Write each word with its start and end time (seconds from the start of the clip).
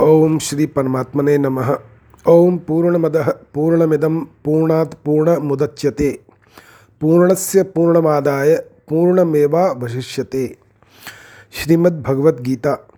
ओम 0.00 0.38
श्री 0.38 0.66
परमात्मने 0.66 1.38
नमः। 1.38 1.78
ओम 2.28 2.58
पूर्णमदः, 2.58 3.32
पूर्णमिदं, 3.54 4.20
पूर्णात् 4.20 4.94
पूर्णमुदच्यते। 5.04 6.20
पूर्णस्य 7.00 7.62
पूर्णमादाय 7.62 8.64
पूर्णमेवावशिष्यते। 8.88 10.56
श्रीमद् 11.52 12.02
भगवत 12.02 12.36
गीता 12.40 12.88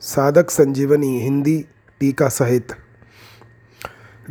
साधक 0.00 0.50
संजीवनी, 0.50 1.20
हिंदी, 1.20 1.64
टीका 2.00 2.28
सहित। 2.28 2.68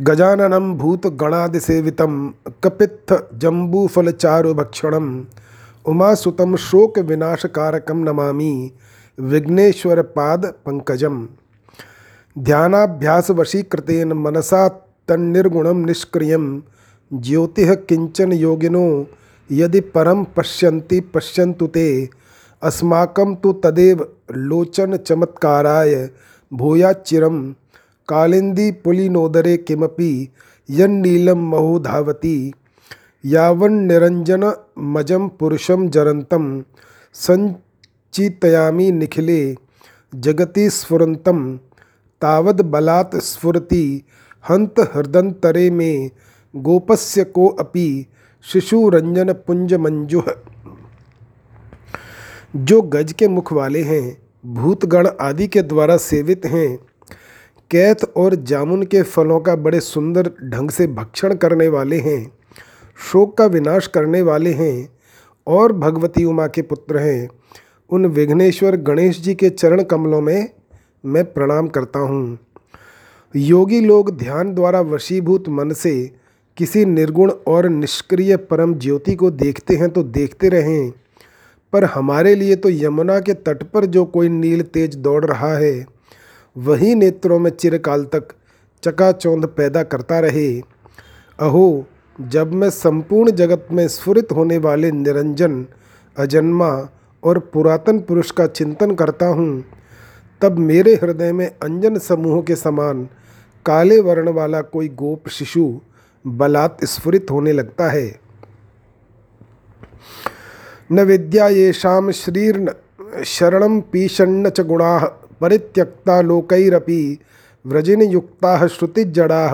गजाननं 0.00 0.74
भूतगणादिसेवितं 0.74 2.30
कपित्थ 2.64 3.34
जम्बूफलचारुभक्षणम् 3.34 5.24
उमासुतं 5.86 6.56
शोकविनाशकारकं 6.56 7.96
नमामि 7.96 8.72
विघ्नेश्वरपादपङ्कजम्। 9.20 11.26
ध्यानाभ्यासवशीकृतेन 12.38 14.12
मनसा 14.12 14.86
तन्निर्गुणं 15.08 15.74
निष्क्रियं। 15.74 16.60
ज्योतिः 17.14 17.74
किंचन 17.74 18.32
योगिनो, 18.32 19.06
यदि 19.52 19.80
परं 19.80 20.24
पश्यन्ति 20.24 21.00
पश्यन्तु 21.00 21.66
ते। 21.66 22.08
अस्माकं 22.62 23.34
तु 23.34 23.52
तदेव 23.52 24.08
लोचनचमत्काराय 24.32 26.10
भूयाच्चिरं। 26.52 27.54
कालिन्दीपुलिनोदरे 28.08 29.56
किमपि 29.56 30.28
यन्नीलं 30.70 31.34
महो 31.34 31.78
धावति। 31.78 32.52
यावन्निरञ्जनमजं 33.26 35.28
पुरुषं 35.28 35.90
जरन्तं। 35.90 36.62
सञ्चिन्तयामि 37.14 38.90
निखिले। 38.90 39.56
जगति 40.14 40.70
स्फुरन्तं। 40.70 41.58
तावद 42.22 42.60
बलात् 42.60 43.16
स्फुरति 43.16 44.02
हंत 44.50 44.80
हृदंतरे 44.94 45.70
में 45.70 46.10
गोपस्य 46.54 47.24
को 47.24 47.48
अपि 47.48 48.06
शिशुरंजन 48.44 49.32
पुंज 49.32 49.74
मंजुह 49.74 50.32
जो 52.56 52.80
गज 52.82 53.12
के 53.12 53.28
मुख 53.28 53.52
वाले 53.52 53.82
हैं, 53.82 54.16
भूतगण 54.46 55.08
आदि 55.20 55.46
के 55.46 55.62
द्वारा 55.62 55.96
सेवित 55.96 56.46
हैं 56.46 56.76
कैथ 57.70 58.04
और 58.16 58.34
जामुन 58.34 58.82
के 58.82 59.02
फलों 59.02 59.40
का 59.40 59.56
बड़े 59.56 59.80
सुंदर 59.80 60.30
ढंग 60.44 60.70
से 60.70 60.86
भक्षण 60.86 61.34
करने 61.34 61.68
वाले 61.68 61.98
हैं, 61.98 62.32
शोक 63.12 63.36
का 63.38 63.46
विनाश 63.46 63.86
करने 63.86 64.22
वाले 64.22 64.52
हैं, 64.52 64.88
और 65.46 65.72
भगवती 65.72 66.24
उमा 66.24 66.46
के 66.46 66.62
पुत्र 66.62 66.98
हैं, 66.98 67.28
उन 67.90 68.06
विघ्नेश्वर 68.06 68.76
गणेश 68.76 69.20
जी 69.20 69.34
के 69.34 69.50
चरण 69.50 69.82
कमलों 69.82 70.20
में 70.20 70.48
मैं 71.04 71.24
प्रणाम 71.32 71.68
करता 71.68 71.98
हूँ। 71.98 72.38
योगी 73.34 73.80
लोग 73.80 74.10
ध्यान 74.16 74.54
द्वारा 74.54 74.80
वशीभूत 74.80 75.48
मन 75.48 75.72
से 75.72 75.92
किसी 76.56 76.84
निर्गुण 76.84 77.30
और 77.48 77.68
निष्क्रिय 77.68 78.36
परम 78.36 78.74
ज्योति 78.74 79.14
को 79.14 79.30
देखते 79.30 79.76
हैं 79.76 79.88
तो 79.90 80.02
देखते 80.02 80.48
रहें। 80.48 80.92
पर 81.72 81.84
हमारे 81.84 82.34
लिए 82.34 82.56
तो 82.56 82.70
यमुना 82.70 83.18
के 83.20 83.34
तट 83.34 83.62
पर 83.62 83.84
जो 83.86 84.04
कोई 84.04 84.28
नील 84.28 84.62
तेज 84.62 84.96
दौड़ 84.96 85.24
रहा 85.24 85.52
है, 85.56 85.86
वही 86.56 86.94
नेत्रों 86.94 87.38
में 87.38 87.50
चिरकाल 87.50 88.04
तक 88.04 88.28
चकाचौंध 88.82 89.46
पैदा 89.46 89.82
करता 89.82 90.20
रहे। 90.20 90.48
अहो, 91.38 91.84
जब 92.18 92.52
मैं 92.52 92.70
संपूर्ण 92.70 93.30
जगत 93.30 93.68
में 93.72 93.86
स्फुरित 93.88 94.32
होने 94.32 94.58
वाले 94.58 94.90
निरंजन, 94.90 95.66
अजन्मा 96.16 96.88
और 97.22 97.38
पुरातन 97.52 97.98
पुरुष 97.98 98.30
का 98.30 98.46
चिंतन 98.46 98.94
करता 98.94 99.26
हूँ 99.26 99.64
तब 100.42 100.58
मेरे 100.58 100.94
हृदय 100.94 101.32
में 101.32 101.46
अंजन 101.46 101.98
समूह 101.98 102.40
के 102.42 102.56
समान 102.56 103.08
काले 103.66 104.00
वर्ण 104.00 104.32
वाला 104.32 104.60
कोई 104.62 104.88
गोप 104.88 105.28
शिशु 105.28 105.64
बलात् 106.24 106.84
स्फुरित 106.84 107.30
होने 107.30 107.52
लगता 107.52 107.88
है। 107.90 108.20
न 110.92 111.00
विद्या 111.00 111.48
येषां 111.48 112.10
श्रीर्न 112.12 112.70
शरण 113.26 113.80
पीषण्ण 113.92 114.50
च 114.50 114.60
गुणा 114.60 114.98
परित्यक्ता 115.40 116.20
लोकैरपि 116.20 117.18
व्रजिनयुक्ता 117.64 118.66
श्रुतिजड़ा 118.66 119.44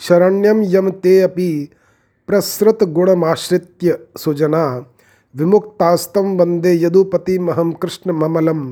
शरण्यम 0.00 0.62
यम 0.66 0.90
ते 1.02 1.20
अपि 1.20 1.50
प्रसृतगुणमाश्रित्य 2.28 3.98
सुजना 4.18 4.64
विमुक्तास्तम 5.34 6.36
वंदे 6.36 6.74
यदुपतिमहं 6.84 7.72
कृष्णममलम् 7.72 8.64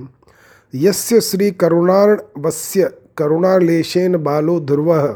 यस्य 0.74 1.20
श्रीकरुणार्णवस्य 1.20 2.90
करुणालेशेन 3.16 4.16
बालो 4.16 4.60
ध्रुवः 4.60 5.14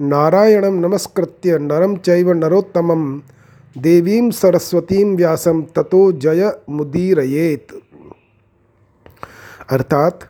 नारायणं 0.00 0.72
नमस्कृत्य 0.72 1.58
नरम 1.58 1.96
चैव 1.96 2.32
नरोत्तमं। 2.32 3.20
देवीं 3.78 4.30
सरस्वतीं 4.30 5.16
व्यासं 5.16 5.62
ततो 5.62 6.12
जय 6.12 6.60
मुदीरयेत। 6.70 7.68
अर्थात, 9.70 10.20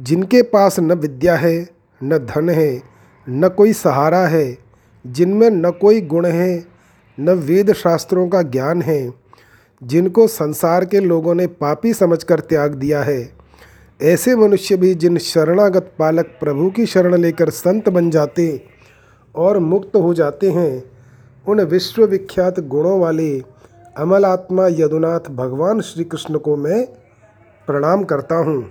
जिनके 0.00 0.42
पास 0.42 0.80
न 0.80 0.92
विद्या 0.92 1.36
है, 1.36 1.68
न 2.04 2.18
धन 2.18 2.48
है, 2.48 2.82
न 3.28 3.48
कोई 3.48 3.72
सहारा 3.72 4.26
है, 4.26 4.58
जिनमें 5.06 5.50
न 5.50 5.70
कोई 5.70 6.00
गुण 6.00 6.26
है, 6.26 6.66
न 7.20 7.30
वेद 7.30 7.72
शास्त्रों 7.72 8.28
का 8.28 8.42
ज्ञान 8.42 8.82
है, 8.82 9.14
जिनको 9.82 10.26
संसार 10.26 10.84
के 10.84 11.00
लोगों 11.00 11.34
ने 11.34 11.46
पापी 11.46 11.94
समझकर 11.94 12.40
त्याग 12.40 12.74
दिया 12.74 13.02
है 13.02 13.33
ऐसे 14.00 14.34
मनुष्य 14.36 14.76
भी 14.76 14.94
जिन 14.94 15.18
शरणागत 15.18 15.92
पालक 15.98 16.26
प्रभु 16.40 16.70
की 16.70 16.86
शरण 16.86 17.14
लेकर 17.14 17.50
संत 17.50 17.88
बन 17.88 18.10
जाते 18.10 18.64
और 19.34 19.58
मुक्त 19.58 19.96
हो 19.96 20.12
जाते 20.14 20.50
हैं, 20.50 20.82
उन 21.46 21.60
विश्वविख्यात 21.60 22.60
गुणों 22.60 22.98
वाले 23.00 23.38
अमलात्मा 23.96 24.66
यदुनाथ 24.66 25.30
भगवान 25.30 25.80
श्री 25.80 26.04
कृष्ण 26.04 26.38
को 26.38 26.56
मैं 26.56 26.84
प्रणाम 27.68 28.04
करता 28.04 28.36
हूँ। 28.36 28.64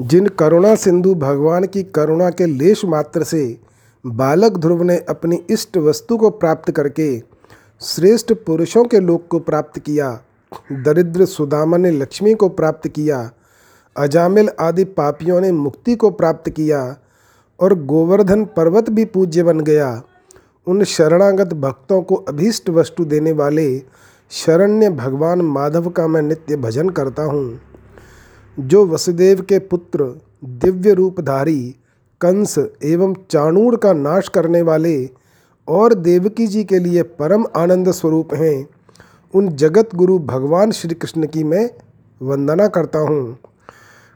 जिन 0.00 0.26
करुणा 0.28 0.74
सिंधु 0.74 1.14
भगवान 1.14 1.64
की 1.64 1.82
करुणा 1.82 2.30
के 2.30 2.46
लेश 2.46 2.84
मात्र 2.84 3.22
से 3.22 3.60
बालक 4.04 4.56
ध्रुव 4.58 4.82
ने 4.82 4.96
अपनी 5.08 5.42
इष्ट 5.50 5.76
वस्तु 5.76 6.16
को 6.16 6.30
प्राप्त 6.30 6.70
करके 6.70 7.18
श्रेष्ठ 7.82 8.32
पुरुषों 8.46 8.84
के 8.84 9.00
लोक 9.00 9.26
को 9.30 9.38
प्राप्त 9.38 9.78
किया, 9.78 10.20
दरिद्र 10.72 11.24
सुदामा 11.24 11.76
ने 11.76 11.90
लक्ष्मी 11.90 12.34
को 12.34 12.48
प्राप्त 12.48 12.88
किया 12.88 13.30
अजामिल 13.96 14.50
आदि 14.60 14.84
पापियों 14.84 15.40
ने 15.40 15.52
मुक्ति 15.52 15.94
को 15.94 16.10
प्राप्त 16.10 16.50
किया 16.50 16.96
और 17.60 17.74
गोवर्धन 17.84 18.44
पर्वत 18.44 18.90
भी 18.90 19.04
पूज्य 19.04 19.42
बन 19.42 19.60
गया। 19.60 20.02
उन 20.66 20.84
शरणागत 20.84 21.54
भक्तों 21.54 22.02
को 22.02 22.14
अभीष्ट 22.14 22.70
वस्तु 22.70 23.04
देने 23.04 23.32
वाले 23.32 23.82
शरण्य 24.30 24.90
भगवान 24.90 25.40
माधव 25.40 25.88
का 25.90 26.06
मैं 26.06 26.22
नित्य 26.22 26.56
भजन 26.56 26.88
करता 26.88 27.22
हूँ। 27.22 27.60
जो 28.58 28.86
वसुदेव 28.86 29.40
के 29.42 29.58
पुत्र, 29.58 30.20
दिव्य 30.44 30.92
रूपधारी, 30.92 31.76
कंस 32.20 32.58
एवं 32.84 33.14
चाणूर 33.30 33.76
का 33.76 33.92
नाश 33.92 34.28
करने 34.28 34.62
वाले 34.62 35.10
और 35.68 35.94
देवकी 35.94 36.46
जी 36.46 36.64
के 36.64 36.78
लिए 36.78 37.02
परम 37.02 37.44
आनंद 37.56 37.90
स्वरूप 37.90 38.34
हैं, 38.34 38.68
उन 39.34 39.48
जगत 39.48 39.94
गुरु 39.94 40.18
भगवान 40.18 40.70
श्री 40.70 40.94
कृष्ण 40.94 41.26
की 41.26 41.44
मैं 41.44 41.70
वंदना 42.20 42.66
करता 42.68 42.98
हूँ। 42.98 43.38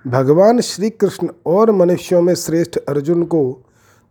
भगवान 0.06 0.60
श्री 0.60 0.90
कृष्ण 0.90 1.28
और 1.46 1.70
मनुष्यों 1.70 2.22
में 2.22 2.34
श्रेष्ठ 2.34 2.76
अर्जुन 2.76 3.24
को 3.24 3.64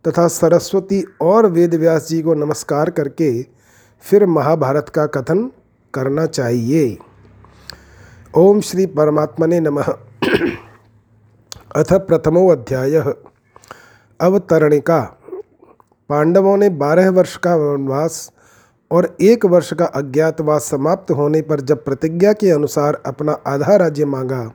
तथा 0.08 0.28
सरस्वती 0.28 1.04
और 1.20 1.46
वेदव्यास 1.46 2.08
जी 2.08 2.22
को 2.22 2.34
नमस्कार 2.34 2.90
करके 2.90 3.42
फिर 4.00 4.26
महाभारत 4.26 4.88
का 4.88 5.06
कथन 5.06 5.50
करना 5.94 6.26
चाहिए। 6.26 6.98
ओम 8.36 8.60
श्री 8.60 8.86
परमात्मने 8.86 9.60
नमः। 9.60 9.84
अथ 11.76 11.92
प्रथमो 11.92 12.48
अध्याय। 12.48 13.14
अवतरणिका। 14.20 15.00
पांडवों 16.08 16.56
ने 16.56 16.68
बारह 16.68 17.10
वर्ष 17.10 17.36
का 17.36 17.56
वनवास 17.56 18.32
और 18.90 19.16
एक 19.20 19.46
वर्ष 19.46 19.74
का 19.74 19.84
अज्ञातवास 19.84 20.62
समाप्त 20.62 21.10
होने 21.10 21.42
पर 21.42 21.60
जब 21.60 21.84
प्रतिज्ञा 21.84 22.32
के 22.32 22.50
अनुसार 22.50 23.02
अपना 23.06 23.32
आधा 23.32 23.76
राज्य 23.76 24.04
मांगा 24.04 24.52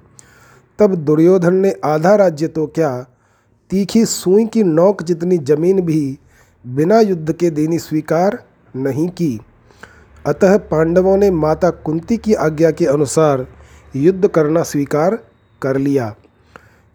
तब 0.79 0.95
दुर्योधन 0.95 1.53
ने 1.53 1.75
आधा 1.85 2.15
राज्य 2.15 2.47
तो 2.47 2.67
क्या, 2.67 3.05
तीखी 3.69 4.05
सुई 4.05 4.45
की 4.45 4.63
नोक 4.63 5.03
जितनी 5.03 5.37
ज़मीन 5.37 5.81
भी 5.81 6.19
बिना 6.67 6.99
युद्ध 6.99 7.33
के 7.33 7.49
देनी 7.49 7.79
स्वीकार 7.79 8.43
नहीं 8.75 9.09
की। 9.09 9.39
अतः 10.25 10.57
पांडवों 10.57 11.17
ने 11.17 11.31
माता 11.31 11.69
कुंती 11.69 12.17
की 12.17 12.33
आज्ञा 12.33 12.71
के 12.71 12.85
अनुसार 12.85 13.47
युद्ध 13.95 14.27
करना 14.27 14.63
स्वीकार 14.63 15.19
कर 15.61 15.77
लिया। 15.77 16.15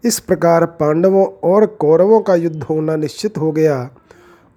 इस 0.03 0.19
प्रकार 0.19 0.65
पांडवों 0.65 1.25
और 1.25 1.65
कौरवों 1.65 2.21
का 2.21 2.35
युद्ध 2.35 2.63
होना 2.63 2.95
निश्चित 2.95 3.37
हो 3.37 3.51
गया 3.51 3.89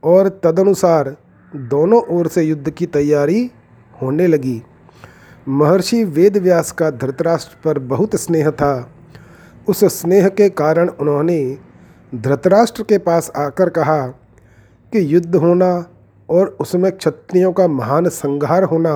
और 0.05 0.29
तदनुसार 0.29 1.17
दोनों 1.57 2.03
ओर 2.03 2.29
से 2.29 2.43
युद्ध 2.43 2.71
की 2.71 2.87
तैयारी 2.87 3.51
होने 4.03 4.27
लगी। 4.27 4.63
महर्षि 5.49 6.05
वेदव्यास 6.05 6.73
का 6.73 6.91
धृतराष्ट्र 6.91 7.57
पर 7.65 7.79
बहुत 7.79 8.17
स्नेह 8.17 8.51
था। 8.51 8.94
उस 9.69 9.85
स्नेह 9.93 10.29
के 10.29 10.49
कारण 10.51 10.89
उन्होंने 10.91 11.59
धृतराष्ट्र 12.13 12.83
के 12.83 12.99
पास 12.99 13.31
आकर 13.37 13.69
कहा 13.69 14.07
कि 14.93 15.15
युद्ध 15.15 15.35
होना 15.37 15.87
और 16.29 16.57
उसमें 16.61 16.91
क्षत्रियों 16.93 17.53
का 17.53 17.67
महान 17.69 18.09
संहार 18.09 18.63
होना 18.63 18.95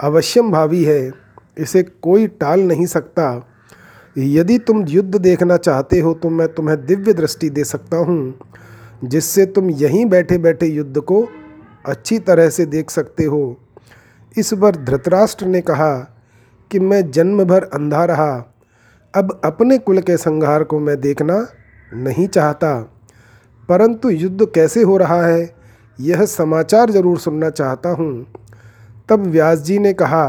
अवश्यम 0.00 0.50
भावी 0.52 0.82
है। 0.84 1.12
इसे 1.58 1.82
कोई 1.82 2.26
टाल 2.26 2.60
नहीं 2.60 2.86
सकता। 2.86 3.26
यदि 4.16 4.58
तुम 4.58 4.84
युद्ध 4.86 5.16
देखना 5.16 5.56
चाहते 5.56 6.00
हो 6.00 6.14
तो 6.14 6.30
मैं 6.30 6.48
तुम्हें 6.48 6.84
दिव्य 6.86 7.12
दृष्टि 7.12 7.50
दे 7.50 7.64
सकता 7.64 7.96
हूँ, 7.96 8.34
जिससे 9.04 9.46
तुम 9.46 9.70
यहीं 9.70 10.04
बैठे 10.06 10.38
बैठे 10.38 10.66
युद्ध 10.66 11.00
को 11.00 11.26
अच्छी 11.86 12.18
तरह 12.18 12.48
से 12.48 12.66
देख 12.66 12.90
सकते 12.90 13.24
हो। 13.24 13.56
इस 14.36 14.52
बार 14.54 14.76
धृतराष्ट्र 14.76 15.46
ने 15.46 15.60
कहा 15.60 15.94
कि 16.70 16.78
मैं 16.78 17.10
जन्म 17.10 17.44
भर 17.44 17.64
अंधा 17.64 18.04
रहा 18.04 18.53
अब 19.14 19.40
अपने 19.44 19.78
कुल 19.78 20.00
के 20.00 20.16
संहार 20.16 20.62
को 20.64 20.78
मैं 20.78 21.00
देखना 21.00 21.46
नहीं 21.94 22.26
चाहता। 22.28 22.74
परंतु 23.68 24.10
युद्ध 24.10 24.46
कैसे 24.54 24.82
हो 24.82 24.96
रहा 24.96 25.26
है, 25.26 25.54
यह 25.98 26.24
समाचार 26.24 26.90
ज़रूर 26.90 27.18
सुनना 27.18 27.50
चाहता 27.50 27.88
हूँ। 27.88 28.26
तब 29.08 29.26
व्यास 29.26 29.58
जी 29.58 29.78
ने 29.78 29.92
कहा 29.92 30.26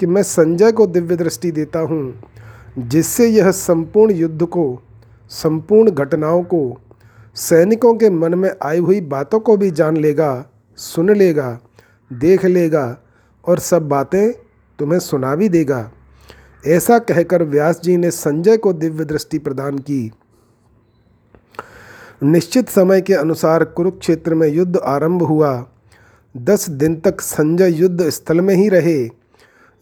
कि 0.00 0.06
मैं 0.06 0.22
संजय 0.22 0.72
को 0.72 0.86
दिव्य 0.86 1.16
दृष्टि 1.16 1.50
देता 1.50 1.78
हूँ, 1.78 2.22
जिससे 2.78 3.26
यह 3.26 3.50
संपूर्ण 3.50 4.12
युद्ध 4.12 4.42
को, 4.42 4.82
संपूर्ण 5.30 5.90
घटनाओं 5.90 6.42
को, 6.42 6.80
सैनिकों 7.36 7.94
के 7.94 8.10
मन 8.10 8.34
में 8.34 8.50
आई 8.62 8.78
हुई 8.78 9.00
बातों 9.00 9.40
को 9.40 9.56
भी 9.56 9.70
जान 9.70 9.96
लेगा, 9.96 10.44
सुन 10.76 11.10
लेगा, 11.10 11.58
देख 12.10 12.44
लेगा 12.44 12.98
और 13.44 13.58
सब 13.58 13.88
बातें 13.88 14.32
तुम्हें 14.78 14.98
सुना 14.98 15.34
भी 15.34 15.48
देगा। 15.48 15.90
ऐसा 16.66 16.98
कहकर 16.98 17.42
व्यास 17.42 17.80
जी 17.80 17.96
ने 17.96 18.10
संजय 18.10 18.56
को 18.56 18.72
दिव्य 18.72 19.04
दृष्टि 19.04 19.38
प्रदान 19.38 19.78
की। 19.78 20.12
निश्चित 22.22 22.68
समय 22.68 23.00
के 23.00 23.14
अनुसार 23.14 23.64
कुरुक्षेत्र 23.64 24.34
में 24.34 24.48
युद्ध 24.48 24.76
आरंभ 24.76 25.22
हुआ। 25.22 25.66
दस 26.36 26.70
दिन 26.70 26.96
तक 26.96 27.20
संजय 27.20 27.72
युद्ध 27.72 28.08
स्थल 28.08 28.40
में 28.40 28.54
ही 28.54 28.68
रहे। 28.68 29.08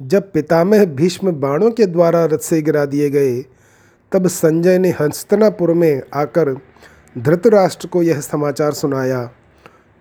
जब 0.03 0.33
पितामह 0.33 0.85
भीष्म 0.85 1.33
बाणों 1.33 1.71
के 1.71 1.87
द्वारा 1.87 2.25
रथ 2.25 2.39
से 2.39 2.63
गिरा 2.63 2.85
दिए 2.85 3.11
गए, 3.11 3.45
तब 4.13 4.27
संजय 4.27 4.79
ने 4.79 4.91
हंस्तनापुर 4.91 5.73
में 5.73 6.03
आकर 6.15 6.57
धृतराष्ट्र 7.19 7.89
को 7.89 8.03
यह 8.03 8.21
समाचार 8.21 8.73
सुनाया। 8.73 9.31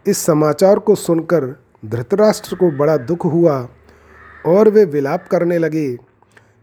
इस 0.07 0.17
समाचार 0.17 0.79
को 0.79 0.95
सुनकर 0.95 1.59
धृतराष्ट्र 1.85 2.55
को 2.55 2.71
बड़ा 2.71 2.97
दुख 2.97 3.25
हुआ 3.25 3.69
और 4.45 4.69
वे 4.69 4.85
विलाप 4.85 5.27
करने 5.27 5.57
लगे। 5.57 6.08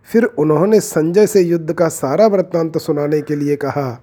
फिर 0.09 0.25
उन्होंने 0.25 0.81
संजय 0.81 1.27
से 1.27 1.41
युद्ध 1.41 1.73
का 1.73 1.89
सारा 1.89 2.27
वृत्तांत 2.27 2.79
सुनाने 2.79 3.21
के 3.21 3.37
लिए 3.37 3.57
कहा। 3.57 4.03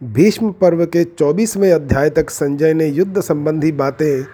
भीष्म 0.00 0.50
पर्व 0.52 0.84
के 0.86 1.04
चौबीसवें 1.04 1.72
अध्याय 1.72 2.10
तक 2.10 2.30
संजय 2.30 2.74
ने 2.74 2.86
युद्ध 2.86 3.20
संबंधी 3.20 3.72
बातें 3.72 4.24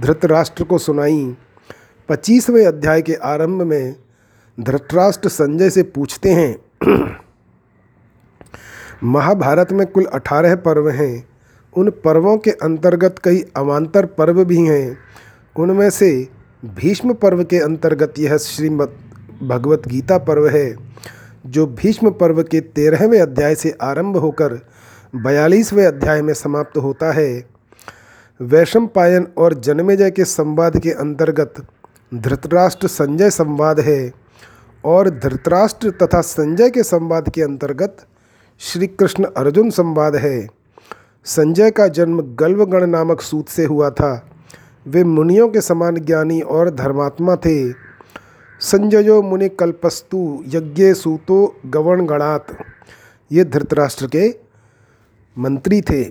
धृतराष्ट्र 0.00 0.64
को 0.64 0.78
सुनाई। 0.78 1.36
पच्चीसवें 2.08 2.66
अध्याय 2.66 3.02
के 3.02 3.14
आरंभ 3.14 3.62
में 3.62 3.94
धृतराष्ट्र 4.58 5.28
संजय 5.28 5.70
से 5.70 5.82
पूछते 5.82 6.30
हैं, 6.30 6.56
महाभारत 9.04 9.72
में 9.72 9.86
कुल 9.86 10.04
अठारह 10.04 10.54
पर्व 10.56 10.88
हैं। 10.90 11.26
उन 11.74 11.90
पर्वों 12.04 12.36
के 12.38 12.50
अंतर्गत 12.50 13.18
कई 13.24 13.44
अवान्तर 13.56 14.06
पर्व 14.06 14.44
भी 14.44 14.60
हैं। 14.60 14.98
उनमें 15.56 15.88
से 15.90 16.28
भीष्म 16.64 17.14
पर्व 17.14 17.44
के 17.44 17.58
अंतर्गत 17.58 18.18
यह 18.18 18.36
श्रीमद 18.36 18.96
भगवत 19.42 19.88
गीता 19.88 20.18
पर्व 20.18 20.48
है, 20.48 20.76
जो 21.46 21.66
भीष्म 21.66 22.10
पर्व 22.10 22.42
के 22.42 22.60
तेरहवें 22.60 23.20
अध्याय 23.20 23.54
से 23.54 23.74
आरंभ 23.82 24.16
होकर 24.16 24.60
बयालीसवें 25.16 25.86
अध्याय 25.86 26.22
में 26.22 26.34
समाप्त 26.34 26.76
होता 26.78 27.12
है। 27.12 27.44
वैशम 28.40 28.86
पायन 28.86 29.26
और 29.38 29.54
जन्मेजय 29.54 30.10
के 30.10 30.24
संवाद 30.24 30.78
के 30.80 30.90
अंतर्गत 30.90 31.54
धृतराष्ट्र 32.14 32.88
संजय 32.88 33.30
संवाद 33.30 33.80
है 33.80 34.12
और 34.84 35.10
धृतराष्ट्र 35.10 35.90
तथा 35.90 36.20
संजय 36.20 36.70
के 36.70 36.82
संवाद 36.82 37.28
के 37.28 37.42
अंतर्गत 37.42 37.96
श्री 38.58 38.86
कृष्ण 38.86 39.24
अर्जुन 39.24 39.70
संवाद 39.70 40.16
है। 40.16 40.48
संजय 41.24 41.70
का 41.70 41.88
जन्म 41.88 42.20
गल्वगण 42.20 42.86
नामक 42.86 43.20
सूत 43.20 43.48
से 43.48 43.64
हुआ 43.64 43.90
था। 43.90 44.28
वे 44.86 45.04
मुनियों 45.04 45.48
के 45.48 45.60
समान 45.60 45.96
ज्ञानी 45.96 46.40
और 46.40 46.70
धर्मात्मा 46.70 47.36
थे। 47.36 47.85
संजयो 48.60 49.22
मुनि 49.22 49.48
कल्पस्तु 49.48 50.42
यज्ञ 50.46 50.94
सूतो 50.94 51.56
गवण 51.66 52.06
गणात। 52.06 52.46
ये 53.32 53.44
धृतराष्ट्र 53.44 54.06
के 54.06 54.38
मंत्री 55.38 55.80
थे। 55.80 56.04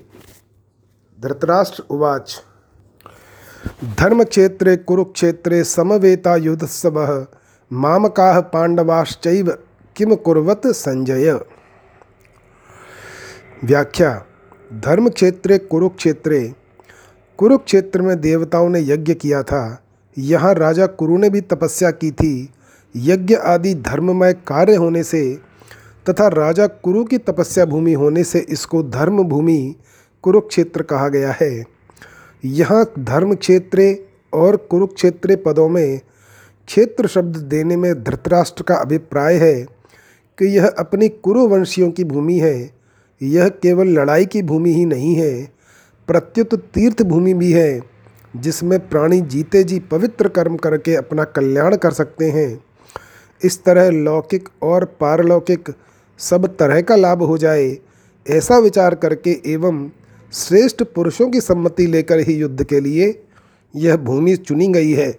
धृतराष्ट्र 1.19 1.83
उवाच, 1.89 2.43
धर्मक्षेत्रे, 3.99 4.75
कुरुक्षेत्रे, 4.77 5.63
समवेता 5.63 6.35
युद्धस्व 6.35 7.27
मामका 7.73 8.41
पांडवाश्चैव 8.41 9.57
किम 9.95 10.15
कुर्वत 10.15 10.67
संजय? 10.67 11.31
व्याख्या 13.63 14.25
धर्म 14.73 15.09
क्षेत्रे 15.09 15.57
कुरुक्षेत्रे। 15.57 16.53
कुरुक्षेत्र 17.37 18.01
में 18.01 18.21
देवताओं 18.21 18.69
ने 18.69 18.79
यज्ञ 18.79 19.13
किया 19.13 19.43
था। 19.43 19.84
यहाँ 20.17 20.53
राजा 20.53 20.85
कुरु 20.87 21.17
ने 21.17 21.29
भी 21.29 21.41
तपस्या 21.41 21.91
की 21.91 22.11
थी। 22.11 22.49
यज्ञ 22.95 23.35
आदि 23.35 23.73
धर्ममय 23.75 24.33
कार्य 24.47 24.75
होने 24.75 25.03
से 25.03 25.23
तथा 26.09 26.27
राजा 26.27 26.67
कुरु 26.67 27.03
की 27.03 27.17
तपस्या 27.17 27.65
भूमि 27.65 27.93
होने 27.93 28.23
से 28.23 28.39
इसको 28.49 28.81
धर्म 28.83 29.23
भूमि 29.23 29.75
कुरुक्षेत्र 30.23 30.81
कहा 30.81 31.07
गया 31.09 31.31
है। 31.31 31.63
यहाँ 32.43 32.85
धर्म 32.99 33.33
क्षेत्र 33.35 33.95
और 34.33 34.55
कुरुक्षेत्र 34.69 35.35
पदों 35.35 35.67
में 35.69 35.99
क्षेत्र 36.67 37.07
शब्द 37.07 37.37
देने 37.43 37.75
में 37.77 38.03
धृतराष्ट्र 38.03 38.63
का 38.63 38.75
अभिप्राय 38.75 39.35
है 39.35 39.55
कि 40.37 40.45
यह 40.47 40.67
अपनी 40.69 41.09
कुरुवंशियों 41.09 41.89
की 41.91 42.03
भूमि 42.03 42.37
है। 42.39 42.55
यह 43.21 43.49
केवल 43.61 43.87
लड़ाई 43.89 44.25
की 44.25 44.41
भूमि 44.43 44.73
ही 44.73 44.85
नहीं 44.85 45.15
है, 45.15 45.43
प्रत्युत 46.07 46.55
तीर्थ 46.73 47.01
भूमि 47.01 47.33
भी 47.33 47.51
है। 47.51 47.94
जिसमें 48.35 48.79
प्राणी 48.89 49.19
जीते 49.21 49.63
जी 49.63 49.79
पवित्र 49.91 50.27
कर्म 50.27 50.55
करके 50.57 50.95
अपना 50.95 51.23
कल्याण 51.23 51.75
कर 51.75 51.91
सकते 51.91 52.29
हैं। 52.31 52.63
इस 53.41 53.63
तरह 53.63 53.89
लौकिक 53.89 54.49
और 54.63 54.85
पारलौकिक 54.99 55.69
सब 56.19 56.45
तरह 56.57 56.81
का 56.81 56.95
लाभ 56.95 57.23
हो 57.23 57.37
जाए, 57.37 57.77
ऐसा 58.25 58.57
विचार 58.57 58.95
करके 58.95 59.39
एवं 59.45 59.89
श्रेष्ठ 60.33 60.83
पुरुषों 60.85 61.29
की 61.29 61.41
सम्मति 61.41 61.85
लेकर 61.87 62.19
ही 62.19 62.33
युद्ध 62.33 62.63
के 62.63 62.79
लिए 62.79 63.23
यह 63.73 63.97
भूमि 63.97 64.35
चुनी 64.35 64.67
गई 64.67 64.91
है। 64.91 65.11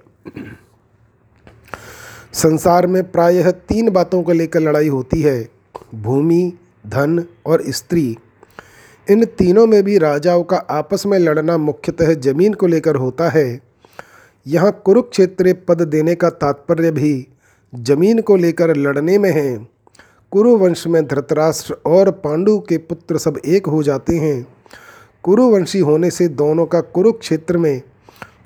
संसार 2.33 2.87
में 2.87 3.03
प्रायः 3.13 3.51
तीन 3.51 3.91
बातों 3.91 4.23
को 4.23 4.33
लेकर 4.33 4.61
लड़ाई 4.61 4.89
होती 4.89 5.21
है। 5.23 5.49
भूमि, 5.95 6.53
धन 6.87 7.25
और 7.47 7.63
स्त्री। 7.69 8.17
इन 9.09 9.25
तीनों 9.39 9.67
में 9.67 9.83
भी 9.83 9.99
राजाओं 9.99 10.43
का 10.43 10.57
आपस 10.57 11.07
में 11.07 11.19
लड़ना 11.19 11.57
मुख्यतः 11.57 12.13
ज़मीन 12.15 12.55
को 12.55 12.67
लेकर 12.67 12.95
होता 12.95 13.29
है। 13.29 13.61
यहाँ 14.47 14.71
कुरुक्षेत्र 14.85 15.53
पद 15.69 15.83
देने 15.83 16.15
का 16.15 16.31
तात्पर्य 16.31 16.91
भी 16.91 17.29
ज़मीन 17.73 18.21
को 18.21 18.37
लेकर 18.37 18.75
लड़ने 18.77 19.19
में 19.19 19.31
है। 19.31 19.57
कुरुवंश 20.33 20.87
में 20.87 21.07
धृतराष्ट्र 21.07 21.75
और 21.87 22.11
पांडु 22.11 22.59
के 22.59 22.79
पुत्र 22.79 23.19
सब 23.19 23.41
एक 23.47 23.67
हो 23.67 23.83
जाते 23.83 24.17
हैं। 24.17 24.47
कुरुवंशी 25.25 25.79
होने 25.79 26.11
से 26.11 26.29
दोनों 26.29 26.67
का 26.67 26.81
कुरुक्षेत्र 26.81 27.59
में, 27.59 27.83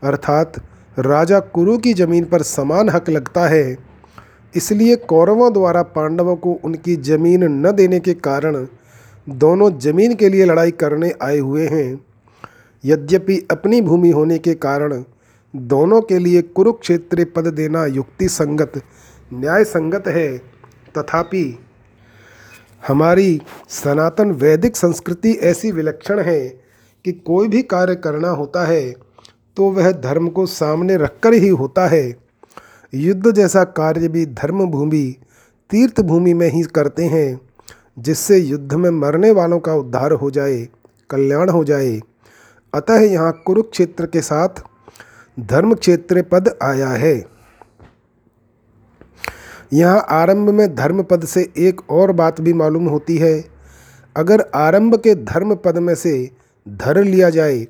अर्थात 0.02 0.60
राजा 0.98 1.40
कुरु 1.40 1.78
की 1.78 1.94
ज़मीन 1.94 2.24
पर 2.24 2.42
समान 2.42 2.88
हक 2.88 3.08
लगता 3.10 3.46
है। 3.48 3.76
इसलिए 4.54 4.96
कौरवों 4.96 5.52
द्वारा 5.52 5.82
पांडवों 5.82 6.36
को 6.36 6.52
उनकी 6.64 6.96
ज़मीन 6.96 7.44
न 7.66 7.72
देने 7.72 8.00
के 8.00 8.14
कारण 8.14 8.66
दोनों 9.26 9.70
ज़मीन 9.78 10.14
के 10.14 10.28
लिए 10.28 10.44
लड़ाई 10.44 10.70
करने 10.70 11.12
आए 11.22 11.38
हुए 11.38 11.66
हैं। 11.68 12.00
यद्यपि 12.84 13.38
अपनी 13.50 13.80
भूमि 13.80 14.10
होने 14.10 14.38
के 14.38 14.54
कारण 14.56 15.02
दोनों 15.54 16.00
के 16.00 16.18
लिए 16.18 16.42
कुरुक्षेत्र 16.42 17.24
पद 17.36 17.46
देना 17.46 17.84
युक्ति 17.86 18.28
संगत 18.28 18.80
न्याय 19.30 19.64
संगत 19.64 20.08
है। 20.08 20.38
तथापि 20.94 21.58
हमारी 22.88 23.40
सनातन 23.68 24.30
वैदिक 24.32 24.76
संस्कृति 24.76 25.32
ऐसी 25.42 25.70
विलक्षण 25.72 26.20
है 26.20 26.48
कि 27.04 27.12
कोई 27.12 27.48
भी 27.48 27.62
कार्य 27.62 27.94
करना 27.96 28.28
होता 28.30 28.64
है 28.66 28.90
तो 29.56 29.70
वह 29.70 29.90
धर्म 29.92 30.28
को 30.28 30.46
सामने 30.46 30.96
रखकर 30.96 31.32
ही 31.32 31.48
होता 31.48 31.86
है। 31.88 32.16
युद्ध 32.92 33.30
जैसा 33.30 33.64
कार्य 33.64 34.08
भी 34.08 34.24
धर्म 34.26 34.64
भूमि 34.66 35.14
तीर्थ 35.70 36.00
भूमि 36.00 36.34
में 36.34 36.48
ही 36.48 36.62
करते 36.74 37.04
हैं। 37.04 37.40
जिससे 38.00 38.38
युद्ध 38.38 38.72
में 38.74 38.90
मरने 38.90 39.30
वालों 39.30 39.58
का 39.60 39.74
उद्धार 39.74 40.12
हो 40.12 40.30
जाए, 40.30 40.66
कल्याण 41.10 41.50
हो 41.50 41.64
जाए। 41.64 42.00
अतः 42.72 43.00
यहाँ 43.02 43.32
कुरुक्षेत्र 43.46 44.06
के 44.06 44.20
साथ 44.22 44.62
धर्म 45.38 45.74
क्षेत्र 45.74 46.22
पद 46.22 46.48
आया 46.62 46.88
है। 46.88 47.14
यहाँ 49.72 50.04
आरंभ 50.10 50.48
में 50.50 50.74
धर्म 50.74 51.02
पद 51.02 51.24
से 51.24 51.48
एक 51.58 51.90
और 51.90 52.12
बात 52.12 52.40
भी 52.40 52.52
मालूम 52.52 52.86
होती 52.88 53.16
है। 53.18 53.44
अगर 54.16 54.44
आरंभ 54.54 54.96
के 54.96 55.14
धर्म 55.16 55.54
पद 55.56 55.78
में 55.78 55.94
से 55.94 56.30
धर 56.66 57.02
लिया 57.04 57.30
जाए 57.30 57.66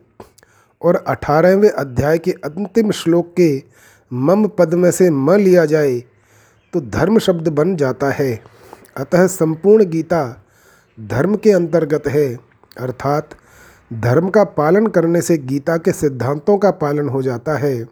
और 0.83 0.97
अठारहवें 0.99 1.69
अध्याय 1.71 2.19
के 2.19 2.31
अंतिम 2.45 2.91
श्लोक 2.93 3.35
के 3.37 3.51
मम 4.11 4.47
पद 4.49 4.75
में 4.75 4.91
से 4.91 5.11
म 5.11 5.37
लिया 5.37 5.65
जाए 5.67 5.99
तो 6.73 6.81
धर्म 6.81 7.19
शब्द 7.19 7.49
बन 7.51 7.77
जाता 7.77 8.11
है। 8.11 8.33
अतः 9.01 9.27
संपूर्ण 9.27 9.85
गीता 9.85 10.45
धर्म 11.01 11.37
के 11.37 11.53
अंतर्गत 11.53 12.03
है। 12.07 12.39
अर्थात, 12.79 13.31
धर्म 13.93 14.29
का 14.29 14.45
पालन 14.45 14.87
करने 14.87 15.23
से 15.23 15.39
गीता 15.39 15.77
के 15.77 15.93
सिद्धांतों 15.93 16.59
का 16.59 16.71
पालन 16.71 17.09
हो 17.09 17.23
जाता 17.23 17.57
है 17.57 17.87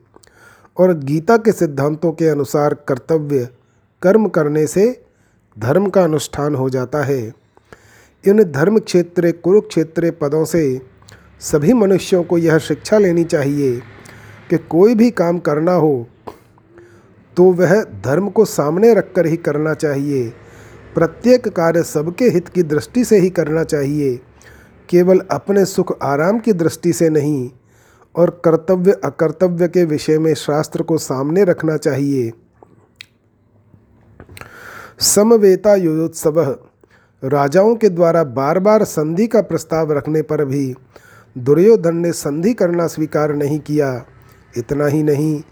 और 0.77 0.99
गीता 0.99 1.37
के 1.37 1.53
सिद्धांतों 1.53 2.12
के 2.12 2.29
अनुसार 2.29 2.75
कर्तव्य, 2.75 3.49
कर्म 4.03 4.29
करने 4.29 4.67
से 4.67 5.03
धर्म 5.59 5.88
का 5.88 6.05
अनुष्ठान 6.05 6.55
हो 6.55 6.71
जाता 6.71 7.05
है। 7.05 7.33
इन 8.27 8.43
धर्म 8.45 8.79
क्षेत्र, 8.79 9.33
कुरुक्षेत्र 9.33 10.11
पदों 10.11 10.45
से 10.45 10.83
सभी 11.41 11.73
मनुष्यों 11.73 12.23
को 12.23 12.38
यह 12.38 12.59
शिक्षा 12.59 12.99
लेनी 12.99 13.25
चाहिए 13.25 13.81
कि 14.50 14.59
कोई 14.59 14.95
भी 14.95 15.11
काम 15.11 15.38
करना 15.38 15.73
हो 15.73 16.07
तो 17.37 17.45
वह 17.53 17.83
धर्म 17.83 18.29
को 18.29 18.45
सामने 18.45 18.95
रखकर 18.95 19.27
ही 19.27 19.37
करना 19.37 19.75
चाहिए। 19.75 20.33
प्रत्येक 20.95 21.49
कार्य 21.49 21.83
सबके 21.83 22.28
हित 22.28 22.49
की 22.49 22.62
दृष्टि 22.62 23.04
से 23.04 23.18
ही 23.18 23.30
करना 23.30 23.64
चाहिए। 23.64 24.16
केवल 24.88 25.21
अपने 25.30 25.64
सुख 25.64 25.97
आराम 26.02 26.38
की 26.38 26.52
दृष्टि 26.52 26.92
से 26.92 27.09
नहीं, 27.11 27.50
और 28.14 28.30
कर्तव्य 28.45 28.92
अकर्तव्य 29.04 29.68
के 29.68 29.85
विषय 29.85 30.18
में 30.18 30.33
शास्त्र 30.35 30.83
को 30.83 30.99
सामने 30.99 31.45
रखना 31.45 31.76
चाहिए। 31.76 32.33
समवेता 35.00 35.75
युद्धोत्सव 35.75 36.40
राजाओं 37.23 37.75
के 37.76 37.88
द्वारा 37.88 38.23
बार 38.25 38.59
बार 38.59 38.85
संधि 38.85 39.26
का 39.26 39.40
प्रस्ताव 39.42 39.92
रखने 39.92 40.23
पर 40.23 40.45
भी 40.45 40.75
दुर्योधन 41.37 41.97
ने 41.97 42.12
संधि 42.12 42.52
करना 42.54 42.87
स्वीकार 42.87 43.35
नहीं 43.35 43.59
किया। 43.61 44.04
इतना 44.57 44.87
ही 44.87 45.02
नहीं, 45.02 45.42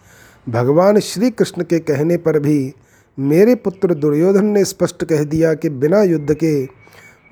भगवान 0.47 0.99
श्री 1.01 1.31
कृष्ण 1.31 1.65
के 1.65 1.79
कहने 1.79 2.17
पर 2.17 2.39
भी 2.39 2.75
मेरे 3.19 3.55
पुत्र 3.55 3.95
दुर्योधन 3.95 4.45
ने 4.45 4.65
स्पष्ट 4.65 5.05
कह 5.05 5.23
दिया 5.25 5.55
कि 5.55 5.69
बिना 5.69 6.03
युद्ध 6.03 6.35
के 6.35 6.69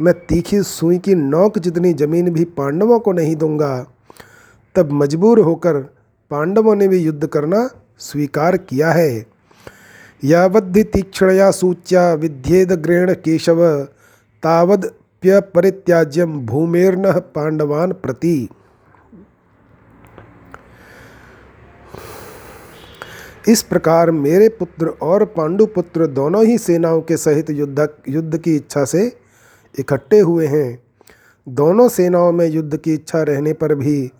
मैं 0.00 0.14
तीखी 0.28 0.62
सुई 0.62 0.98
की 0.98 1.14
नौक 1.14 1.58
जितनी 1.58 1.92
ज़मीन 1.92 2.30
भी 2.30 2.44
पांडवों 2.44 2.98
को 3.00 3.12
नहीं 3.12 3.34
दूँगा, 3.36 3.86
तब 4.74 4.92
मजबूर 4.92 5.38
होकर 5.38 5.78
पांडवों 6.30 6.74
ने 6.76 6.88
भी 6.88 6.98
युद्ध 6.98 7.26
करना 7.26 7.68
स्वीकार 7.98 8.56
किया 8.56 8.92
है। 8.92 9.26
यावद्धि 10.24 10.82
तीक्षणया 10.84 11.50
सूच्या 11.50 12.12
विध्येद 12.14 12.72
ग्रेण 12.72 13.12
केशव 13.14 13.62
तावद्य 14.42 15.40
परित्याज्यम 15.54 16.38
भूमेर्न 16.46 17.10
पांडवान 17.34 17.92
प्रति। 17.92 18.48
इस 23.48 23.62
प्रकार 23.62 24.10
मेरे 24.10 24.48
पुत्र 24.48 24.86
और 24.86 25.24
पांडुपुत्र 25.24 26.06
दोनों 26.06 26.44
ही 26.46 26.58
सेनाओं 26.58 27.00
के 27.00 27.16
सहित 27.16 27.50
युद्ध 27.50 27.88
युद्ध 28.08 28.38
की 28.38 28.56
इच्छा 28.56 28.84
से 28.84 29.16
इकट्ठे 29.78 30.20
हुए 30.20 30.46
हैं। 30.46 30.82
दोनों 31.48 31.88
सेनाओं 31.88 32.32
में 32.32 32.48
युद्ध 32.48 32.76
की 32.76 32.94
इच्छा 32.94 33.22
रहने 33.22 33.52
पर 33.52 33.74
भी 33.74 34.10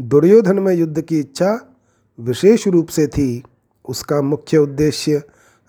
दुर्योधन 0.00 0.58
में 0.58 0.74
युद्ध 0.74 1.00
की 1.00 1.18
इच्छा 1.18 1.76
विशेष 2.20 2.68
रूप 2.68 2.88
से 2.88 3.06
थी। 3.06 3.42
उसका 3.88 4.22
मुख्य 4.22 4.58
उद्देश्य 4.58 5.22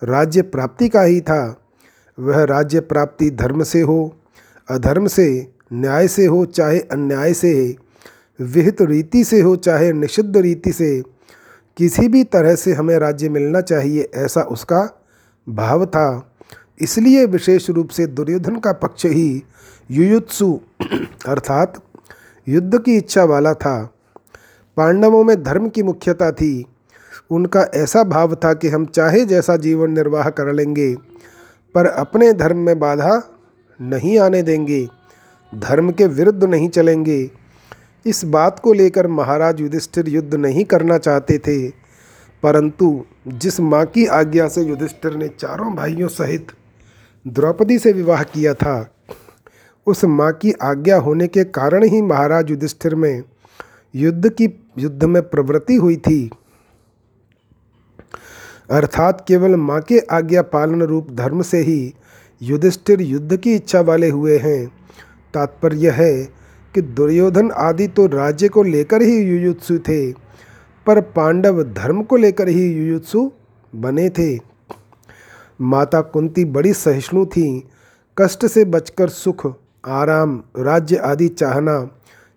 राज्य 0.04 0.42
प्राप्ति 0.42 0.88
का 0.88 1.02
ही 1.02 1.20
था। 1.20 1.64
वह 2.18 2.44
राज्य 2.44 2.80
प्राप्ति 2.80 3.30
धर्म 3.30 3.62
से 3.62 3.80
हो, 3.80 4.16
अधर्म 4.70 5.06
से, 5.06 5.52
न्याय 5.72 6.08
से 6.08 6.26
हो, 6.26 6.44
चाहे 6.44 6.78
अन्याय 6.78 7.34
से, 7.34 7.76
विहित 8.40 8.82
रीति 8.82 9.24
से 9.24 9.40
हो, 9.40 9.56
चाहे 9.56 9.92
निषिद्ध 9.92 10.36
रीति 10.36 10.72
से 10.72 11.02
किसी 11.76 12.08
भी 12.08 12.24
तरह 12.24 12.54
से 12.54 12.72
हमें 12.72 12.98
राज्य 12.98 13.28
मिलना 13.28 13.60
चाहिए, 13.60 14.10
ऐसा 14.14 14.40
उसका 14.40 15.04
भाव 15.48 15.86
था। 15.86 16.34
इसलिए 16.80 17.26
विशेष 17.26 17.70
रूप 17.70 17.88
से 17.88 18.06
दुर्योधन 18.06 18.56
का 18.56 18.72
पक्ष 18.72 19.06
ही 19.06 19.42
युयुत्सु, 19.90 20.60
अर्थात 21.28 21.82
युद्ध 22.48 22.82
की 22.82 22.96
इच्छा 22.96 23.24
वाला 23.24 23.54
था। 23.54 23.94
पांडवों 24.76 25.24
में 25.24 25.42
धर्म 25.42 25.68
की 25.68 25.82
मुख्यता 25.82 26.30
थी। 26.32 26.66
उनका 27.30 27.62
ऐसा 27.74 28.02
भाव 28.04 28.34
था 28.34 28.54
कि 28.54 28.68
हम 28.68 28.86
चाहे 28.86 29.24
जैसा 29.24 29.56
जीवन 29.56 29.90
निर्वाह 29.90 30.30
कर 30.30 30.52
लेंगे, 30.52 30.94
पर 31.74 31.86
अपने 31.86 32.32
धर्म 32.32 32.58
में 32.58 32.78
बाधा 32.78 33.22
नहीं 33.80 34.18
आने 34.18 34.42
देंगे। 34.42 34.88
धर्म 35.54 35.90
के 35.92 36.06
विरुद्ध 36.06 36.44
नहीं 36.44 36.68
चलेंगे। 36.68 37.30
इस 38.06 38.24
बात 38.24 38.58
को 38.58 38.72
लेकर 38.72 39.06
महाराज 39.06 39.60
युधिष्ठिर 39.60 40.08
युद्ध 40.08 40.34
नहीं 40.34 40.64
करना 40.64 40.98
चाहते 40.98 41.38
थे, 41.38 41.68
परंतु 42.42 43.04
जिस 43.28 43.60
माँ 43.60 43.84
की 43.86 44.06
आज्ञा 44.06 44.48
से 44.48 44.62
युधिष्ठिर 44.62 45.16
ने 45.16 45.28
चारों 45.28 45.74
भाइयों 45.74 46.08
सहित 46.08 46.52
द्रौपदी 47.24 47.78
से 47.78 47.92
विवाह 47.92 48.22
किया 48.22 48.54
था, 48.54 48.94
उस 49.86 50.04
माँ 50.04 50.32
की 50.32 50.52
आज्ञा 50.62 50.96
होने 50.96 51.28
के 51.28 51.44
कारण 51.44 51.84
ही 51.84 52.02
महाराज 52.02 52.50
युधिष्ठिर 52.50 52.94
में 52.94 53.22
युद्ध 53.94 54.28
की, 54.28 54.48
युद्ध 54.78 55.04
में 55.04 55.22
प्रवृत्ति 55.22 55.74
हुई 55.74 55.96
थी। 55.96 56.30
अर्थात 58.70 59.24
केवल 59.28 59.56
माँ 59.56 59.80
के 59.80 59.98
आज्ञा 60.10 60.42
पालन 60.42 60.82
रूप 60.82 61.10
धर्म 61.10 61.42
से 61.42 61.58
ही 61.58 61.94
युधिष्ठिर 62.40 63.00
युद्ध 63.00 63.36
की 63.36 63.54
इच्छा 63.54 63.80
वाले 63.80 64.08
हुए 64.08 64.38
हैं। 64.38 64.66
तात्पर्य 65.34 65.90
है 65.90 66.41
कि 66.74 66.80
दुर्योधन 66.80 67.50
आदि 67.50 67.86
तो 67.86 68.06
राज्य 68.06 68.48
को 68.48 68.62
लेकर 68.62 69.02
ही 69.02 69.20
युयुत्सु 69.20 69.78
थे, 69.78 70.12
पर 70.86 71.00
पांडव 71.00 71.62
धर्म 71.62 72.02
को 72.02 72.16
लेकर 72.16 72.48
ही 72.48 72.66
युयुत्सु 72.72 73.30
बने 73.74 74.10
थे। 74.10 74.40
माता 75.60 76.00
कुंती 76.00 76.44
बड़ी 76.44 76.72
सहिष्णु 76.72 77.26
थी, 77.26 77.68
कष्ट 78.18 78.46
से 78.46 78.64
बचकर 78.64 79.08
सुख, 79.08 79.46
आराम, 79.86 80.42
राज्य 80.58 80.96
आदि 80.96 81.28
चाहना, 81.28 81.90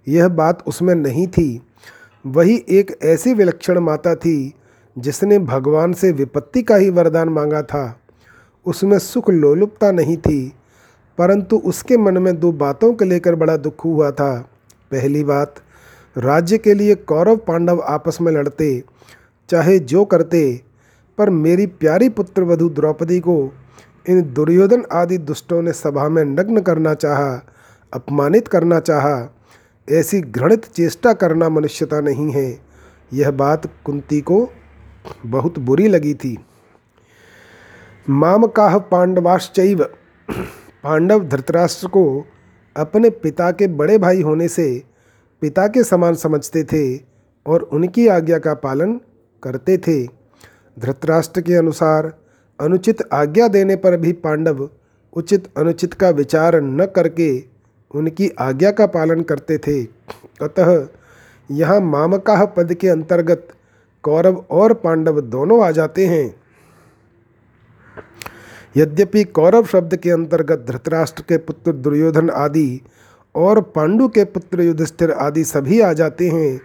यह 0.07 0.27
बात 0.27 0.63
उसमें 0.67 0.95
नहीं 0.95 1.27
थी। 1.27 1.61
वही 2.25 2.65
एक 2.69 2.97
ऐसी 3.03 3.33
विलक्षण 3.33 3.79
माता 3.79 4.15
थी, 4.15 4.53
जिसने 4.97 5.39
भगवान 5.39 5.93
से 5.93 6.11
विपत्ति 6.11 6.61
का 6.61 6.75
ही 6.75 6.89
वरदान 6.89 7.29
मांगा 7.29 7.61
था। 7.61 7.99
उसमें 8.65 8.99
सुख 8.99 9.29
लोलुपता 9.29 9.91
नहीं 9.91 10.17
थी 10.17 10.53
परंतु 11.17 11.57
उसके 11.57 11.97
मन 11.97 12.17
में 12.17 12.39
दो 12.39 12.51
बातों 12.51 12.93
को 12.93 13.05
लेकर 13.05 13.35
बड़ा 13.35 13.57
दुख 13.57 13.85
हुआ 13.85 14.11
था। 14.11 14.49
पहली 14.91 15.23
बात, 15.23 15.55
राज्य 16.17 16.57
के 16.57 16.73
लिए 16.73 16.95
कौरव 16.95 17.37
पांडव 17.37 17.81
आपस 17.81 18.17
में 18.21 18.31
लड़ते, 18.31 18.83
चाहे 19.49 19.79
जो 19.79 20.05
करते, 20.05 20.61
पर 21.17 21.29
मेरी 21.29 21.65
प्यारी 21.65 22.09
पुत्र 22.09 22.43
वधु 22.43 22.69
द्रौपदी 22.69 23.19
को 23.19 23.53
इन 24.09 24.21
दुर्योधन 24.33 24.83
आदि 24.91 25.17
दुष्टों 25.17 25.61
ने 25.61 25.73
सभा 25.73 26.09
में 26.09 26.25
नग्न 26.25 26.61
करना 26.61 26.93
चाहा, 26.93 27.45
अपमानित 27.93 28.47
करना 28.47 28.79
चाहा, 28.79 29.35
ऐसी 29.89 30.21
घृणित 30.21 30.65
चेष्टा 30.65 31.13
करना 31.13 31.49
मनुष्यता 31.49 31.99
नहीं 32.01 32.31
है। 32.31 32.59
यह 33.13 33.31
बात 33.31 33.69
कुंती 33.85 34.21
को 34.21 34.49
बहुत 35.25 35.59
बुरी 35.59 35.87
लगी 35.87 36.13
थी। 36.13 36.37
माम 38.09 38.47
काह 38.47 38.77
पांडवाश्चैव। 38.77 39.85
पांडव 40.85 41.23
धृतराष्ट्र 41.23 41.87
को 41.87 42.25
अपने 42.75 43.09
पिता 43.09 43.51
के 43.51 43.67
बड़े 43.67 43.97
भाई 43.97 44.21
होने 44.21 44.47
से 44.47 44.83
पिता 45.41 45.67
के 45.67 45.83
समान 45.83 46.15
समझते 46.15 46.63
थे 46.63 46.97
और 47.45 47.61
उनकी 47.73 48.07
आज्ञा 48.07 48.37
का 48.39 48.53
पालन 48.53 48.93
करते 49.43 49.77
थे। 49.77 50.03
धृतराष्ट्र 50.77 51.41
के 51.41 51.53
अनुसार 51.53 52.13
अनुचित 52.59 53.01
आज्ञा 53.13 53.47
देने 53.47 53.75
पर 53.75 53.97
भी 53.97 54.13
पांडव 54.13 54.69
उचित 55.13 55.49
अनुचित 55.57 55.93
का 55.93 56.09
विचार 56.09 56.61
न 56.61 56.85
करके 56.85 57.43
उनकी 57.91 58.29
आज्ञा 58.39 58.71
का 58.71 58.85
पालन 58.87 59.21
करते 59.21 59.57
थे। 59.57 59.81
अतः 60.41 60.87
यहाँ 61.49 61.79
मामकाह 61.81 62.45
पद 62.45 62.73
के 62.73 62.89
अंतर्गत 62.89 63.47
कौरव 64.03 64.45
और 64.51 64.73
पांडव 64.73 65.21
दोनों 65.21 65.63
आ 65.65 65.71
जाते 65.71 66.07
हैं। 66.07 66.44
यद्यपि 68.77 69.23
कौरव 69.23 69.65
शब्द 69.65 69.95
के 69.95 70.09
अंतर्गत 70.09 70.65
धृतराष्ट्र 70.67 71.23
के 71.29 71.37
पुत्र 71.37 71.71
दुर्योधन 71.71 72.29
आदि 72.29 72.81
और 73.35 73.61
पांडु 73.61 74.07
के 74.07 74.23
पुत्र 74.23 74.61
युधिष्ठिर 74.61 75.11
आदि 75.11 75.43
सभी 75.43 75.79
आ 75.81 75.93
जाते 75.93 76.29
हैं, 76.29 76.61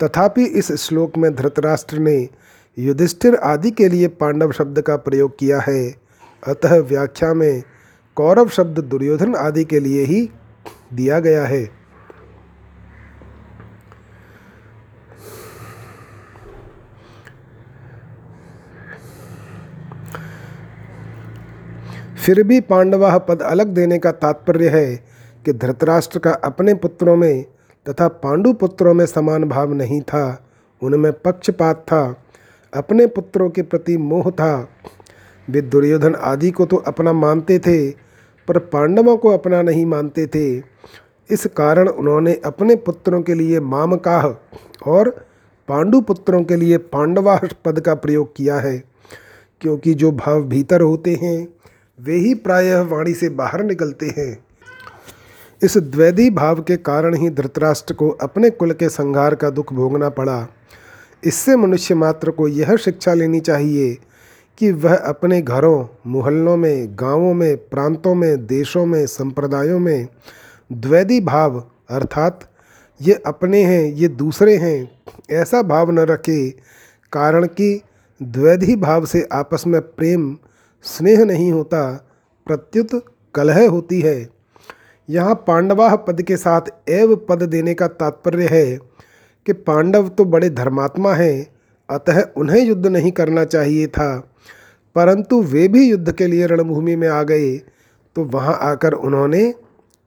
तथापि 0.00 0.44
इस 0.44 0.72
श्लोक 0.72 1.16
में 1.18 1.34
धृतराष्ट्र 1.34 1.98
ने 1.98 2.28
युधिष्ठिर 2.78 3.34
आदि 3.34 3.70
के 3.70 3.88
लिए 3.88 4.08
पांडव 4.08 4.52
शब्द 4.52 4.80
का 4.80 4.96
प्रयोग 4.96 5.38
किया 5.38 5.60
है। 5.60 5.94
अतः 6.42 6.76
व्याख्या 6.78 7.34
में 7.34 7.62
कौरव 8.16 8.48
शब्द 8.48 8.78
दुर्योधन 8.78 9.34
आदि 9.34 9.64
के 9.64 9.80
लिए 9.80 10.04
ही 10.04 10.30
दिया 10.94 11.20
गया 11.20 11.44
है। 11.46 11.77
फिर 22.28 22.42
भी 22.42 22.60
पांडवा 22.60 23.16
पद 23.18 23.42
अलग 23.42 23.66
देने 23.66 23.98
का 23.98 24.10
तात्पर्य 24.12 24.68
है 24.68 24.96
कि 25.46 25.52
धृतराष्ट्र 25.52 26.18
का 26.18 26.32
अपने 26.44 26.74
पुत्रों 26.74 27.14
में 27.16 27.44
तथा 27.86 28.08
पांडु 28.08 28.52
पुत्रों 28.52 28.92
में 28.94 29.04
समान 29.06 29.44
भाव 29.44 29.72
नहीं 29.74 30.00
था। 30.00 30.44
उनमें 30.82 31.12
पक्षपात 31.12 31.80
था, 31.88 32.02
अपने 32.72 33.06
पुत्रों 33.06 33.48
के 33.50 33.62
प्रति 33.62 33.96
मोह 33.96 34.30
था। 34.30 34.68
वे 35.48 35.60
दुर्योधन 35.62 36.14
आदि 36.14 36.50
को 36.50 36.66
तो 36.66 36.76
अपना 36.76 37.12
मानते 37.12 37.58
थे, 37.58 37.90
पर 37.90 38.58
पांडवों 38.58 39.16
को 39.16 39.30
अपना 39.30 39.62
नहीं 39.62 39.86
मानते 39.86 40.26
थे। 40.26 40.56
इस 41.30 41.46
कारण 41.56 41.88
उन्होंने 41.88 42.40
अपने 42.44 42.76
पुत्रों 42.76 43.22
के 43.22 43.34
लिए 43.34 43.60
मामकाह 43.60 44.28
और 44.90 45.10
पांडु 45.68 46.00
पुत्रों 46.00 46.44
के 46.44 46.56
लिए 46.56 46.78
पांडवाह 46.78 47.48
पद 47.64 47.80
का 47.80 47.94
प्रयोग 47.94 48.36
किया 48.36 48.58
है, 48.58 48.82
क्योंकि 49.60 49.94
जो 49.94 50.12
भाव 50.12 50.42
भीतर 50.44 50.80
होते 50.80 51.18
हैं 51.22 51.46
वे 52.00 52.16
ही 52.16 52.34
प्रायः 52.34 52.80
वाणी 52.80 53.14
से 53.14 53.28
बाहर 53.28 53.62
निकलते 53.62 54.06
हैं। 54.06 54.44
इस 55.62 55.78
द्वैधी 55.78 56.30
भाव 56.30 56.62
के 56.62 56.76
कारण 56.76 57.14
ही 57.14 57.30
धृतराष्ट्र 57.30 57.94
को 57.94 58.08
अपने 58.08 58.50
कुल 58.50 58.72
के 58.72 58.88
संहार 58.88 59.34
का 59.34 59.50
दुख 59.50 59.72
भोगना 59.72 60.08
पड़ा। 60.08 60.48
इससे 61.24 61.56
मनुष्य 61.56 61.94
मात्र 61.94 62.30
को 62.30 62.48
यह 62.48 62.76
शिक्षा 62.76 63.14
लेनी 63.14 63.40
चाहिए 63.40 63.98
कि 64.58 64.72
वह 64.72 64.96
अपने 64.96 65.42
घरों, 65.42 65.86
मोहल्लों 66.06 66.56
में, 66.56 66.88
गाँवों 66.90 67.34
में, 67.34 67.56
प्रांतों 67.56 68.14
में, 68.14 68.46
देशों 68.46 68.86
में, 68.86 69.06
संप्रदायों 69.06 69.78
में 69.78 70.08
द्वैधी 70.72 71.20
भाव, 71.20 71.64
अर्थात 71.90 72.50
ये 73.02 73.22
अपने 73.26 73.62
हैं, 73.62 73.84
ये 73.84 74.08
दूसरे 74.08 74.56
हैं, 74.56 74.98
ऐसा 75.30 75.62
भाव 75.62 75.90
न 75.90 75.98
रखे, 75.98 76.50
कारण 77.12 77.46
कि 77.46 77.82
द्वैधी 78.22 78.76
भाव 78.76 79.06
से 79.06 79.28
आपस 79.32 79.64
में 79.66 79.80
प्रेम 79.80 80.38
स्नेह 80.84 81.24
नहीं 81.24 81.50
होता, 81.52 81.80
प्रत्युत 82.46 83.04
कलह 83.34 83.68
होती 83.68 84.00
है। 84.00 84.28
यहाँ 85.08 85.34
पांडवाह 85.46 85.96
पद 85.96 86.22
के 86.22 86.36
साथ 86.36 86.70
एव 86.88 87.14
पद 87.28 87.42
देने 87.42 87.74
का 87.74 87.86
तात्पर्य 87.88 88.46
है 88.46 88.76
कि 89.46 89.52
पांडव 89.52 90.08
तो 90.08 90.24
बड़े 90.24 90.50
धर्मात्मा 90.50 91.14
हैं, 91.14 91.46
अतः 91.88 92.22
उन्हें 92.36 92.62
युद्ध 92.62 92.86
नहीं 92.86 93.12
करना 93.12 93.44
चाहिए 93.44 93.86
था। 93.86 94.18
परंतु 94.96 95.42
वे 95.42 95.66
भी 95.68 95.88
युद्ध 95.90 96.12
के 96.12 96.26
लिए 96.26 96.46
रणभूमि 96.46 96.96
में 96.96 97.08
आ 97.08 97.22
गए 97.22 97.56
तो 98.16 98.24
वहाँ 98.24 98.58
आकर 98.62 98.92
उन्होंने 98.92 99.52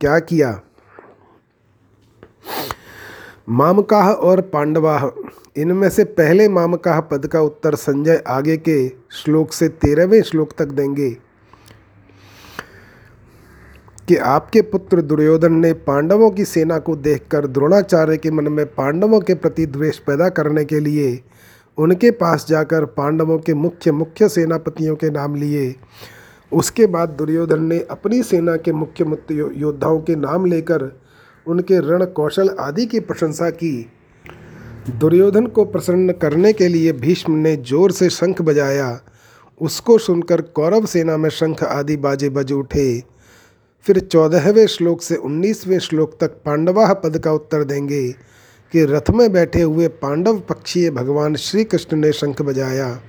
क्या 0.01 0.20
किया? 0.20 0.60
मामकाह 3.50 4.12
और 4.12 4.42
पांडवाह 4.42 5.06
इनमें 5.58 5.89
से 5.89 6.03
पहले 6.03 6.50
मामकाह 6.50 7.00
पद 7.00 7.27
का 7.27 7.41
उत्तर 7.41 7.75
संजय 7.75 8.24
आगे 8.27 8.58
के 8.58 8.89
श्लोक 8.89 9.53
से 9.53 9.70
तेरहवें 9.70 10.22
श्लोक 10.22 10.53
तक 10.58 10.65
देंगे। 10.65 11.17
कि 14.08 14.15
आपके 14.15 14.62
पुत्र 14.62 15.01
दुर्योधन 15.01 15.53
ने 15.53 15.74
पांडवों 15.74 16.31
की 16.31 16.46
सेना 16.46 16.79
को 16.79 16.96
देखकर 16.96 17.48
द्रोणाचार्य 17.48 18.17
के 18.17 18.31
मन 18.31 18.48
में 18.48 18.65
पांडवों 18.65 19.20
के 19.20 19.34
प्रति 19.34 19.65
द्वेष 19.65 19.98
पैदा 19.98 20.29
करने 20.29 20.65
के 20.65 20.79
लिए 20.79 21.24
उनके 21.77 22.12
पास 22.12 22.46
जाकर 22.50 22.86
पांडवों 22.86 23.39
के 23.39 23.53
मुख्य 23.53 23.92
मुख्य 23.92 24.29
सेनापतियों 24.29 24.96
के 24.96 25.09
नाम 25.09 25.35
लिए। 25.35 25.75
उसके 26.51 26.87
बाद 26.87 27.09
दुर्योधन 27.09 27.64
ने 27.64 27.79
अपनी 27.92 28.24
सेना 28.24 28.55
के 28.55 28.72
मुख्य 28.72 29.03
मुख्य 29.03 29.51
योद्धाओं 29.55 30.01
के 30.01 30.16
नाम 30.16 30.46
लेकर 30.46 31.01
उनके 31.48 31.79
रण 31.79 32.05
कौशल 32.05 32.50
आदि 32.59 32.85
की 32.85 33.00
प्रशंसा 33.00 33.50
की। 33.50 33.92
दुर्योधन 34.89 35.46
को 35.46 35.63
प्रसन्न 35.65 36.11
करने 36.11 36.51
के 36.53 36.67
लिए 36.67 36.91
भीष्म 36.91 37.33
ने 37.33 37.55
ज़ोर 37.55 37.91
से 37.91 38.09
शंख 38.09 38.41
बजाया। 38.41 39.00
उसको 39.61 39.98
सुनकर 39.98 40.41
कौरव 40.41 40.85
सेना 40.85 41.17
में 41.17 41.29
शंख 41.29 41.63
आदि 41.63 41.98
बाजे 41.98 42.29
बज 42.29 42.51
उठे। 42.51 43.03
फिर 43.85 44.00
चौदहवें 44.00 44.67
श्लोक 44.67 45.01
से 45.01 45.15
उन्नीसवें 45.15 45.77
श्लोक 45.79 46.17
तक 46.22 46.29
पांडवाह 46.46 46.94
पद 46.94 47.17
का 47.17 47.33
उत्तर 47.33 47.63
देंगे 47.63 48.07
कि 48.74 48.85
रथ 48.85 49.09
में 49.09 49.31
बैठे 49.33 49.61
हुए 49.61 49.87
पांडव 49.87 50.39
पक्षीय 50.39 50.89
भगवान 50.91 51.35
श्री 51.35 51.63
कृष्ण 51.63 51.98
ने 51.98 52.11
शंख 52.11 52.41
बजाया। 52.41 53.00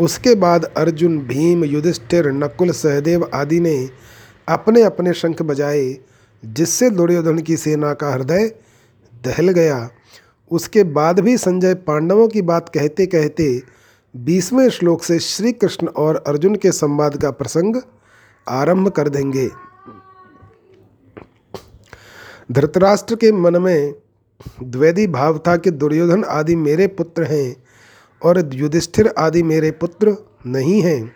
उसके 0.00 0.34
बाद 0.34 0.64
अर्जुन, 0.64 1.18
भीम, 1.18 1.64
युधिष्ठिर, 1.64 2.30
नकुल, 2.32 2.70
सहदेव 2.70 3.28
आदि 3.34 3.60
ने 3.60 3.88
अपने 4.48 4.82
अपने 4.82 5.12
शंख 5.12 5.42
बजाए, 5.42 5.96
जिससे 6.44 6.90
दुर्योधन 6.90 7.38
की 7.38 7.56
सेना 7.56 7.92
का 7.94 8.12
हृदय 8.12 8.52
दहल 9.24 9.48
गया। 9.48 9.90
उसके 10.50 10.84
बाद 10.84 11.20
भी 11.20 11.36
संजय 11.38 11.74
पांडवों 11.74 12.28
की 12.28 12.42
बात 12.42 12.68
कहते 12.68 13.06
कहते 13.06 13.62
बीसवें 14.16 14.68
श्लोक 14.70 15.02
से 15.02 15.18
श्री 15.18 15.52
कृष्ण 15.52 15.86
और 15.86 16.24
अर्जुन 16.26 16.54
के 16.54 16.72
संवाद 16.72 17.16
का 17.16 17.30
प्रसंग 17.30 17.76
आरंभ 18.48 18.88
कर 18.88 19.08
देंगे। 19.08 19.50
धृतराष्ट्र 22.52 23.14
के 23.14 23.32
मन 23.32 23.62
में 23.62 23.94
द्वैधी 24.62 25.06
भाव 25.06 25.38
था 25.38 25.56
कि 25.56 25.70
दुर्योधन 25.70 26.24
आदि 26.24 26.56
मेरे 26.56 26.86
पुत्र 26.86 27.24
हैं 27.24 27.56
और 28.22 28.50
युधिष्ठिर 28.54 29.14
आदि 29.18 29.42
मेरे 29.42 29.70
पुत्र 29.70 30.16
नहीं 30.46 30.82
हैं। 30.82 31.12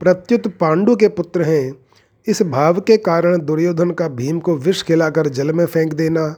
प्रत्युत 0.00 0.46
पांडु 0.46 0.96
के 0.96 1.08
पुत्र 1.08 1.42
हैं। 1.42 1.76
इस 2.26 2.42
भाव 2.42 2.80
के 2.80 2.96
कारण 2.96 3.38
दुर्योधन 3.38 3.90
का 3.90 4.08
भीम 4.08 4.40
को 4.40 4.56
विष 4.56 4.82
खिलाकर 4.82 5.28
जल 5.28 5.52
में 5.52 5.66
फेंक 5.66 5.92
देना 5.92 6.36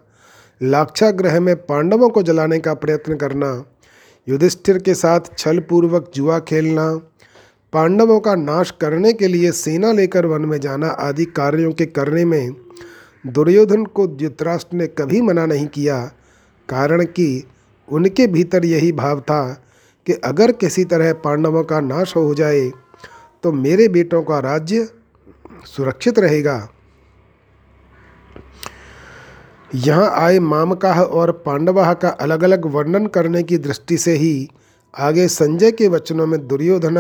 लाक्षाग्रह 0.65 1.39
में 1.41 1.55
पांडवों 1.57 2.09
को 2.09 2.23
जलाने 2.23 2.59
का 2.59 2.75
प्रयत्न 2.75 3.17
करना, 3.17 3.65
युधिष्ठिर 4.27 4.79
के 4.79 4.95
साथ 4.95 5.21
छल 5.39 5.59
पूर्वक 5.61 6.11
जुआ 6.15 6.39
खेलना, 6.41 6.95
पांडवों 7.73 8.19
का 8.21 8.35
नाश 8.35 8.71
करने 8.81 9.13
के 9.13 9.29
लिए 9.29 9.51
सेना 9.53 9.93
लेकर 9.93 10.27
वन 10.27 10.45
में 10.45 10.59
जाना 10.61 10.89
आदि 10.89 11.25
कार्यों 11.37 11.73
के 11.73 11.87
करने 11.87 12.25
में 12.25 12.55
दुर्योधन 13.25 13.85
को 13.87 14.07
धृतराष्ट्र 14.07 14.77
ने 14.77 14.87
कभी 14.89 15.21
मना 15.21 15.47
नहीं 15.47 15.67
किया, 15.67 16.01
कारण 16.69 17.05
कि 17.05 17.45
उनके 17.89 18.27
भीतर 18.27 18.65
यही 18.65 18.93
भाव 18.93 19.21
था 19.21 19.43
कि 20.07 20.13
अगर 20.25 20.53
किसी 20.53 20.85
तरह 20.85 21.13
पांडवों 21.15 21.63
का 21.65 21.81
नाश 21.81 22.17
हो 22.17 22.35
जाए 22.35 22.71
तो 23.45 23.53
मेरे 23.53 23.89
बेटों 23.89 24.23
का 24.23 24.39
राज्य 24.39 24.89
सुरक्षित 25.67 26.19
रहेगा। 26.19 26.57
यहाँ 29.75 30.11
आए 30.17 30.39
मामकाह 30.39 31.01
और 31.01 31.31
पांडवाह 31.47 31.93
का 31.95 32.09
अलग 32.09 32.43
अलग 32.45 32.67
वर्णन 32.73 33.07
करने 33.07 33.43
की 33.43 33.57
दृष्टि 33.59 33.97
से 33.99 34.13
ही 34.17 34.49
आगे 34.95 35.27
संजय 35.29 35.71
के 35.73 35.89
वचनों 35.89 36.27
में 36.27 36.47
दुर्योधन 36.49 36.99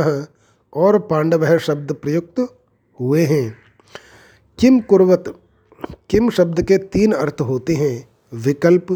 और 0.73 0.99
पांडव 1.01 1.57
शब्द 1.59 1.93
प्रयुक्त 1.93 2.41
हुए 2.99 3.25
हैं। 3.25 3.57
किम 4.59 4.79
कुर्वत, 4.81 5.25
किम 6.11 6.31
शब्द 6.31 6.63
के 6.63 6.79
तीन 6.79 7.13
अर्थ 7.13 7.41
होते 7.41 7.75
हैं, 7.75 8.09
विकल्प, 8.37 8.87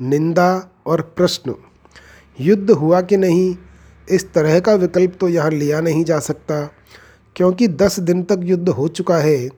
निंदा 0.00 0.50
और 0.86 1.00
प्रश्न। 1.16 1.54
युद्ध 2.38 2.70
हुआ 2.70 3.00
कि 3.00 3.16
नहीं, 3.16 3.56
इस 4.08 4.32
तरह 4.32 4.58
का 4.60 4.74
विकल्प 4.74 5.16
तो 5.20 5.28
यहाँ 5.28 5.50
लिया 5.50 5.80
नहीं 5.80 6.04
जा 6.04 6.18
सकता, 6.20 6.62
क्योंकि 7.36 7.68
दस 7.68 7.98
दिन 8.00 8.22
तक 8.22 8.40
युद्ध 8.42 8.68
हो 8.68 8.88
चुका 8.90 9.16
है 9.18 9.48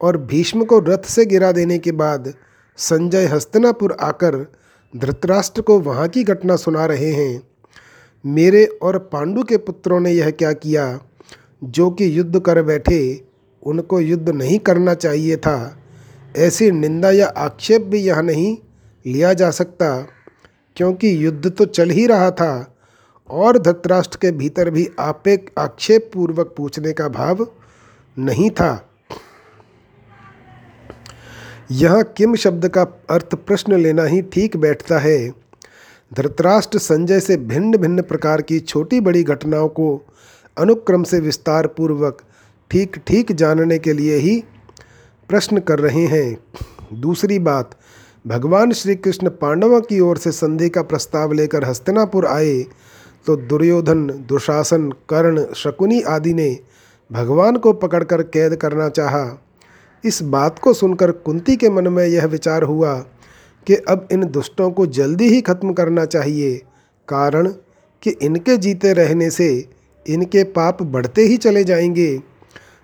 और 0.00 0.16
भीष्म 0.26 0.64
को 0.64 0.78
रथ 0.80 1.04
से 1.06 1.24
गिरा 1.26 1.52
देने 1.52 1.78
के 1.78 1.92
बाद 1.94 2.32
संजय 2.78 3.26
हस्तनापुर 3.26 3.96
आकर 4.00 4.52
धृतराष्ट्र 4.96 5.60
को 5.60 5.80
वहाँ 5.80 6.08
की 6.08 6.24
घटना 6.24 6.56
सुना 6.56 6.86
रहे 6.86 7.12
हैं। 7.12 7.42
मेरे 8.26 8.64
और 8.64 8.98
पांडु 8.98 9.42
के 9.42 9.56
पुत्रों 9.56 10.00
ने 10.00 10.10
यह 10.10 10.30
क्या 10.30 10.52
किया? 10.52 11.00
जो 11.64 11.90
कि 11.90 12.18
युद्ध 12.18 12.40
कर 12.40 12.62
बैठे, 12.62 13.24
उनको 13.62 14.00
युद्ध 14.00 14.28
नहीं 14.28 14.58
करना 14.58 14.94
चाहिए 14.94 15.36
था। 15.36 15.78
ऐसी 16.36 16.70
निंदा 16.70 17.10
या 17.10 17.26
आक्षेप 17.26 17.82
भी 17.82 17.98
यह 17.98 18.20
नहीं 18.20 18.56
लिया 19.06 19.32
जा 19.32 19.50
सकता, 19.50 20.06
क्योंकि 20.76 21.24
युद्ध 21.24 21.50
तो 21.50 21.64
चल 21.64 21.90
ही 21.90 22.06
रहा 22.06 22.30
था, 22.30 22.76
और 23.30 23.58
धृतराष्ट्र 23.58 24.18
के 24.22 24.30
भीतर 24.30 24.70
भी 24.70 24.88
आपे 25.00 25.46
आक्षेप 25.58 26.10
पूर्वक 26.14 26.54
पूछने 26.56 26.92
का 26.92 27.08
भाव 27.08 27.46
नहीं 28.18 28.50
था। 28.50 28.87
यह 31.70 32.02
किम 32.16 32.34
शब्द 32.36 32.66
का 32.68 32.82
अर्थ 33.10 33.34
प्रश्न 33.36 33.76
लेना 33.76 34.04
ही 34.04 34.20
ठीक 34.22 34.56
बैठता 34.56 34.98
है। 34.98 35.28
धृतराष्ट्र 36.12 36.78
संजय 36.78 37.20
से 37.20 37.36
भिन्न 37.36 37.76
भिन्न 37.76 38.02
प्रकार 38.02 38.42
की 38.42 38.58
छोटी 38.60 39.00
बड़ी 39.00 39.22
घटनाओं 39.22 39.68
को 39.68 39.88
अनुक्रम 40.56 41.02
से 41.02 41.20
विस्तार 41.20 41.66
पूर्वक 41.66 42.22
ठीक 42.70 42.96
ठीक 43.06 43.32
जानने 43.32 43.78
के 43.78 43.92
लिए 43.92 44.16
ही 44.16 44.42
प्रश्न 45.30 45.58
कर 45.60 45.78
रहे 45.78 46.04
हैं। 46.06 46.38
दूसरी 46.92 47.38
बात, 47.38 47.76
भगवान 48.26 48.72
श्री 48.72 48.94
कृष्ण 48.94 49.30
पांडवों 49.30 49.80
की 49.80 49.98
ओर 50.00 50.18
से 50.18 50.32
संधि 50.32 50.68
का 50.68 50.82
प्रस्ताव 50.82 51.32
लेकर 51.32 51.64
हस्तिनापुर 51.64 52.26
आए 52.26 52.62
तो 53.26 53.36
दुर्योधन, 53.36 54.06
दुशासन, 54.28 54.90
कर्ण, 55.08 55.44
शकुनी 55.54 56.00
आदि 56.02 56.32
ने 56.34 56.58
भगवान 57.10 57.56
को 57.56 57.72
पकड़कर 57.72 58.22
कैद 58.22 58.56
करना 58.56 58.88
चाहा। 58.88 59.24
इस 60.04 60.22
बात 60.22 60.58
को 60.58 60.72
सुनकर 60.72 61.10
कुंती 61.10 61.56
के 61.56 61.70
मन 61.70 61.88
में 61.88 62.06
यह 62.06 62.26
विचार 62.26 62.62
हुआ 62.62 62.94
कि 63.66 63.74
अब 63.74 64.08
इन 64.12 64.24
दुष्टों 64.24 64.70
को 64.70 64.86
जल्दी 64.86 65.28
ही 65.28 65.40
खत्म 65.40 65.72
करना 65.72 66.04
चाहिए, 66.04 66.56
कारण 67.08 67.48
कि 68.02 68.10
इनके 68.10 68.56
जीते 68.56 68.92
रहने 68.92 69.30
से 69.30 69.68
इनके 70.06 70.44
पाप 70.44 70.82
बढ़ते 70.82 71.22
ही 71.22 71.36
चले 71.36 71.64
जाएँगे, 71.64 72.22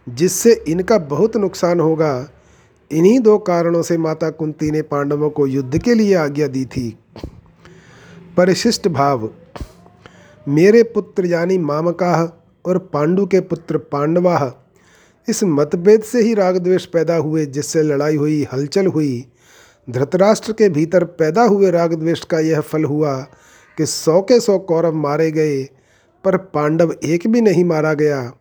जिससे 0.09 0.65
इनका 0.69 0.99
बहुत 0.99 1.37
नुकसान 1.37 1.81
होगा। 1.81 2.29
इन्हीं 2.91 3.21
दो 3.21 3.39
कारणों 3.39 3.83
से 3.83 3.99
माता 3.99 4.31
कुंती 4.31 4.71
ने 4.71 4.83
पांडवों 4.83 5.31
को 5.31 5.47
युद्ध 5.47 5.79
के 5.79 5.95
लिए 5.95 6.15
आज्ञा 6.15 6.47
दी 6.47 6.65
थी। 6.65 6.99
परिशिष्ट 8.37 8.89
भाव, 8.89 9.31
मेरे 10.49 10.83
पुत्र 10.83 11.27
यानी 11.27 11.59
मामकाह 11.59 12.25
और 12.71 12.79
पांडु 12.79 13.27
के 13.27 13.41
पुत्र 13.41 13.79
पांडवाह 13.79 14.64
इस 15.29 15.43
मतभेद 15.45 16.03
से 16.03 16.23
ही 16.23 16.35
राग 16.35 16.57
द्वेष 16.59 16.85
पैदा 16.87 17.17
हुए, 17.17 17.47
जिससे 17.47 17.83
लड़ाई 17.83 18.17
हुई, 18.17 18.47
हलचल 18.53 18.87
हुई। 18.87 19.25
धृतराष्ट्र 19.89 20.53
के 20.53 20.69
भीतर 20.69 21.05
पैदा 21.05 21.43
हुए 21.43 21.71
राग 21.71 21.95
द्वेष 21.95 22.25
का 22.25 22.39
यह 22.39 22.61
फल 22.61 22.85
हुआ 22.85 23.17
कि 23.79 23.87
सौ 23.87 24.21
के 24.21 24.41
सौ 24.41 24.59
कौरव 24.59 24.95
मारे 24.95 25.31
गए, 25.31 25.63
पर 26.25 26.37
पांडव 26.37 26.95
एक 27.05 27.27
भी 27.27 27.41
नहीं 27.41 27.65
मारा 27.65 27.95
गया। 27.95 28.33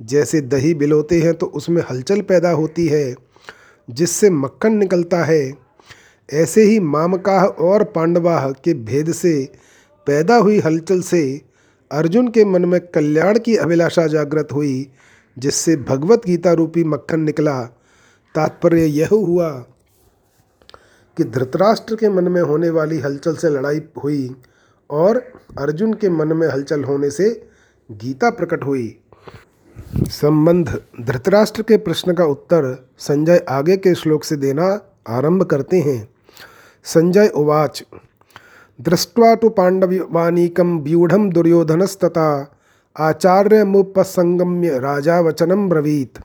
जैसे 0.00 0.40
दही 0.40 0.74
बिलोते 0.74 1.20
हैं 1.20 1.34
तो 1.34 1.46
उसमें 1.46 1.82
हलचल 1.90 2.20
पैदा 2.20 2.50
होती 2.50 2.86
है, 2.86 3.14
जिससे 3.88 4.30
मक्खन 4.30 4.72
निकलता 4.72 5.24
है। 5.24 5.52
ऐसे 6.28 6.62
ही 6.62 6.80
मामकाह 6.80 7.44
और 7.44 7.84
पांडवाह 7.84 8.50
के 8.50 8.74
भेद 8.74 9.12
से 9.12 9.32
पैदा 10.06 10.36
हुई 10.36 10.58
हलचल 10.58 11.00
से 11.00 11.40
अर्जुन 11.90 12.28
के 12.28 12.44
मन 12.44 12.64
में 12.64 12.80
कल्याण 12.80 13.38
की 13.38 13.56
अभिलाषा 13.56 14.06
जागृत 14.06 14.48
हुई। 14.52 14.90
जिससे 15.38 15.76
भगवत 15.76 16.22
गीता 16.26 16.52
रूपी 16.52 16.84
मक्खन 16.84 17.20
निकला। 17.20 17.62
तात्पर्य 18.34 18.84
यह 18.84 19.08
हुआ 19.12 19.50
कि 21.16 21.24
धृतराष्ट्र 21.24 21.96
के 21.96 22.08
मन 22.08 22.28
में 22.28 22.42
होने 22.42 22.70
वाली 22.70 22.98
हलचल 22.98 23.36
से 23.36 23.48
लड़ाई 23.48 23.80
हुई 24.04 24.36
और 24.90 25.16
अर्जुन 25.58 25.94
के 25.94 26.08
मन 26.08 26.32
में 26.32 26.48
हलचल 26.48 26.84
होने 26.84 27.10
से 27.10 27.48
गीता 27.90 28.30
प्रकट 28.30 28.64
हुई। 28.64 29.00
संबंध। 29.98 30.80
धृतराष्ट्र 31.00 31.62
के 31.62 31.76
प्रश्न 31.76 32.14
का 32.14 32.24
उत्तर 32.24 32.88
संजय 32.98 33.44
आगे 33.48 33.76
के 33.76 33.94
श्लोक 33.94 34.24
से 34.24 34.36
देना 34.36 34.80
आरंभ 35.08 35.42
करते 35.42 35.80
हैं। 35.80 36.08
संजय 36.84 37.28
उवाच। 37.28 37.84
दृष्ट्वा 38.80 39.34
तो 39.34 39.48
पांडवानीकम 39.48 40.78
व्यूढ़ 40.78 41.12
दुर्योधनस्तता 41.12 42.56
आचार्य 43.00 43.64
मुपसंगम्य 43.64 44.78
राजा 44.78 45.20
वचनम 45.20 45.68
ब्रवीत। 45.68 46.18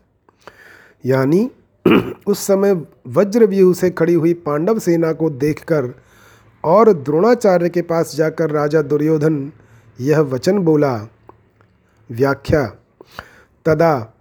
यानी 1.06 1.50
उस 2.28 2.40
समय 2.40 2.74
वज्रव्यूह 3.08 3.74
से 3.74 3.90
खड़ी 3.90 4.14
हुई 4.14 4.34
पांडव 4.34 4.80
सेना 4.80 5.12
को 5.14 5.30
देखकर 5.30 5.94
और 6.64 6.92
द्रोणाचार्य 6.94 7.70
के 7.70 7.82
पास 7.82 8.16
जाकर 8.16 8.52
राजा 8.52 8.82
दुर्योधन 8.82 9.52
यह 10.00 10.20
वचन 10.20 10.60
बोला, 10.60 10.96
व्याख्या, 12.10 12.66
तदा 13.66 14.14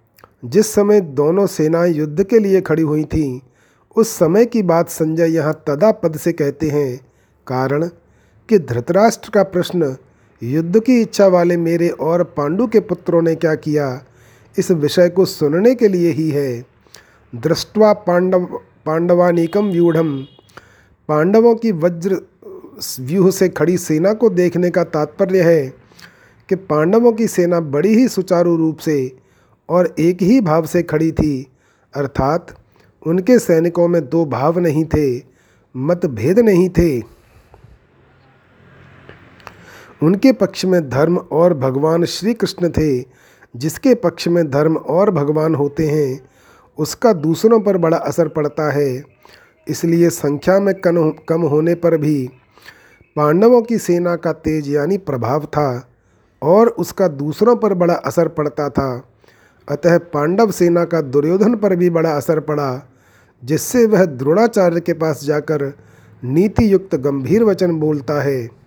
जिस 0.44 0.72
समय 0.74 1.00
दोनों 1.00 1.46
सेनाएँ 1.46 1.92
युद्ध 1.92 2.24
के 2.24 2.38
लिए 2.38 2.60
खड़ी 2.60 2.82
हुई 2.82 3.04
थीं, 3.04 3.40
उस 3.96 4.08
समय 4.08 4.46
की 4.46 4.62
बात 4.62 4.88
संजय 4.88 5.34
यहाँ 5.34 5.62
तदा 5.66 5.92
पद 5.92 6.16
से 6.16 6.32
कहते 6.32 6.68
हैं, 6.68 7.00
कारण 7.46 7.88
कि 8.48 8.58
धृतराष्ट्र 8.58 9.30
का 9.30 9.42
प्रश्न 9.42 9.96
युद्ध 10.44 10.80
की 10.80 11.00
इच्छा 11.00 11.26
वाले 11.26 11.56
मेरे 11.56 11.88
और 11.88 12.22
पांडु 12.22 12.66
के 12.66 12.80
पुत्रों 12.80 13.22
ने 13.22 13.34
क्या 13.34 13.54
किया? 13.54 14.04
इस 14.58 14.70
विषय 14.70 15.08
को 15.08 15.24
सुनने 15.24 15.74
के 15.74 15.88
लिए 15.88 16.10
ही 16.10 16.30
है। 16.30 16.66
दृष्टवा 17.34 17.92
पांडव, 17.92 18.44
पांडवानिकम 18.86 19.70
व्यूढ़ 19.70 19.96
पांडवों 21.08 21.54
की 21.54 21.72
वज्र 21.72 22.18
व्यूह 23.00 23.30
से 23.30 23.48
खड़ी 23.48 23.78
सेना 23.78 24.12
को 24.12 24.30
देखने 24.30 24.70
का 24.70 24.84
तात्पर्य 24.84 25.42
है 25.42 25.66
कि 26.48 26.54
पांडवों 26.54 27.12
की 27.12 27.28
सेना 27.28 27.60
बड़ी 27.60 27.94
ही 27.94 28.08
सुचारू 28.08 28.56
रूप 28.56 28.78
से 28.78 29.16
और 29.68 29.94
एक 29.98 30.22
ही 30.22 30.40
भाव 30.40 30.66
से 30.66 30.82
खड़ी 30.82 31.12
थी। 31.12 31.46
अर्थात 31.94 32.54
उनके 33.06 33.38
सैनिकों 33.38 33.88
में 33.88 34.08
दो 34.08 34.24
भाव 34.26 34.58
नहीं 34.58 34.84
थे, 34.84 35.22
मतभेद 35.76 36.38
नहीं 36.38 36.68
थे। 36.68 37.13
उनके 40.04 40.32
पक्ष 40.32 40.64
में 40.64 40.88
धर्म 40.90 41.16
और 41.16 41.54
भगवान 41.54 42.04
श्री 42.04 42.34
कृष्ण 42.34 42.68
थे। 42.70 43.04
जिसके 43.56 43.94
पक्ष 43.94 44.28
में 44.28 44.50
धर्म 44.50 44.76
और 44.76 45.10
भगवान 45.10 45.54
होते 45.54 45.86
हैं, 45.86 46.20
उसका 46.78 47.12
दूसरों 47.12 47.60
पर 47.60 47.76
बड़ा 47.76 47.96
असर 47.96 48.28
पड़ता 48.28 48.70
है। 48.72 49.02
इसलिए 49.68 50.10
संख्या 50.10 50.58
में 50.60 50.74
कम 51.28 51.42
होने 51.42 51.74
पर 51.74 51.96
भी 51.96 52.30
पांडवों 53.16 53.62
की 53.62 53.78
सेना 53.78 54.16
का 54.16 54.32
तेज 54.32 54.68
यानी 54.68 54.98
प्रभाव 54.98 55.44
था 55.44 55.88
और 56.42 56.68
उसका 56.68 57.08
दूसरों 57.08 57.56
पर 57.56 57.74
बड़ा 57.74 57.94
असर 57.94 58.28
पड़ता 58.28 58.68
था। 58.68 59.04
अतः 59.68 59.98
पांडव 59.98 60.50
सेना 60.50 60.84
का 60.84 61.00
दुर्योधन 61.00 61.54
पर 61.54 61.76
भी 61.76 61.90
बड़ा 61.90 62.10
असर 62.10 62.40
पड़ा, 62.40 62.88
जिससे 63.44 63.86
वह 63.86 64.04
द्रोणाचार्य 64.04 64.80
के 64.80 64.92
पास 64.92 65.24
जाकर 65.24 65.72
नीति 66.24 66.72
युक्त 66.72 66.94
गंभीर 66.94 67.44
वचन 67.44 67.72
बोलता 67.72 68.22
है। 68.22 68.63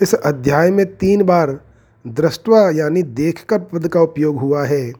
इस 0.00 0.14
अध्याय 0.14 0.70
में 0.70 0.84
तीन 0.96 1.22
बार 1.22 1.50
दृष्टवा 2.04 2.58
यानी 2.70 3.02
देखकर 3.02 3.58
पद 3.62 3.88
का 3.88 4.00
उपयोग 4.00 4.38
हुआ 4.38 4.64
है। 4.64 4.90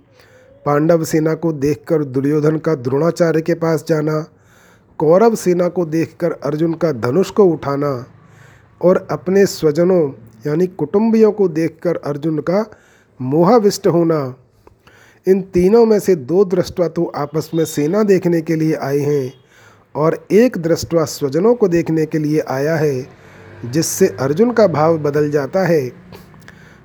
पांडव 0.66 1.04
सेना 1.04 1.34
को 1.34 1.52
देखकर 1.52 2.02
दुर्योधन 2.04 2.56
का 2.56 2.74
द्रोणाचार्य 2.74 3.40
के 3.40 3.54
पास 3.54 3.84
जाना, 3.88 4.24
कौरव 4.98 5.34
सेना 5.34 5.68
को 5.68 5.84
देखकर 5.86 6.32
अर्जुन 6.32 6.74
का 6.74 6.90
धनुष 6.92 7.30
को 7.30 7.44
उठाना 7.44 7.92
और 8.80 9.06
अपने 9.10 9.44
स्वजनों 9.46 10.10
यानी 10.46 10.66
कुटुंबियों 10.66 11.30
को 11.32 11.48
देखकर 11.48 11.96
अर्जुन 11.96 12.38
का 12.40 12.64
मोहाविष्ट 13.20 13.86
होना। 13.86 14.34
इन 15.26 15.40
तीनों 15.44 15.84
में 15.86 15.98
से 16.00 16.14
दो 16.16 16.44
दृष्टवा 16.44 16.88
तो 16.88 17.04
आपस 17.14 17.50
में 17.54 17.64
सेना 17.64 18.02
देखने 18.02 18.40
के 18.40 18.56
लिए 18.56 18.74
आए 18.74 18.98
हैं 18.98 19.32
और 19.94 20.26
एक 20.32 20.58
दृष्टवा 20.58 21.04
स्वजनों 21.04 21.54
को 21.54 21.68
देखने 21.68 22.06
के 22.06 22.18
लिए 22.18 22.40
आया 22.48 22.76
है। 22.76 23.19
जिससे 23.64 24.06
अर्जुन 24.20 24.50
का 24.50 24.66
भाव 24.66 24.98
बदल 24.98 25.30
जाता 25.30 25.64
है। 25.66 25.92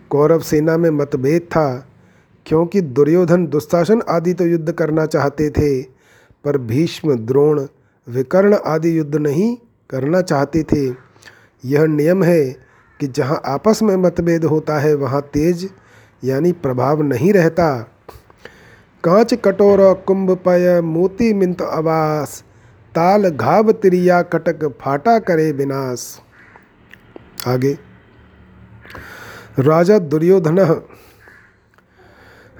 कौरव 0.09 0.39
सेना 0.39 0.77
में 0.77 0.89
मतभेद 0.89 1.41
था, 1.41 1.87
क्योंकि 2.45 2.81
दुर्योधन 2.81 3.47
दुस्शासन 3.47 4.01
आदि 4.09 4.33
तो 4.33 4.45
युद्ध 4.45 4.71
करना 4.71 5.05
चाहते 5.05 5.49
थे, 5.49 5.81
पर 6.43 6.57
भीष्म, 6.57 7.15
द्रोण, 7.15 7.65
विकर्ण 8.07 8.57
आदि 8.65 8.97
युद्ध 8.97 9.15
नहीं 9.15 9.57
करना 9.89 10.21
चाहते 10.21 10.63
थे। 10.63 10.85
यह 11.65 11.85
नियम 11.85 12.23
है 12.23 12.45
कि 12.99 13.07
जहाँ 13.07 13.41
आपस 13.45 13.79
में 13.83 13.95
मतभेद 13.95 14.45
होता 14.45 14.79
है, 14.79 14.93
वहाँ 14.93 15.21
तेज 15.21 15.69
यानी 16.23 16.51
प्रभाव 16.51 17.01
नहीं 17.01 17.33
रहता। 17.33 17.87
कांच, 19.03 19.33
कटोर, 19.33 19.93
कुंभ, 20.07 20.31
पय, 20.31 20.81
मोती, 20.81 21.33
मिंत 21.33 21.61
आवास 21.61 22.43
ताल, 22.95 23.29
घाव, 23.29 23.71
तिरिया, 23.71 24.21
कटक, 24.21 24.65
फाटा 24.81 25.19
करे 25.19 25.51
विनाश। 25.51 26.21
आगे। 27.47 27.77
राजा 29.59 29.99
दुर्योधन 29.99 30.83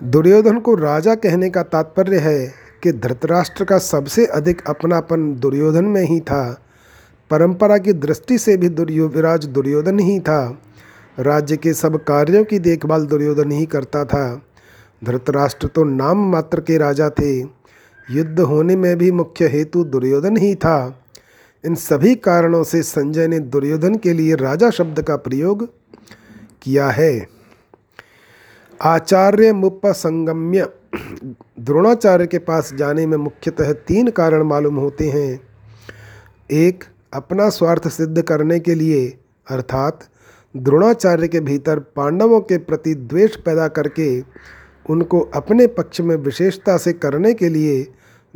दुर्योधन 0.04 0.60
को 0.60 0.76
राजा 0.76 1.16
कहने 1.16 1.50
का 1.50 1.64
तात्पर्य 1.64 2.18
है 2.18 2.54
कि 2.84 2.92
धृतराष्ट्र 2.92 3.66
का 3.66 3.78
सबसे 3.78 4.26
अधिक 4.26 4.62
अपनापन 4.68 5.36
दुर्योधन 5.36 5.86
में 5.86 6.02
ही 6.02 6.20
था। 6.20 6.62
परंपरा 7.30 7.78
की 7.78 7.94
दृष्टि 7.94 8.38
से 8.38 8.58
भी 8.58 8.70
दुर्योविराज 8.70 9.46
दुर्योधन 9.46 10.00
ही 10.00 10.20
था। 10.20 10.58
राज्य 11.20 11.58
के 11.58 11.74
सब 11.74 12.04
कार्यों 12.04 12.44
की 12.44 12.60
देखभाल 12.60 13.06
दुर्योधन 13.06 13.52
ही 13.52 13.66
करता 13.66 14.06
था। 14.06 14.42
धृतराष्ट्र 15.04 15.68
तो 15.68 15.84
नाम 15.84 16.32
मात्र 16.32 16.60
के 16.60 16.78
राजा 16.78 17.10
थे। 17.10 17.40
युद्ध 18.12 18.40
होने 18.40 18.76
में 18.76 18.98
भी 18.98 19.12
मुख्य 19.12 19.48
हेतु 19.48 19.84
दुर्योधन 19.84 20.38
ही 20.38 20.56
था। 20.56 21.05
इन 21.66 21.76
सभी 21.76 22.16
कारणों 22.16 22.64
से 22.64 22.84
संजय 22.84 23.28
ने 23.28 23.40
दुर्योधन 23.40 23.96
के 23.96 24.14
लिए 24.14 24.36
राजा 24.36 24.70
शब्द 24.70 25.02
का 25.02 25.16
प्रयोग 25.16 25.70
किया 26.62 26.90
है। 26.90 27.28
आचार्य 28.82 29.54
मुपसंगम्य 29.54 30.70
द्रोणाचार्य 31.60 32.28
के 32.28 32.38
पास 32.38 32.74
जाने 32.74 33.06
में 33.06 33.18
मुख्यतः 33.18 33.74
तीन 33.74 34.10
कारण 34.10 34.44
मालूम 34.44 34.76
होते 34.76 35.10
हैं। 35.10 35.40
एक, 36.52 36.84
अपना 37.14 37.50
स्वार्थ 37.50 37.88
सिद्ध 37.88 38.22
करने 38.22 38.60
के 38.60 38.76
लिए, 38.76 39.18
अर्थात 39.50 40.00
द्रोणाचार्य 40.58 41.28
के 41.28 41.40
भीतर 41.40 41.80
पांडवों 41.80 42.42
के 42.42 42.58
प्रति 42.58 42.96
द्वेष 42.96 43.36
पैदा 43.36 43.68
करके 43.68 44.24
उनको 44.90 45.20
अपने 45.20 45.68
पक्ष 45.68 46.02
में 46.02 46.16
विशेषता 46.16 46.78
से 46.78 46.94
करने 46.94 47.34
के 47.34 47.50
लिए 47.50 47.88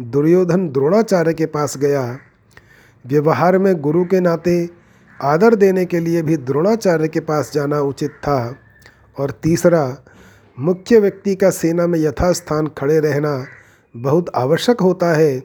दुर्योधन 0.02 0.70
द्रोणाचार्य 0.70 1.34
के 1.34 1.46
पास 1.46 1.78
गया। 1.78 2.20
व्यवहार 3.06 3.58
में 3.58 3.76
गुरु 3.76 4.04
के 4.06 4.20
नाते 4.20 4.70
आदर 5.20 5.56
देने 5.56 5.86
के 5.86 6.00
लिए 6.00 6.22
भी 6.22 6.38
द्रोणाचार्य 6.38 7.08
के 7.08 7.20
पास 7.20 7.52
जाना 7.54 7.80
उचित 7.80 8.12
था। 8.12 8.56
और 9.20 9.32
तीसरा, 9.32 10.04
मुख्य 10.58 11.00
व्यक्ति 11.00 11.36
का 11.36 11.50
सेना 11.50 11.88
में 11.88 12.00
यथास्थान 12.00 12.68
खड़े 12.68 13.00
रहना 13.00 13.46
बहुत 13.96 14.32
आवश्यक 14.36 14.82
होता 14.82 15.14
है, 15.14 15.40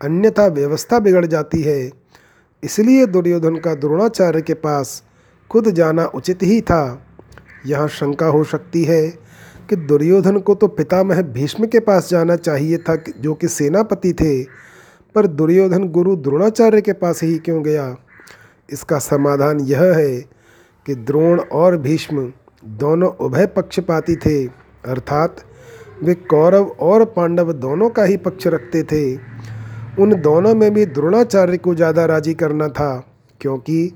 अन्यथा 0.00 0.46
व्यवस्था 0.46 0.98
बिगड़ 0.98 1.26
जाती 1.26 1.62
है। 1.62 1.90
इसलिए 2.62 3.06
दुर्योधन 3.06 3.56
का 3.56 3.74
द्रोणाचार्य 3.74 4.42
के 4.42 4.54
पास 4.54 5.02
खुद 5.50 5.70
जाना 5.70 6.04
उचित 6.04 6.42
ही 6.42 6.60
था। 6.60 7.06
यहाँ 7.66 7.88
शंका 7.88 8.26
हो 8.26 8.44
सकती 8.44 8.84
है 8.84 9.06
कि 9.70 9.76
दुर्योधन 9.76 10.38
को 10.38 10.54
तो 10.54 10.68
पितामह 10.68 11.22
भीष्म 11.22 11.66
के 11.66 11.80
पास 11.80 12.10
जाना 12.10 12.36
चाहिए 12.36 12.78
था 12.78 12.96
जो 13.20 13.34
कि 13.34 13.48
सेनापति 13.48 14.12
थे। 14.12 14.42
पर 15.14 15.26
दुर्योधन 15.28 15.88
गुरु 15.90 16.16
द्रोणाचार्य 16.18 16.80
के 16.80 16.92
पास 16.94 17.22
ही 17.22 17.38
क्यों 17.38 17.62
गया? 17.64 17.94
इसका 18.68 18.98
समाधान 19.00 19.60
यह 19.62 19.82
है 19.96 20.16
कि 20.86 20.94
द्रोण 20.96 21.40
और 21.40 21.76
भीष्म 21.78 22.32
दोनों 22.78 23.10
उभय 23.20 23.46
पक्षपाती 23.48 24.16
थे 24.16 24.44
अर्थात 24.86 25.44
वे 26.02 26.14
कौरव 26.14 26.66
और 26.80 27.04
पांडव 27.06 27.52
दोनों 27.54 27.88
का 27.90 28.04
ही 28.04 28.16
पक्ष 28.18 28.46
रखते 28.46 28.82
थे। 28.82 29.02
उन 29.98 30.14
दोनों 30.22 30.54
में 30.54 30.72
भी 30.74 30.84
द्रोणाचार्य 30.88 31.56
को 31.58 31.74
ज़्यादा 31.74 32.04
राज़ी 32.06 32.34
करना 32.34 32.68
था 32.68 32.92
क्योंकि 33.40 33.92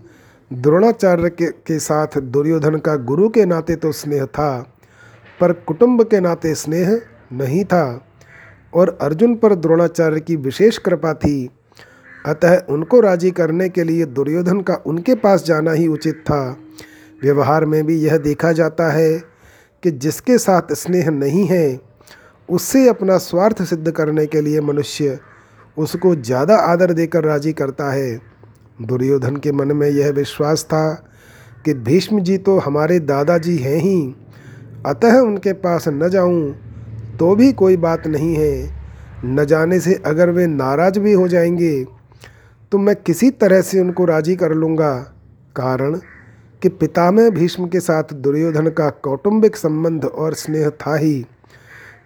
द्रोणाचार्य 0.50 1.30
के, 1.30 1.46
के 1.46 1.78
साथ 1.78 2.18
दुर्योधन 2.20 2.76
का 2.78 2.96
गुरु 3.04 3.28
के 3.28 3.44
नाते 3.44 3.76
तो 3.76 3.92
स्नेह 3.92 4.24
था 4.26 4.50
पर 5.40 5.52
कुटुंब 5.62 6.02
के 6.04 6.20
नाते 6.20 6.54
स्नेह 6.54 7.00
नहीं 7.32 7.64
था। 7.64 7.84
और 8.74 8.96
अर्जुन 9.02 9.34
पर 9.34 9.54
द्रोणाचार्य 9.54 10.20
की 10.20 10.36
विशेष 10.38 10.78
कृपा 10.78 11.12
थी। 11.14 11.50
अतः 12.24 12.58
उनको 12.68 13.00
राज़ी 13.00 13.30
करने 13.30 13.68
के 13.68 13.84
लिए 13.84 14.04
दुर्योधन 14.06 14.60
का 14.60 14.74
उनके 14.86 15.14
पास 15.16 15.44
जाना 15.44 15.72
ही 15.72 15.86
उचित 15.88 16.20
था। 16.20 16.56
व्यवहार 17.22 17.64
में 17.64 17.84
भी 17.86 17.96
यह 17.96 18.16
देखा 18.18 18.52
जाता 18.52 18.90
है 18.92 19.18
कि 19.82 19.90
जिसके 19.90 20.38
साथ 20.38 20.72
स्नेह 20.74 21.10
नहीं 21.10 21.46
है, 21.46 21.80
उससे 22.48 22.88
अपना 22.88 23.18
स्वार्थ 23.18 23.62
सिद्ध 23.62 23.90
करने 23.90 24.26
के 24.26 24.40
लिए 24.40 24.60
मनुष्य 24.60 25.18
उसको 25.76 26.14
ज़्यादा 26.16 26.56
आदर 26.62 26.92
देकर 26.92 27.24
राज़ी 27.24 27.52
करता 27.52 27.90
है। 27.92 28.20
दुर्योधन 28.82 29.36
के 29.36 29.52
मन 29.52 29.72
में 29.72 29.88
यह 29.88 30.10
विश्वास 30.10 30.64
था 30.64 30.92
कि 31.64 31.74
भीष्म 31.74 32.20
जी 32.20 32.36
तो 32.38 32.58
हमारे 32.58 32.98
दादाजी 33.00 33.56
हैं 33.56 33.76
ही, 33.76 34.14
अतः 34.86 35.18
उनके 35.18 35.52
पास 35.52 35.88
न 35.88 36.08
जाऊँ 36.08 36.54
तो 37.18 37.34
भी 37.36 37.52
कोई 37.52 37.76
बात 37.76 38.06
नहीं 38.06 38.34
है। 38.34 38.82
न 39.26 39.44
जाने 39.44 39.78
से 39.80 39.94
अगर 40.06 40.30
वे 40.30 40.46
नाराज़ 40.46 40.98
भी 40.98 41.12
हो 41.12 41.28
जाएँगे 41.28 41.84
तो 42.72 42.78
मैं 42.78 42.94
किसी 42.96 43.30
तरह 43.30 43.60
से 43.60 43.80
उनको 43.80 44.04
राज़ी 44.04 44.34
कर 44.36 44.52
लूँगा। 44.52 44.92
कारण 45.56 45.98
कि 46.62 46.68
पिता 46.70 47.10
में 47.10 47.30
भीष्म 47.30 47.66
के 47.68 47.80
साथ 47.80 48.12
दुर्योधन 48.14 48.68
का 48.68 48.88
कौटुंबिक 49.02 49.56
संबंध 49.56 50.04
और 50.04 50.34
स्नेह 50.34 50.70
था 50.80 50.96
ही। 50.96 51.24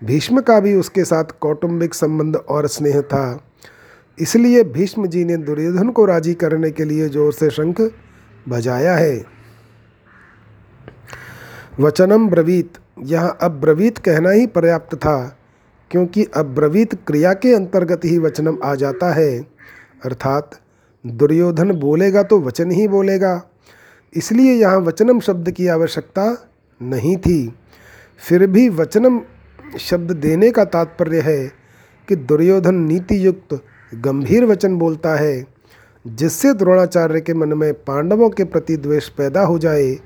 भीष्म 0.05 0.41
का 0.41 0.59
भी 0.61 0.75
उसके 0.75 1.05
साथ 1.05 1.25
कौटुंबिक 1.41 1.95
संबंध 1.95 2.37
और 2.37 2.67
स्नेह 2.67 3.01
था। 3.03 3.41
इसलिए 4.19 4.63
भीष्म 4.65 5.07
जी 5.07 5.25
ने 5.25 5.37
दुर्योधन 5.37 5.91
को 5.91 6.05
राज़ी 6.05 6.35
करने 6.35 6.71
के 6.71 6.85
लिए 6.85 7.09
ज़ोर 7.09 7.33
से 7.33 7.51
शंख 7.51 7.81
बजाया 8.49 8.97
है। 8.97 9.25
वचनम 11.81 12.29
ब्रवीत। 12.29 12.79
यहाँ 13.03 13.39
अब्रवीत 13.41 13.99
कहना 13.99 14.31
ही 14.31 14.47
पर्याप्त 14.47 14.95
था, 14.95 15.39
क्योंकि 15.91 16.25
अब्रवीत 16.25 16.95
क्रिया 16.95 17.33
के 17.33 17.55
अंतर्गत 17.55 18.01
ही 18.05 18.19
वचनम 18.19 18.59
आ 18.65 18.75
जाता 18.75 19.13
है। 19.13 19.41
अर्थात, 20.05 20.51
दुर्योधन 21.07 21.73
बोलेगा 21.73 22.23
तो 22.23 22.41
वचन 22.41 22.71
ही 22.71 22.89
बोलेगा। 22.89 23.43
इसलिए 24.17 24.53
यहाँ 24.53 24.79
वचनम 24.79 25.21
शब्द 25.21 25.51
की 25.51 25.67
आवश्यकता 25.67 26.49
नहीं 26.83 27.17
थी। 27.17 27.55
फिर 28.29 28.47
भी 28.47 28.69
वचनम 28.69 29.21
शब्द 29.79 30.13
देने 30.13 30.51
का 30.51 30.65
तात्पर्य 30.65 31.21
है 31.21 31.53
कि 32.09 32.17
दुर्योधन 32.17 32.75
नीति 32.75 33.27
युक्त 33.27 33.63
गंभीर 33.95 34.45
वचन 34.45 34.77
बोलता 34.77 35.15
है, 35.15 35.47
जिससे 36.07 36.55
द्रोणाचार्य 36.55 37.21
के 37.21 37.35
मन 37.35 37.53
में 37.53 37.75
पांडवों 37.75 38.31
के 38.31 38.45
प्रति 38.45 38.77
द्वेष 38.77 39.09
पैदा 39.09 39.43
हो 39.43 39.59
जाए 39.59 39.99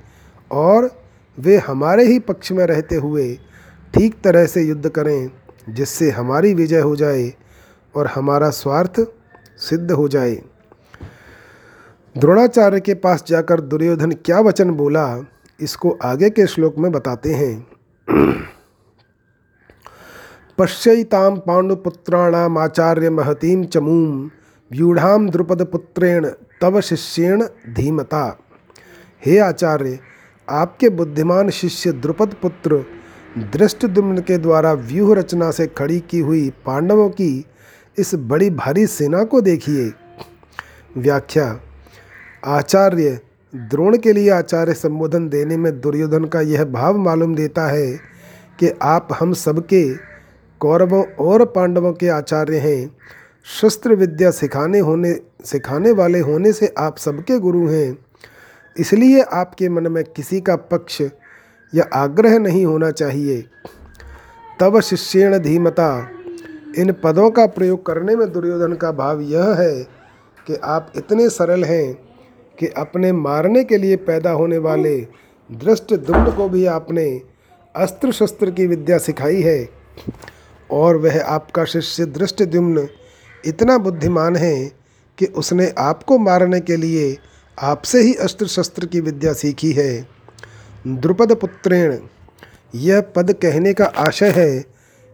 और 0.50 1.01
वे 1.38 1.56
हमारे 1.58 2.04
ही 2.04 2.18
पक्ष 2.18 2.52
में 2.52 2.64
रहते 2.66 2.96
हुए 2.96 3.32
ठीक 3.94 4.14
तरह 4.24 4.46
से 4.46 4.62
युद्ध 4.62 4.88
करें, 4.88 5.30
जिससे 5.68 6.10
हमारी 6.10 6.54
विजय 6.54 6.80
हो 6.80 6.94
जाए 6.96 7.32
और 7.94 8.06
हमारा 8.06 8.50
स्वार्थ 8.50 9.00
सिद्ध 9.60 9.90
हो 9.90 10.08
जाए। 10.08 10.34
द्रोणाचार्य 12.14 12.80
के 12.80 12.94
पास 12.94 13.24
जाकर 13.26 13.60
दुर्योधन 13.60 14.12
क्या 14.14 14.40
वचन 14.40 14.70
बोला, 14.70 15.24
इसको 15.60 15.98
आगे 16.04 16.30
के 16.30 16.46
श्लोक 16.46 16.78
में 16.78 16.90
बताते 16.92 17.34
हैं। 17.34 17.66
पश्यताम 20.58 21.36
पांडुपुत्राणाम 21.38 22.58
आचार्य 22.58 23.10
महतीम 23.10 23.64
चमूम 23.64 24.30
व्यूढ़ाम 24.70 25.28
द्रुपदपुत्रेण 25.30 26.26
तव 26.60 26.80
शिष्येण 26.80 27.42
धीमता। 27.74 28.24
हे 29.22 29.38
आचार्य 29.38 29.98
आपके 30.48 30.88
बुद्धिमान 30.88 31.50
शिष्य 31.50 31.92
द्रुपद 31.92 32.34
पुत्र 32.42 32.84
दृष्टदुम्न 33.38 34.20
के 34.20 34.38
द्वारा 34.38 34.72
व्यूह 34.72 35.14
रचना 35.16 35.50
से 35.50 35.66
खड़ी 35.66 36.00
की 36.00 36.18
हुई 36.18 36.50
पांडवों 36.66 37.10
की 37.10 37.46
इस 37.98 38.14
बड़ी 38.14 38.50
भारी 38.50 38.86
सेना 38.86 39.24
को 39.24 39.40
देखिए। 39.40 39.92
व्याख्या, 40.98 41.60
आचार्य 42.44 43.20
द्रोण 43.54 43.98
के 43.98 44.12
लिए 44.12 44.30
आचार्य 44.30 44.74
संबोधन 44.74 45.28
देने 45.28 45.56
में 45.56 45.80
दुर्योधन 45.80 46.24
का 46.24 46.40
यह 46.40 46.64
भाव 46.64 46.98
मालूम 46.98 47.34
देता 47.34 47.66
है 47.66 47.92
कि 48.60 48.70
आप 48.82 49.08
हम 49.20 49.32
सबके 49.32 49.94
कौरवों 50.60 51.04
और 51.04 51.44
पांडवों 51.44 51.92
के 51.92 52.08
आचार्य 52.08 52.58
हैं। 52.58 52.96
शस्त्र 53.60 53.94
विद्या 53.94 54.30
सिखाने 54.30 54.78
होने, 54.78 55.20
सिखाने 55.44 55.92
वाले 55.92 56.20
होने 56.20 56.52
से 56.52 56.74
आप 56.78 56.98
सबके 56.98 57.38
गुरु 57.38 57.66
हैं। 57.68 57.98
इसलिए 58.78 59.22
आपके 59.22 59.68
मन 59.68 59.92
में 59.92 60.04
किसी 60.04 60.40
का 60.40 60.56
पक्ष 60.56 61.02
या 61.74 61.84
आग्रह 61.94 62.38
नहीं 62.38 62.66
होना 62.66 62.90
चाहिए। 62.90 63.44
तब 64.60 64.80
शिष्यण 64.80 65.38
धीमता। 65.38 66.08
इन 66.78 66.92
पदों 66.92 67.30
का 67.30 67.46
प्रयोग 67.46 67.86
करने 67.86 68.16
में 68.16 68.32
दुर्योधन 68.32 68.72
का 68.72 68.92
भाव 68.92 69.20
यह 69.20 69.54
है 69.54 69.82
कि 70.46 70.56
आप 70.64 70.92
इतने 70.96 71.28
सरल 71.28 71.64
हैं 71.64 71.94
कि 72.58 72.66
अपने 72.66 73.12
मारने 73.12 73.64
के 73.64 73.76
लिए 73.76 73.96
पैदा 73.96 74.30
होने 74.30 74.58
वाले 74.58 75.00
दृष्ट 75.52 75.94
दुम्न 75.94 76.32
को 76.32 76.48
भी 76.48 76.66
आपने 76.66 77.22
अस्त्र 77.76 78.12
शस्त्र 78.12 78.50
की 78.50 78.66
विद्या 78.66 78.98
सिखाई 78.98 79.42
है 79.42 79.68
और 80.70 80.96
वह 80.96 81.24
आपका 81.24 81.64
शिष्य 81.64 82.04
दृष्ट 82.04 82.42
दुम्न 82.42 82.88
इतना 83.44 83.78
बुद्धिमान 83.78 84.36
है 84.36 84.72
कि 85.18 85.26
उसने 85.26 85.72
आपको 85.78 86.18
मारने 86.18 86.60
के 86.60 86.76
लिए 86.76 87.18
आपसे 87.58 88.00
ही 88.02 88.14
अस्त्र 88.14 88.46
शस्त्र 88.46 88.86
की 88.86 89.00
विद्या 89.00 89.32
सीखी 89.32 89.72
है। 89.72 90.06
द्रुपद 90.86 91.32
पुत्रेण 91.32 91.96
यह 92.74 93.00
पद 93.16 93.32
कहने 93.32 93.72
का 93.74 93.84
आशय 93.84 94.30
है 94.30 94.60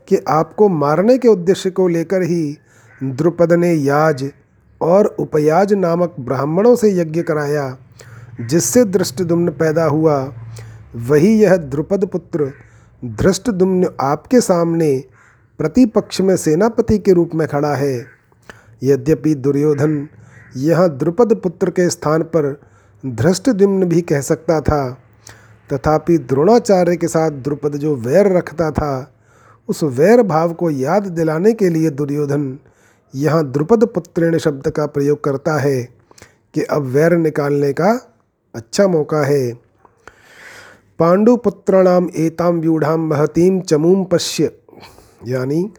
कि 0.09 0.17
आपको 0.29 0.69
मारने 0.69 1.19
के 1.19 1.29
उद्देश्य 1.29 1.71
को 1.71 1.89
लेकर 1.89 2.23
ही 2.23 2.57
द्रुपद 3.03 3.53
ने 3.53 3.73
याज 3.73 4.31
और 4.81 5.07
उपयाज 5.07 5.73
नामक 5.73 6.15
ब्राह्मणों 6.21 6.77
से 6.77 6.93
यज्ञ 6.93 7.23
कराया, 7.23 7.77
जिससे 8.41 8.85
दृष्टदुम्न 8.85 9.51
पैदा 9.51 9.85
हुआ। 9.85 10.35
वही 10.97 11.35
यह 11.43 11.57
द्रुपद 11.57 12.05
पुत्र 12.05 12.53
धृष्टदुम्न 13.05 13.89
आपके 14.01 14.41
सामने 14.41 15.05
प्रतिपक्ष 15.59 16.21
में 16.21 16.37
सेनापति 16.37 16.99
के 16.99 17.13
रूप 17.13 17.35
में 17.35 17.47
खड़ा 17.49 17.75
है। 17.75 18.07
यद्यपि 18.83 19.35
दुर्योधन 19.35 20.09
यह 20.57 20.87
द्रुपद 20.87 21.35
पुत्र 21.35 21.71
के 21.71 21.91
स्थान 21.91 22.23
पर 22.23 22.61
धृष्टदुम्न 23.07 23.85
भी 23.85 24.01
कह 24.01 24.21
सकता 24.21 24.61
था। 24.61 24.99
तथापि 25.71 26.19
द्रोणाचार्य 26.19 26.97
के 26.97 27.09
साथ 27.09 27.31
द्रुपद 27.31 27.77
जो 27.77 27.95
वैर 27.97 28.33
रखता 28.37 28.71
था, 28.71 29.13
उस 29.69 29.83
वैर 29.83 30.23
भाव 30.23 30.53
को 30.53 30.71
याद 30.71 31.07
दिलाने 31.07 31.53
के 31.53 31.69
लिए 31.69 31.91
दुर्योधन 31.91 32.59
यहाँ 33.15 33.51
द्रुपद 33.51 33.85
पुत्रेण 33.85 34.39
शब्द 34.39 34.69
का 34.69 34.87
प्रयोग 34.87 35.25
करता 35.25 35.59
है 35.59 35.83
कि 36.55 36.63
अब 36.63 36.83
वैर 36.83 37.17
निकालने 37.17 37.73
का 37.73 37.93
अच्छा 38.55 38.87
मौका 38.87 39.25
है। 39.25 39.53
पांडुपुत्राणाम 40.99 42.09
एताम 42.17 42.61
व्यूढ़ाम 42.61 43.07
महतीम 43.09 43.61
चमूम 43.61 44.05
पश्य। 44.05 44.51
यानी 45.27 45.71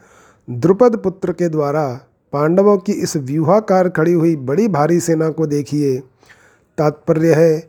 द्रुपद 0.49 0.95
पुत्र 0.97 1.31
के 1.31 1.49
द्वारा 1.49 2.08
पांडवों 2.33 2.77
की 2.77 2.91
इस 2.93 3.15
व्यूहाकार 3.17 3.89
खड़ी 3.89 4.13
हुई 4.13 4.35
बड़ी 4.35 4.67
भारी 4.67 4.99
सेना 4.99 5.29
को 5.29 5.45
देखिए। 5.47 5.97
तात्पर्य 6.77 7.33
है 7.33 7.59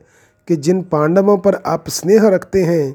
कि 0.49 0.57
जिन 0.57 0.83
पांडवों 0.83 1.37
पर 1.39 1.55
आप 1.67 1.89
स्नेह 1.89 2.29
रखते 2.29 2.63
हैं, 2.63 2.95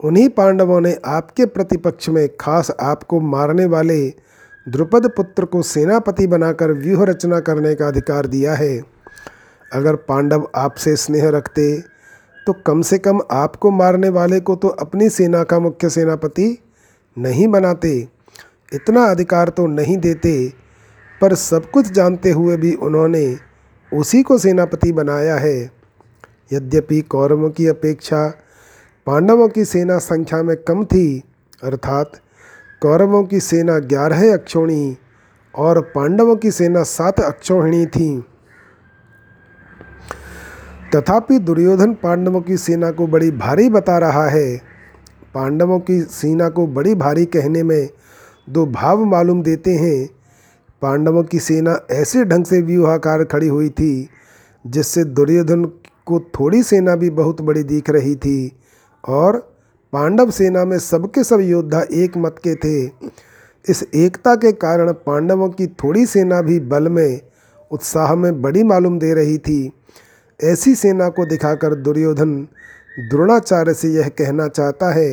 उन्हीं 0.00 0.28
पांडवों 0.28 0.80
ने 0.80 0.96
आपके 1.06 1.46
प्रतिपक्ष 1.46 2.08
में 2.08 2.28
खास 2.40 2.70
आपको 2.80 3.20
मारने 3.20 3.64
वाले 3.66 4.06
द्रुपद 4.66 5.10
पुत्र 5.10 5.44
को 5.44 5.62
सेनापति 5.62 6.26
बनाकर 6.26 6.72
व्यूह 6.72 7.04
रचना 7.04 7.40
करने 7.40 7.74
का 7.74 7.88
अधिकार 7.88 8.26
दिया 8.26 8.54
है। 8.54 8.78
अगर 9.72 9.96
पांडव 10.08 10.48
आपसे 10.54 10.96
स्नेह 10.96 11.28
रखते 11.28 11.76
तो 12.46 12.52
कम 12.66 12.80
से 12.82 12.98
कम 12.98 13.20
आपको 13.30 13.70
मारने 13.70 14.08
वाले 14.08 14.38
को 14.40 14.54
तो 14.56 14.68
अपनी 14.68 15.08
सेना 15.08 15.42
का 15.44 15.58
मुख्य 15.58 15.90
सेनापति 15.90 16.46
नहीं 17.16 17.46
बनाते। 17.48 18.08
इतना 18.72 19.04
अधिकार 19.04 19.48
तो 19.48 19.66
नहीं 19.66 19.96
देते 19.98 20.32
पर 21.22 21.34
सब 21.34 21.70
कुछ 21.70 21.90
जानते 21.92 22.30
हुए 22.30 22.56
भी 22.56 22.74
उन्होंने 22.74 23.36
उसी 23.92 24.22
को 24.22 24.38
सेनापति 24.38 24.92
बनाया 24.92 25.36
है। 25.36 25.70
यद्यपि 26.52 27.00
कौरवों 27.00 27.50
की 27.50 27.66
अपेक्षा 27.66 28.26
पांडवों 29.06 29.48
की 29.48 29.64
सेना 29.64 29.98
संख्या 29.98 30.42
में 30.42 30.56
कम 30.56 30.84
थी, 30.84 31.22
अर्थात 31.62 32.12
कौरवों 32.82 33.24
की 33.24 33.40
सेना 33.40 33.78
ग्यारह 33.78 34.32
अक्षोणी 34.34 34.96
और 35.54 35.80
पांडवों 35.80 36.36
की 36.36 36.50
सेना 36.50 36.82
सात 36.82 37.20
अक्षोहिणी 37.20 37.86
थी। 37.86 38.24
तथापि 40.94 41.38
दुर्योधन 41.38 41.94
पांडवों 41.94 42.40
की 42.40 42.56
सेना 42.56 42.90
को 42.90 43.06
बड़ी 43.06 43.30
भारी 43.30 43.68
बता 43.70 43.98
रहा 43.98 44.28
है। 44.28 44.56
पांडवों 45.34 45.80
की 45.80 46.00
सेना 46.00 46.48
को 46.48 46.66
बड़ी 46.66 46.94
भारी 46.94 47.24
कहने 47.24 47.62
में 47.62 47.88
दो 48.50 48.66
भाव 48.66 49.04
मालूम 49.04 49.42
देते 49.42 49.74
हैं 49.74 50.21
पांडवों 50.82 51.22
की 51.22 51.38
सेना 51.38 51.78
ऐसे 51.90 52.24
ढंग 52.24 52.44
से 52.44 52.60
व्यूहाकार 52.62 53.24
खड़ी 53.24 53.48
हुई 53.48 53.68
थी, 53.70 54.08
जिससे 54.66 55.04
दुर्योधन 55.04 55.64
को 56.06 56.20
थोड़ी 56.20 56.62
सेना 56.62 56.96
भी 56.96 57.10
बहुत 57.10 57.40
बड़ी 57.40 57.62
दिख 57.62 57.90
रही 57.90 58.14
थी 58.16 58.52
और 59.08 59.38
पांडव 59.92 60.30
सेना 60.30 60.64
में 60.64 60.78
सबके 60.78 61.24
सब 61.24 61.40
योद्धा 61.40 61.84
एक 61.92 62.16
मत 62.16 62.36
के 62.46 62.54
थे। 62.54 62.84
इस 63.68 63.84
एकता 63.94 64.34
के 64.34 64.52
कारण 64.52 64.92
पांडवों 64.92 65.48
की 65.48 65.66
थोड़ी 65.66 66.06
सेना 66.06 66.40
भी 66.42 66.58
बल 66.60 66.88
में, 66.88 67.20
उत्साह 67.70 68.14
में 68.14 68.42
बड़ी 68.42 68.62
मालूम 68.62 68.98
दे 68.98 69.12
रही 69.14 69.38
थी। 69.38 69.72
ऐसी 70.40 70.74
सेना 70.74 71.08
को 71.08 71.26
दिखाकर 71.26 71.74
दुर्योधन 71.74 72.36
द्रोणाचार्य 73.10 73.74
से 73.74 73.88
यह 73.88 74.08
कहना 74.08 74.48
चाहता 74.48 74.92
है 74.92 75.10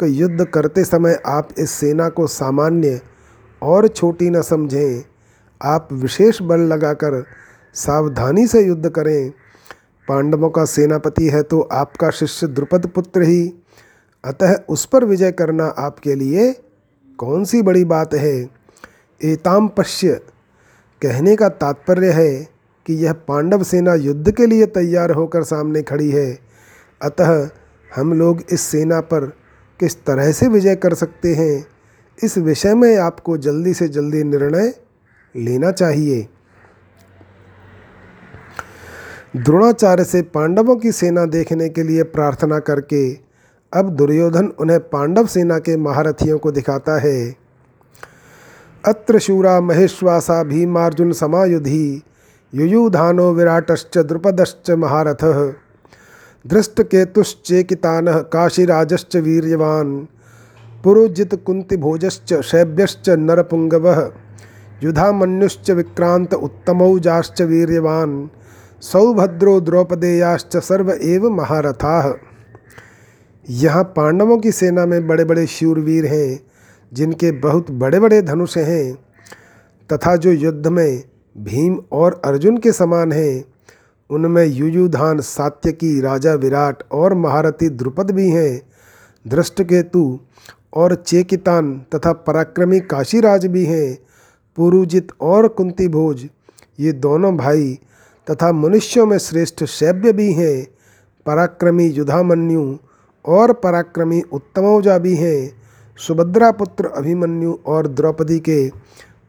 कि 0.00 0.22
युद्ध 0.22 0.44
करते 0.44 0.84
समय 0.84 1.18
आप 1.26 1.48
इस 1.58 1.70
सेना 1.70 2.08
को 2.08 2.26
सामान्य 2.26 3.00
और 3.62 3.88
छोटी 3.88 4.30
न 4.30 4.42
समझें। 4.42 5.04
आप 5.62 5.88
विशेष 5.92 6.42
बल 6.42 6.60
लगाकर 6.60 7.24
सावधानी 7.74 8.46
से 8.46 8.66
युद्ध 8.66 8.88
करें। 8.90 9.30
पांडवों 10.08 10.50
का 10.50 10.64
सेनापति 10.64 11.28
है 11.28 11.42
तो 11.42 11.60
आपका 11.60 12.10
शिष्य 12.10 12.46
द्रुपद 12.46 12.86
पुत्र 12.86 13.22
ही। 13.22 13.52
अतः 14.24 14.54
उस 14.68 14.84
पर 14.84 15.04
विजय 15.04 15.32
करना 15.32 15.64
आपके 15.64 16.14
लिए 16.14 16.52
कौन 17.18 17.44
सी 17.44 17.62
बड़ी 17.62 17.84
बात 17.84 18.14
है? 18.14 18.48
एताम 19.24 19.68
पश्य 19.68 20.20
कहने 21.02 21.36
का 21.36 21.48
तात्पर्य 21.48 22.10
है 22.10 22.48
कि 22.86 22.94
यह 22.94 23.12
पांडव 23.12 23.62
सेना 23.62 23.94
युद्ध 23.94 24.30
के 24.30 24.46
लिए 24.46 24.66
तैयार 24.66 25.10
होकर 25.10 25.42
सामने 25.42 25.82
खड़ी 25.82 26.10
है। 26.10 26.38
अतः 27.02 27.48
हम 27.96 28.12
लोग 28.12 28.42
इस 28.50 28.60
सेना 28.60 29.00
पर 29.00 29.26
किस 29.80 30.04
तरह 30.04 30.32
से 30.32 30.48
विजय 30.48 30.76
कर 30.76 30.94
सकते 30.94 31.34
हैं? 31.34 31.66
इस 32.24 32.38
विषय 32.38 32.74
में 32.74 32.96
आपको 32.96 33.36
जल्दी 33.38 33.74
से 33.74 33.88
जल्दी 33.88 34.24
निर्णय 34.24 34.74
लेना 35.36 35.70
चाहिए। 35.70 36.28
द्रोणाचार्य 39.36 40.04
से 40.04 40.22
पांडवों 40.22 40.76
की 40.76 40.92
सेना 40.92 41.24
देखने 41.24 41.68
के 41.68 41.82
लिए 41.82 42.02
प्रार्थना 42.02 42.58
करके 42.58 43.12
अब 43.72 43.90
दुर्योधन 43.90 44.46
उन्हें 44.46 44.80
पांडव 44.80 45.26
सेना 45.26 45.58
के 45.58 45.76
महारथियों 45.76 46.38
को 46.38 46.50
दिखाता 46.50 46.98
है। 47.00 47.36
अत्र 48.86 49.18
शूरा 49.18 49.60
महेश्वासा 49.60 50.42
भीमार्जुन 50.42 51.12
समायुधि, 51.12 52.02
युयुधानो 52.54 53.32
विराटश्च 53.32 53.98
द्रुपदश्च 53.98 54.70
महारथ। 54.70 55.52
धृष्टकेतुश्चेकितान 56.46 58.06
काशीराजश्च 58.08 59.16
वीर्यवान। 59.16 60.08
पुरोजित 60.84 61.34
कुंतिभोजश्च 61.46 62.32
शैब्यश्च 62.40 63.08
नरपुंगव 63.08 63.88
युधामन्युश्च 64.82 65.70
विक्रांत 65.70 66.34
उत्तमौजाश्च 66.34 67.40
वीर्यवान, 67.42 68.28
सौभद्रो 68.82 69.58
द्रौपदेयाश्च 69.60 70.56
सर्व 70.56 70.90
एव 70.92 71.28
महारथा। 71.30 72.18
यहाँ 73.48 73.82
पांडवों 73.96 74.38
की 74.38 74.52
सेना 74.52 74.86
में 74.86 75.06
बड़े 75.06 75.24
बड़े 75.24 75.46
शूरवीर 75.46 76.06
हैं, 76.06 76.40
जिनके 76.92 77.32
बहुत 77.32 77.70
बड़े 77.70 78.00
बड़े 78.00 78.22
धनुष 78.22 78.56
हैं, 78.56 78.94
तथा 79.90 80.16
जो 80.16 80.32
युद्ध 80.32 80.66
में 80.66 81.02
भीम 81.36 81.78
और 81.92 82.20
अर्जुन 82.24 82.58
के 82.58 82.72
समान 82.72 83.12
हैं, 83.12 83.44
उनमें 84.10 84.44
युयुधान 84.46 85.20
सात्यकी 85.20 86.00
राजा 86.00 86.34
विराट 86.34 86.82
और 86.92 87.14
महारथी 87.14 87.68
द्रुपद 87.68 88.10
भी 88.10 88.30
हैं। 88.30 88.60
दृष्टकेतु 89.26 90.18
और 90.74 90.94
चेकितान 90.94 91.78
तथा 91.94 92.12
पराक्रमी 92.12 92.80
काशीराज 92.80 93.46
भी 93.46 93.64
हैं। 93.64 93.98
पुरुजित 94.56 95.08
और 95.20 95.48
कुंती 95.48 95.88
भोज, 95.88 96.28
ये 96.80 96.92
दोनों 96.92 97.36
भाई 97.36 97.78
तथा 98.30 98.52
मनुष्यों 98.52 99.06
में 99.06 99.18
श्रेष्ठ 99.18 99.64
शैब्य 99.64 100.12
भी 100.12 100.32
हैं। 100.32 100.66
पराक्रमी 101.26 101.86
युधामन्यु 101.86 102.76
और 103.24 103.52
पराक्रमी 103.52 104.22
उत्तमौजा 104.32 104.98
भी 104.98 105.14
हैं। 105.14 105.62
सुभद्रा 105.96 106.50
पुत्र 106.50 106.86
अभिमन्यु 106.86 107.58
और 107.66 107.86
द्रौपदी 107.86 108.38
के 108.38 108.68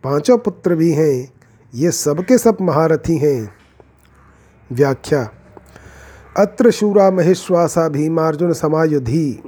पाँचों 0.03 0.37
पुत्र 0.37 0.75
भी 0.75 0.91
हैं। 0.91 1.33
ये 1.75 1.91
सबके 1.91 2.37
सब 2.37 2.57
महारथी 2.61 3.17
हैं। 3.17 3.53
व्याख्या। 4.71 5.29
अत्र 6.37 6.71
शूरा 6.71 7.11
महेश्वासा 7.11 7.89
भीमार्जुन 7.89 8.53
समायुधि। 8.53 9.43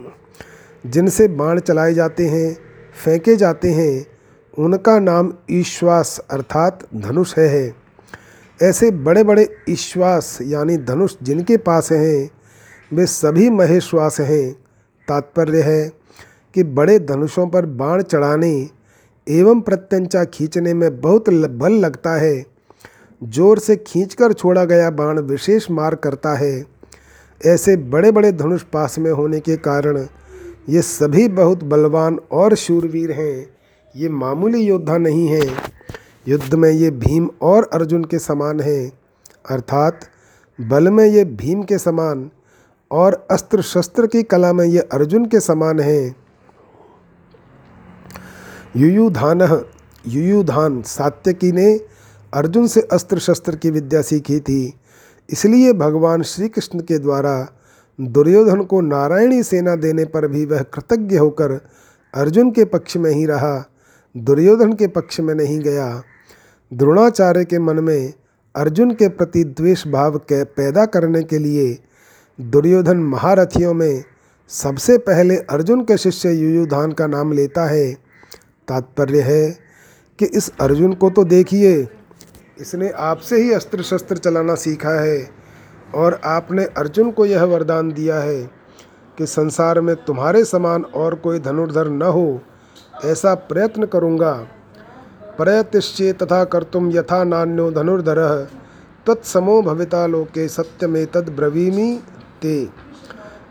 जिनसे 0.84 1.28
बाण 1.28 1.60
चलाए 1.60 1.94
जाते 1.94 2.28
हैं, 2.28 2.58
फेंके 2.96 3.36
जाते 3.36 3.72
हैं, 3.72 4.06
उनका 4.58 4.98
नाम 5.00 5.32
ईश्वास 5.52 6.20
अर्थात 6.32 6.88
धनुष 6.96 7.38
है। 7.38 7.74
ऐसे 8.60 8.90
बड़े 8.92 9.24
बड़े 9.24 9.48
ईश्वास 9.70 10.38
यानी 10.42 10.78
धनुष 10.78 11.16
जिनके 11.24 11.58
पास 11.58 11.92
हैं, 11.92 12.30
वे 12.92 13.06
सभी 13.06 13.50
महेश्वास 13.50 14.20
हैं। 14.20 14.52
तात्पर्य 15.08 15.62
है 15.62 15.88
कि 16.56 16.64
बड़े 16.64 16.98
धनुषों 17.00 17.48
पर 17.48 17.66
बाण 17.66 18.02
चढ़ाने 18.02 18.52
एवं 19.28 19.62
प्रत्यंचा 19.62 20.24
खींचने 20.26 20.74
में 20.74 21.02
बहुत 21.02 21.30
बल 21.30 21.74
लगता 21.76 22.16
है। 22.16 22.46
ज़ोर 23.22 23.60
से 23.60 23.76
खींचकर 23.78 24.34
छोड़ा 24.34 24.64
गया 24.66 24.90
बाण 24.92 25.20
विशेष 25.22 25.70
मार 25.72 25.96
करता 25.96 26.34
है। 26.34 26.66
ऐसे 27.42 27.76
बड़े 27.78 28.12
बड़े 28.12 28.32
धनुष 28.32 28.62
पास 28.64 28.98
में 29.00 29.12
होने 29.12 29.40
के 29.40 29.58
कारण 29.58 30.06
ये 30.70 30.82
सभी 30.82 31.28
बहुत 31.28 31.64
बलवान 31.64 32.20
और 32.32 32.56
शूरवीर 32.56 33.12
हैं। 33.12 33.48
ये 33.96 34.10
मामूली 34.10 34.60
योद्धा 34.60 34.98
नहीं 34.98 35.28
हैं। 35.28 35.58
युद्ध 36.28 36.56
में 36.56 36.72
ये 36.72 36.92
भीम 36.92 37.30
और 37.42 37.70
अर्जुन 37.74 38.04
के 38.04 38.20
समान 38.20 38.60
हैं। 38.60 38.92
अर्थात 39.50 40.00
बल 40.62 40.90
में 40.90 41.06
ये 41.06 41.26
भीम 41.26 41.64
के 41.64 41.78
समान 41.78 42.32
और 42.92 43.28
अस्त्र 43.32 43.62
शस्त्र 43.62 44.08
की 44.08 44.24
कला 44.24 44.54
में 44.54 44.66
ये 44.66 44.80
अर्जुन 44.80 45.26
के 45.26 45.40
समान 45.40 45.80
हैं। 45.80 46.16
युयुधान 48.76 49.66
युयुधान 50.08 50.82
सात्यकी 50.82 51.52
ने 51.52 51.80
अर्जुन 52.34 52.68
से 52.68 52.82
अस्त्र 52.82 53.20
शस्त्र 53.20 53.56
की 53.56 53.70
विद्या 53.70 54.02
सीखी 54.02 54.40
थी। 54.40 54.74
इसलिए 55.30 55.74
भगवान 55.74 56.22
श्री 56.22 56.50
कृष्ण 56.50 56.80
के 56.80 57.00
द्वारा 57.00 57.48
दुर्योधन 58.00 58.62
को 58.62 58.82
नारायणी 58.82 59.44
सेना 59.44 59.76
देने 59.76 60.06
पर 60.06 60.28
भी 60.28 60.46
वह 60.46 60.62
कृतज्ञ 60.74 61.18
होकर 61.18 61.52
अर्जुन 62.14 62.52
के 62.52 62.66
पक्ष 62.66 62.98
में 62.98 63.12
ही 63.12 63.26
रहा। 63.26 63.66
दुर्योधन 64.16 64.74
के 64.74 64.88
पक्ष 64.88 65.20
में 65.20 65.34
नहीं 65.36 65.60
गया। 65.60 66.04
द्रोणाचार्य 66.72 67.46
के 67.46 67.60
मन 67.60 67.80
में 67.80 68.14
अर्जुन 68.56 68.92
के 68.92 69.08
प्रति 69.08 69.44
द्वेष 69.44 69.88
भाव 69.88 70.18
के 70.18 70.44
पैदा 70.44 70.86
करने 70.86 71.24
के 71.24 71.38
लिए 71.38 71.78
दुर्योधन 72.40 72.98
महारथियों 72.98 73.74
में 73.74 74.04
सबसे 74.52 74.98
पहले 74.98 75.38
अर्जुन 75.50 75.84
के 75.84 75.98
शिष्य 75.98 76.32
युयुधान 76.32 76.92
का 76.92 77.08
नाम 77.08 77.32
लेता 77.32 77.66
है। 77.66 77.94
तात्पर्य 78.68 79.22
है 79.22 79.50
कि 80.20 80.26
इस 80.26 80.52
अर्जुन 80.62 80.94
को 80.94 81.10
तो 81.10 81.24
देखिए, 81.24 81.88
इसने 82.60 82.90
आपसे 82.90 83.42
ही 83.42 83.52
अस्त्र 83.54 83.84
शस्त्र 83.84 84.18
चलाना 84.18 84.56
सीखा 84.56 85.00
है। 85.02 85.18
और 85.96 86.20
आपने 86.26 86.66
अर्जुन 86.78 87.12
को 87.12 87.26
यह 87.26 87.44
वरदान 87.44 87.92
दिया 87.92 88.20
है 88.20 88.42
कि 89.18 89.26
संसार 89.26 89.80
में 89.82 89.96
तुम्हारे 89.96 90.44
समान 90.46 90.84
और 90.84 91.16
कोई 91.16 91.40
धनुर्धर 91.40 91.90
न 91.90 92.02
हो, 92.02 92.42
ऐसा 93.06 93.34
प्रयत्न 93.36 93.86
करूँगा। 93.86 94.32
प्रयतिश्चे 95.38 96.12
तथा 96.14 96.44
कर्तुम 96.44 96.92
यथा 96.92 97.24
नान्यो 97.24 97.70
धनुर्धर 97.72 98.20
तत्समो 99.08 99.62
भविता 99.62 100.06
लोके 100.08 100.48
सत्य 100.48 100.88
में 100.88 101.06
तद 101.06 101.30
ब्रवीमी 101.30 101.94
ते। 102.42 102.70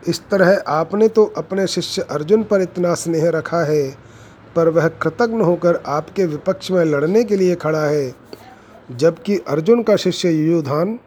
इस 0.07 0.21
तरह 0.31 0.63
आपने 0.67 1.07
तो 1.07 1.25
अपने 1.37 1.65
शिष्य 1.67 2.01
अर्जुन 2.11 2.43
पर 2.43 2.61
इतना 2.61 2.93
स्नेह 2.93 3.29
रखा 3.29 3.63
है, 3.63 3.89
पर 4.55 4.69
वह 4.69 4.87
कृतज्ञ 5.01 5.43
होकर 5.43 5.81
आपके 5.87 6.25
विपक्ष 6.25 6.71
में 6.71 6.83
लड़ने 6.85 7.23
के 7.23 7.35
लिए 7.35 7.55
खड़ा 7.55 7.83
है, 7.83 8.13
जबकि 8.91 9.37
अर्जुन 9.47 9.83
का 9.83 9.95
शिष्य 9.95 10.29
युयुधान 10.29 10.97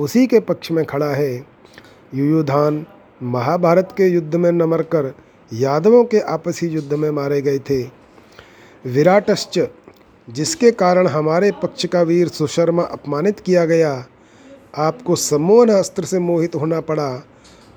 उसी 0.00 0.26
के 0.26 0.40
पक्ष 0.40 0.70
में 0.70 0.84
खड़ा 0.84 1.06
है। 1.06 1.34
युयुधान 2.14 2.84
महाभारत 3.22 3.88
के 3.96 4.06
युद्ध 4.06 4.34
में 4.34 4.50
न 4.52 4.62
मरकर 4.62 5.12
यादवों 5.52 6.04
के 6.04 6.20
आपसी 6.20 6.66
युद्ध 6.66 6.94
में 6.94 7.10
मारे 7.10 7.40
गए 7.42 7.58
थे। 7.58 7.82
विराटश्च, 8.84 9.58
जिसके 10.28 10.70
कारण 10.70 11.06
हमारे 11.06 11.50
पक्ष 11.52 11.86
का 11.86 12.02
वीर 12.02 12.28
सुशर्मा 12.28 12.82
अपमानित 12.82 13.40
किया 13.40 13.64
गया, 13.64 13.92
आपको 14.76 15.16
सम्मोहन 15.16 15.68
अस्त्र 15.68 16.04
से 16.04 16.18
मोहित 16.18 16.54
होना 16.54 16.80
पड़ा 16.80 17.26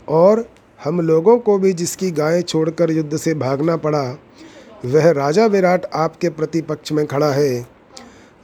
और 0.09 0.45
हम 0.83 1.01
लोगों 1.01 1.37
को 1.37 1.57
भी 1.57 1.73
जिसकी 1.73 2.11
गायें 2.11 2.41
छोड़कर 2.41 2.91
युद्ध 2.91 3.17
से 3.17 3.33
भागना 3.33 3.75
पड़ा, 3.77 4.03
वह 4.85 5.11
राजा 5.11 5.45
विराट 5.45 5.85
आपके 5.93 6.29
प्रतिपक्ष 6.29 6.91
में 6.91 7.05
खड़ा 7.07 7.31
है। 7.31 7.65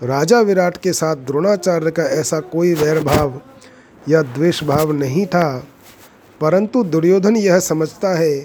राजा 0.04 0.40
विराट 0.42 0.78
के 0.78 0.94
साथ 0.94 1.16
द्रोणाचार्य 1.16 1.92
का 1.92 2.04
ऐसा 2.04 2.40
कोई 2.40 2.74
वैर 2.74 3.04
भाव 3.04 3.42
या 4.08 4.22
द्वेष 4.22 4.64
भाव 4.64 4.92
नहीं 4.92 5.26
था। 5.26 5.68
परंतु 6.42 6.84
दुर्योधन 6.84 7.36
यह 7.36 7.60
समझता 7.60 8.18
है 8.18 8.38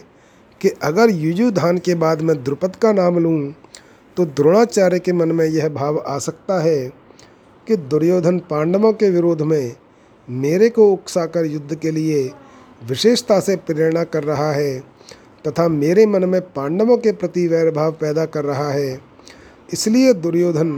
कि 0.60 0.68
अगर 0.82 1.10
युजुधान 1.10 1.78
के 1.78 1.94
बाद 1.94 2.22
मैं 2.22 2.42
द्रुपद 2.44 2.76
का 2.76 2.92
नाम 2.92 3.18
लूँ 3.18 3.54
तो 4.16 4.24
द्रोणाचार्य 4.26 4.98
के 4.98 5.12
मन 5.12 5.32
में 5.32 5.44
यह 5.46 5.68
भाव 5.68 5.98
आ 6.06 6.18
सकता 6.18 6.60
है 6.62 6.86
कि 7.66 7.76
दुर्योधन 7.76 8.38
पांडवों 8.38 8.92
के 8.92 9.10
विरोध 9.10 9.42
में 9.42 9.76
मेरे 10.28 10.68
को 10.68 10.88
उकसाकर 10.92 11.44
युद्ध 11.44 11.74
के 11.74 11.90
लिए 11.90 12.30
विशेषता 12.88 13.38
से 13.40 13.56
प्रेरणा 13.56 14.04
कर 14.04 14.24
रहा 14.24 14.50
है 14.52 14.78
तथा 15.44 15.68
मेरे 15.68 16.06
मन 16.06 16.24
में 16.24 16.40
पांडवों 16.40 16.96
के 16.96 17.12
प्रति 17.12 17.46
वैरभाव 17.48 17.92
पैदा 17.92 18.24
कर 18.24 18.44
रहा 18.44 18.70
है। 18.70 19.00
इसलिए 19.72 20.12
दुर्योधन 20.14 20.70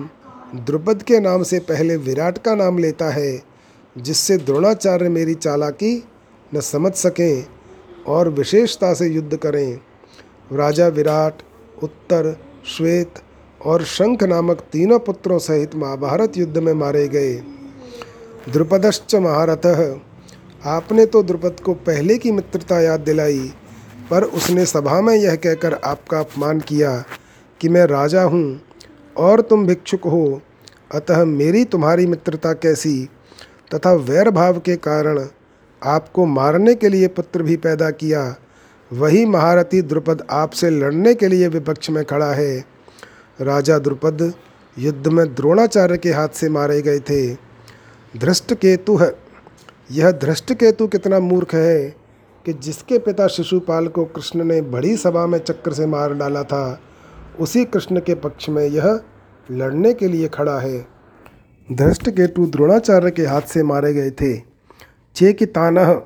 द्रुपद 0.57 1.03
के 1.03 1.21
नाम 1.21 1.43
से 1.43 1.59
पहले 1.59 1.97
विराट 1.97 2.39
का 2.39 2.55
नाम 2.55 2.79
लेता 2.79 3.11
है 3.11 3.56
जिससे 3.99 4.37
द्रोणाचार्य 4.37 5.09
मेरी 5.09 5.35
चालाकी 5.35 6.05
न 6.55 6.61
समझ 6.61 6.93
सकें 6.93 7.47
और 8.07 8.29
विशेषता 8.29 8.93
से 8.95 9.09
युद्ध 9.09 9.37
करें। 9.37 9.79
राजा 10.53 10.89
विराट, 10.89 11.43
उत्तर, 11.83 12.37
श्वेत 12.67 13.15
और 13.61 13.85
शंख 13.85 14.23
नामक 14.23 14.61
तीनों 14.73 14.99
पुत्रों 14.99 15.39
सहित 15.39 15.75
महाभारत 15.75 16.37
युद्ध 16.37 16.59
में 16.59 16.73
मारे 16.73 17.09
गए। 17.09 17.35
द्रुपदश्च 18.53 19.15
महारथ, 19.15 19.67
आपने 20.67 21.07
तो 21.07 21.23
द्रुपद 21.23 21.61
को 21.61 21.75
पहले 21.75 22.19
की 22.19 22.31
मित्रता 22.31 22.81
याद 22.81 23.01
दिलाई, 23.01 23.53
पर 24.11 24.25
उसने 24.25 24.67
सभा 24.67 25.01
में 25.01 25.15
यह 25.15 25.37
कहकर 25.37 25.75
आपका 25.75 26.21
अपमान 26.21 26.61
किया 26.61 27.05
कि 27.61 27.69
मैं 27.69 27.85
राजा 27.87 28.23
हूँ 28.23 28.61
और 29.17 29.41
तुम 29.41 29.67
भिक्षुक 29.67 30.05
हो। 30.05 30.41
अतः 30.95 31.25
मेरी 31.25 31.65
तुम्हारी 31.65 32.07
मित्रता 32.07 32.53
कैसी? 32.53 33.09
तथा 33.75 33.93
वैर 33.93 34.31
भाव 34.31 34.59
के 34.59 34.77
कारण 34.77 35.27
आपको 35.83 36.27
मारने 36.27 36.75
के 36.75 36.89
लिए 36.89 37.09
पुत्र 37.09 37.43
भी 37.43 37.57
पैदा 37.57 37.91
किया, 37.91 38.37
वही 38.93 39.25
महारथी 39.27 39.83
द्रुपद 39.83 40.27
आपसे 40.31 40.71
लड़ने 40.71 41.15
के 41.15 41.29
लिए 41.29 41.49
विपक्ष 41.49 41.91
में 41.91 42.05
खड़ा 42.05 42.33
है। 42.33 42.65
राजा 43.41 43.79
द्रुपद 43.79 44.33
युद्ध 44.79 45.07
में 45.09 45.35
द्रोणाचार्य 45.35 45.99
के 45.99 46.13
हाथ 46.13 46.29
से 46.29 46.49
मारे 46.49 46.83
गए 46.83 46.99
थे। 46.99 47.35
धृष्ट 48.17 48.55
केतु 48.55 48.97
है। 48.97 49.13
यह 49.93 50.11
धृष्ट 50.11 50.53
केतु 50.53 50.87
कितना 50.87 51.19
मूर्ख 51.19 51.55
है 51.55 51.97
कि 52.47 52.53
जिसके 52.53 52.99
पिता 52.99 53.27
शिशुपाल 53.27 53.89
को 53.89 54.05
कृष्ण 54.05 54.45
ने 54.45 54.61
बड़ी 54.61 54.97
सभा 54.97 55.27
में 55.27 55.39
चक्र 55.39 55.73
से 55.73 55.87
मार 55.87 56.15
डाला 56.15 56.43
था, 56.43 56.81
उसी 57.41 57.65
कृष्ण 57.65 58.01
के 58.01 58.15
पक्ष 58.15 58.49
में 58.49 58.65
यह 58.67 59.01
लड़ने 59.51 59.95
के 59.95 60.09
लिए 60.09 60.29
खड़ा 60.29 60.59
है। 60.59 60.96
धृष्ट 61.73 62.11
केतु 62.11 62.47
द्रोणाचार्य 62.47 63.11
के 63.11 63.27
हाथ 63.27 63.43
से 63.43 63.63
मारे 63.63 63.95
गए 63.95 64.11
थे। 64.11 64.43
चे 65.15 65.33
कि 65.33 65.47
तानह, 65.47 66.03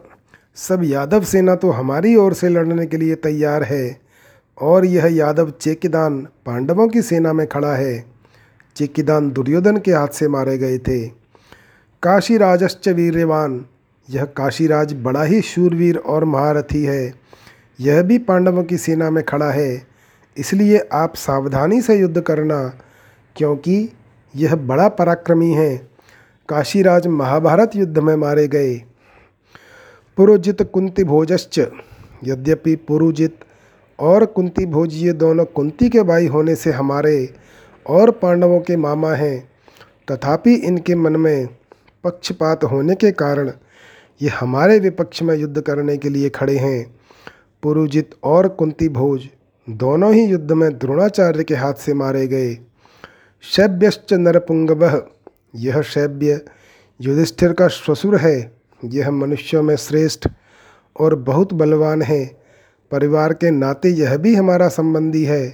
सब 0.56 0.80
यादव 0.84 1.24
सेना 1.24 1.54
तो 1.54 1.70
हमारी 1.70 2.16
ओर 2.16 2.34
से 2.34 2.48
लड़ने 2.48 2.86
के 2.86 2.96
लिए 2.96 3.14
तैयार 3.14 3.62
है। 3.62 4.00
और 4.62 4.84
यह 4.84 5.06
यादव 5.06 5.50
चेकिदान 5.50 6.28
पांडवों 6.46 6.88
की 6.88 7.02
सेना 7.02 7.32
में 7.32 7.46
खड़ा 7.46 7.74
है। 7.74 8.04
चेकिदान 8.76 9.30
दुर्योधन 9.30 9.76
के 9.76 9.92
हाथ 9.92 10.08
से 10.08 10.28
मारे 10.28 10.58
गए 10.58 10.78
थे। 10.78 11.06
काशीराजश्च 12.02 12.88
वीर्यवान 12.88 13.66
यह 14.10 14.24
काशीराज 14.24 14.94
बड़ा 15.02 15.22
ही 15.22 15.40
शूरवीर 15.40 15.96
और 15.96 16.24
महारथी 16.24 16.84
है। 16.84 17.14
यह 17.80 18.02
भी 18.02 18.18
पांडवों 18.18 18.64
की 18.64 18.78
सेना 18.78 19.10
में 19.10 19.24
खड़ा 19.24 19.50
है। 19.50 19.86
इसलिए 20.36 20.88
आप 20.92 21.14
सावधानी 21.16 21.82
से 21.82 21.98
युद्ध 21.98 22.20
करना, 22.20 22.74
क्योंकि 23.36 23.90
यह 24.34 24.54
बड़ा 24.56 24.88
पराक्रमी 24.88 25.52
है। 25.52 25.76
काशीराज 26.48 27.06
महाभारत 27.06 27.76
युद्ध 27.76 27.98
में 27.98 28.14
मारे 28.16 28.46
गए। 28.48 28.74
पुरोजित 30.18 30.62
कुंती 30.62 31.04
भोजश्च 31.04 31.58
यद्यपि 32.24 32.74
पुरुजित 32.76 33.38
और 33.98 34.24
कुंती 34.26 34.66
भोज 34.66 34.94
ये 34.94 35.12
दोनों 35.12 35.44
कुंती 35.44 35.88
के 35.88 36.02
भाई 36.02 36.26
होने 36.26 36.54
से 36.54 36.70
हमारे 36.70 37.34
और 37.86 38.10
पांडवों 38.10 38.60
के 38.60 38.76
मामा 38.76 39.12
हैं, 39.14 39.48
तथापि 40.10 40.54
इनके 40.54 40.94
मन 40.94 41.16
में 41.16 41.48
पक्षपात 42.04 42.64
होने 42.64 42.94
के 42.94 43.10
कारण 43.12 43.50
ये 44.20 44.28
हमारे 44.30 44.78
विपक्ष 44.78 45.22
में 45.22 45.34
युद्ध 45.36 45.60
करने 45.60 45.96
के 45.96 46.08
लिए 46.08 46.28
खड़े 46.28 46.56
हैं। 46.58 46.94
पुरुजित 47.62 48.10
और 48.24 48.48
कुंती 48.48 48.88
भोज 48.88 49.28
दोनों 49.68 50.12
ही 50.14 50.24
युद्ध 50.24 50.52
में 50.52 50.70
द्रोणाचार्य 50.78 51.44
के 51.44 51.54
हाथ 51.54 51.74
से 51.74 51.94
मारे 51.94 52.26
गए। 52.26 52.58
शैब्यश्च 53.44 54.12
नरपुंगव। 54.12 55.02
यह 55.54 55.80
शैब्य 55.82 56.40
युधिष्ठिर 57.00 57.52
का 57.52 57.68
ससुर 57.68 58.16
है। 58.16 58.52
यह 58.84 59.10
मनुष्यों 59.10 59.62
में 59.62 59.76
श्रेष्ठ 59.76 60.28
और 61.00 61.14
बहुत 61.14 61.52
बलवान 61.52 62.02
है। 62.02 62.24
परिवार 62.90 63.32
के 63.32 63.50
नाते 63.50 63.88
यह 63.88 64.16
भी 64.16 64.34
हमारा 64.34 64.68
संबंधी 64.68 65.24
है, 65.24 65.48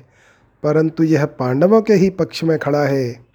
परंतु 0.62 1.02
यह 1.02 1.26
पांडवों 1.26 1.82
के 1.82 1.94
ही 1.94 2.10
पक्ष 2.10 2.44
में 2.44 2.58
खड़ा 2.58 2.82
है। 2.84 3.26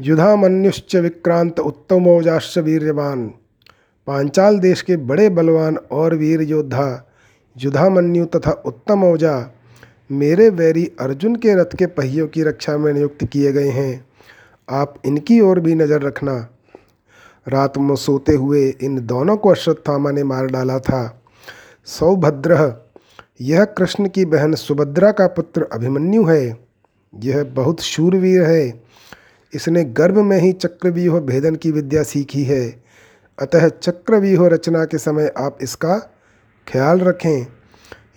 युधामन्युश्च 0.00 0.96
विक्रांत 0.96 1.60
उत्तमोजाश्च 1.60 2.58
वीर्यवान। 2.58 3.26
पांचाल 4.06 4.58
देश 4.58 4.82
के 4.82 4.96
बड़े 4.96 5.28
बलवान 5.28 5.76
और 5.76 6.14
वीर 6.14 6.42
योद्धा, 6.42 7.10
युधामन्यु 7.56 8.24
तथा 8.26 8.50
उत्तम 8.50 9.04
ओजा 9.04 9.38
मेरे 10.12 10.48
वैरी 10.48 10.92
अर्जुन 11.00 11.36
के 11.36 11.54
रथ 11.54 11.76
के 11.76 11.86
पहियों 11.86 12.28
की 12.28 12.42
रक्षा 12.42 12.78
में 12.78 12.92
नियुक्त 12.92 13.24
किए 13.24 13.52
गए 13.52 13.68
हैं। 13.68 14.06
आप 14.70 14.94
इनकी 15.06 15.40
ओर 15.40 15.60
भी 15.60 15.74
नज़र 15.74 16.02
रखना। 16.02 16.48
रात 17.48 17.78
में 17.78 17.96
सोते 17.96 18.32
हुए 18.32 18.74
इन 18.82 19.06
दोनों 19.06 19.36
को 19.36 19.48
अश्वत्थामा 19.48 20.10
ने 20.10 20.24
मार 20.24 20.46
डाला 20.46 20.78
था। 20.78 21.22
सौभद्र, 21.84 22.86
यह 23.40 23.64
कृष्ण 23.64 24.08
की 24.08 24.24
बहन 24.24 24.54
सुभद्रा 24.54 25.12
का 25.12 25.26
पुत्र 25.26 25.68
अभिमन्यु 25.72 26.24
है। 26.24 26.58
यह 27.14 27.44
बहुत 27.44 27.80
शूरवीर 27.80 28.42
है। 28.42 28.82
इसने 29.54 29.84
गर्भ 29.84 30.18
में 30.18 30.38
ही 30.38 30.52
चक्रव्यूह 30.52 31.20
भेदन 31.20 31.54
की 31.54 31.70
विद्या 31.70 32.02
सीखी 32.02 32.44
है। 32.44 32.82
अतः 33.38 33.68
चक्रव्यूह 33.68 34.48
रचना 34.48 34.84
के 34.84 34.98
समय 34.98 35.32
आप 35.38 35.58
इसका 35.62 35.98
ख्याल 36.66 37.00
रखें। 37.00 37.57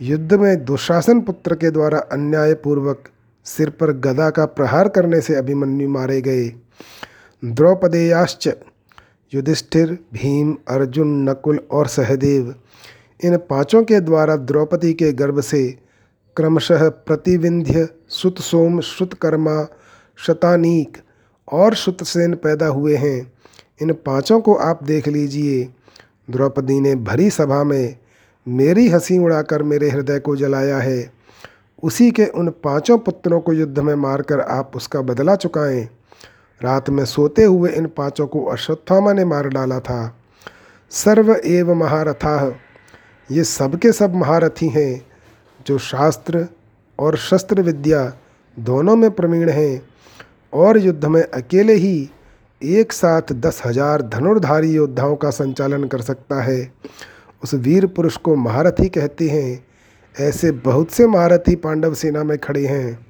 युद्ध 0.01 0.33
में 0.33 0.65
दुशासन 0.65 1.21
पुत्र 1.21 1.55
के 1.55 1.71
द्वारा 1.71 1.99
अन्यायपूर्वक 1.99 3.09
सिर 3.45 3.69
पर 3.69 3.91
गदा 3.91 4.29
का 4.29 4.45
प्रहार 4.45 4.89
करने 4.89 5.21
से 5.21 5.35
अभिमन्यु 5.35 5.89
मारे 5.89 6.21
गए। 6.21 6.53
द्रौपदेयाश्च 7.45 8.55
युधिष्ठिर, 9.33 9.99
भीम, 10.13 10.57
अर्जुन, 10.67 11.29
नकुल 11.29 11.59
और 11.71 11.87
सहदेव 11.87 12.55
इन 13.25 13.37
पाँचों 13.37 13.83
के 13.83 13.99
द्वारा 13.99 14.35
द्रौपदी 14.35 14.93
के 14.93 15.11
गर्भ 15.11 15.41
से 15.41 15.77
क्रमशः 16.37 16.89
प्रतिविंध्य 16.89 17.89
सुतसोम 18.07 18.81
श्रुतकर्मा 18.81 19.67
शतानीक 20.17 20.97
और 21.51 21.75
श्रुतसेन 21.75 22.33
पैदा 22.33 22.67
हुए 22.67 22.95
हैं। 22.95 23.33
इन 23.81 23.93
पाँचों 23.93 24.41
को 24.41 24.53
आप 24.53 24.83
देख 24.83 25.07
लीजिए। 25.07 25.63
द्रौपदी 26.29 26.79
ने 26.79 26.95
भरी 26.95 27.29
सभा 27.29 27.63
में 27.63 27.97
मेरी 28.47 28.89
हँसी 28.89 29.17
उड़ाकर 29.17 29.63
मेरे 29.63 29.89
हृदय 29.89 30.19
को 30.19 30.35
जलाया 30.35 30.77
है। 30.77 31.11
उसी 31.83 32.11
के 32.11 32.25
उन 32.25 32.49
पाँचों 32.49 32.97
पुत्रों 32.97 33.39
को 33.39 33.53
युद्ध 33.53 33.79
में 33.79 33.95
मारकर 33.95 34.39
आप 34.39 34.71
उसका 34.75 35.01
बदला 35.01 35.35
चुकाएँ। 35.35 35.83
रात 36.61 36.89
में 36.89 37.05
सोते 37.05 37.43
हुए 37.43 37.71
इन 37.71 37.85
पाँचों 37.87 38.27
को 38.27 38.45
अश्वत्थामा 38.45 39.13
ने 39.13 39.25
मार 39.25 39.47
डाला 39.47 39.79
था। 39.79 40.17
सर्व 40.91 41.31
एव 41.45 41.73
महारथा, 41.73 42.55
ये 43.31 43.43
सब 43.43 43.75
के 43.75 43.91
सब 43.91 44.15
महारथी 44.15 44.67
हैं, 44.67 45.05
जो 45.67 45.77
शास्त्र 45.77 46.47
और 46.99 47.17
शस्त्र 47.17 47.61
विद्या 47.61 48.13
दोनों 48.59 48.95
में 48.95 49.11
प्रवीण 49.11 49.49
हैं। 49.49 49.81
और 50.53 50.77
युद्ध 50.77 51.05
में 51.05 51.23
अकेले 51.23 51.73
ही 51.73 52.09
एक 52.63 52.93
साथ 52.93 53.31
दस 53.31 53.61
हज़ार 53.65 54.01
धनुर्धारी 54.01 54.71
योद्धाओं 54.71 55.15
का 55.15 55.29
संचालन 55.29 55.83
कर 55.83 56.01
सकता 56.01 56.41
है। 56.41 56.73
उस 57.43 57.53
वीर 57.53 57.85
पुरुष 57.85 58.17
को 58.17 58.35
महारथी 58.35 58.89
कहते 58.89 59.29
हैं। 59.29 59.65
ऐसे 60.19 60.51
बहुत 60.51 60.91
से 60.91 61.07
महारथी 61.07 61.55
पांडव 61.55 61.93
सेना 61.93 62.23
में 62.23 62.37
खड़े 62.37 62.65
हैं। 62.65 63.07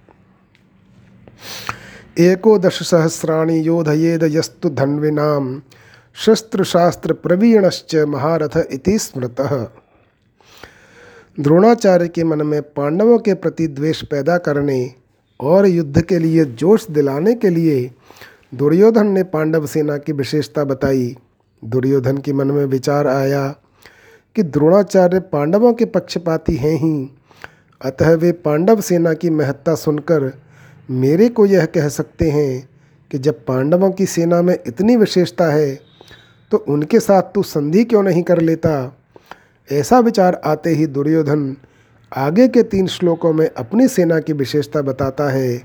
एकोदश 2.19 2.89
सहस्राणि 2.89 3.67
योधयेद 3.67 4.23
यस्तु 4.23 4.69
धन्विनाम 4.69 5.61
शस्त्र 6.15 6.63
शास्त्र 6.63 7.13
प्रवीणश्च 7.13 7.95
महारथ 7.95 8.57
इति 8.71 8.99
स्मृत। 8.99 9.41
द्रोणाचार्य 11.39 12.07
के 12.07 12.23
मन 12.23 12.41
में 12.41 12.61
पांडवों 12.61 13.19
के 13.19 13.33
प्रति 13.33 13.67
द्वेष 13.67 14.03
पैदा 14.03 14.37
करने 14.37 14.93
और 15.39 15.65
युद्ध 15.65 16.01
के 16.01 16.19
लिए 16.19 16.45
जोश 16.45 16.87
दिलाने 16.91 17.35
के 17.35 17.49
लिए 17.49 17.91
दुर्योधन 18.53 19.07
ने 19.07 19.23
पांडव 19.23 19.65
सेना 19.65 19.97
की 19.97 20.11
विशेषता 20.11 20.63
बताई। 20.63 21.17
दुर्योधन 21.65 22.17
के 22.17 22.33
मन 22.33 22.47
में 22.47 22.65
विचार 22.65 23.07
आया 23.07 23.55
कि 24.35 24.43
द्रोणाचार्य 24.43 25.19
पांडवों 25.19 25.73
के 25.73 25.85
पक्षपाती 25.85 26.55
हैं 26.55 26.75
ही। 26.77 27.09
अतः 27.81 28.13
वे 28.13 28.31
पांडव 28.31 28.81
सेना 28.81 29.13
की 29.13 29.29
महत्ता 29.29 29.75
सुनकर 29.75 30.31
मेरे 30.89 31.29
को 31.29 31.45
यह 31.45 31.65
कह 31.65 31.87
सकते 31.89 32.29
हैं 32.29 32.69
कि 33.11 33.17
जब 33.17 33.45
पांडवों 33.45 33.91
की 33.91 34.05
सेना 34.05 34.41
में 34.41 34.57
इतनी 34.67 34.95
विशेषता 34.95 35.45
है 35.45 35.79
तो 36.51 36.57
उनके 36.57 36.99
साथ 36.99 37.21
तू 37.21 37.43
संधि 37.43 37.83
क्यों 37.83 38.03
नहीं 38.03 38.23
कर 38.23 38.41
लेता? 38.41 38.97
ऐसा 39.71 39.99
विचार 39.99 40.41
आते 40.45 40.69
ही 40.69 40.85
दुर्योधन 40.87 41.55
आगे 42.11 42.47
के 42.47 42.63
तीन 42.63 42.87
श्लोकों 42.87 43.33
में 43.33 43.49
अपनी 43.49 43.87
सेना 43.87 44.19
की 44.19 44.33
विशेषता 44.33 44.81
बताता 44.81 45.29
है। 45.29 45.61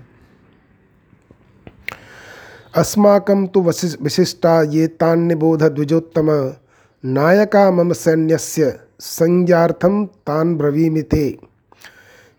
अस्माकं 2.77 3.47
तो 3.47 3.63
विशिष्टा 3.63 4.63
ये 4.63 4.87
तान्निबोध 4.87 5.63
द्विजोत्तम। 5.63 6.31
नायका 7.05 7.71
मम 7.71 7.93
सैन्यस्य 7.93 8.81
संज्ञार्थम 9.01 10.07
तान 10.07 10.57
ब्रवीमिते 10.57 11.39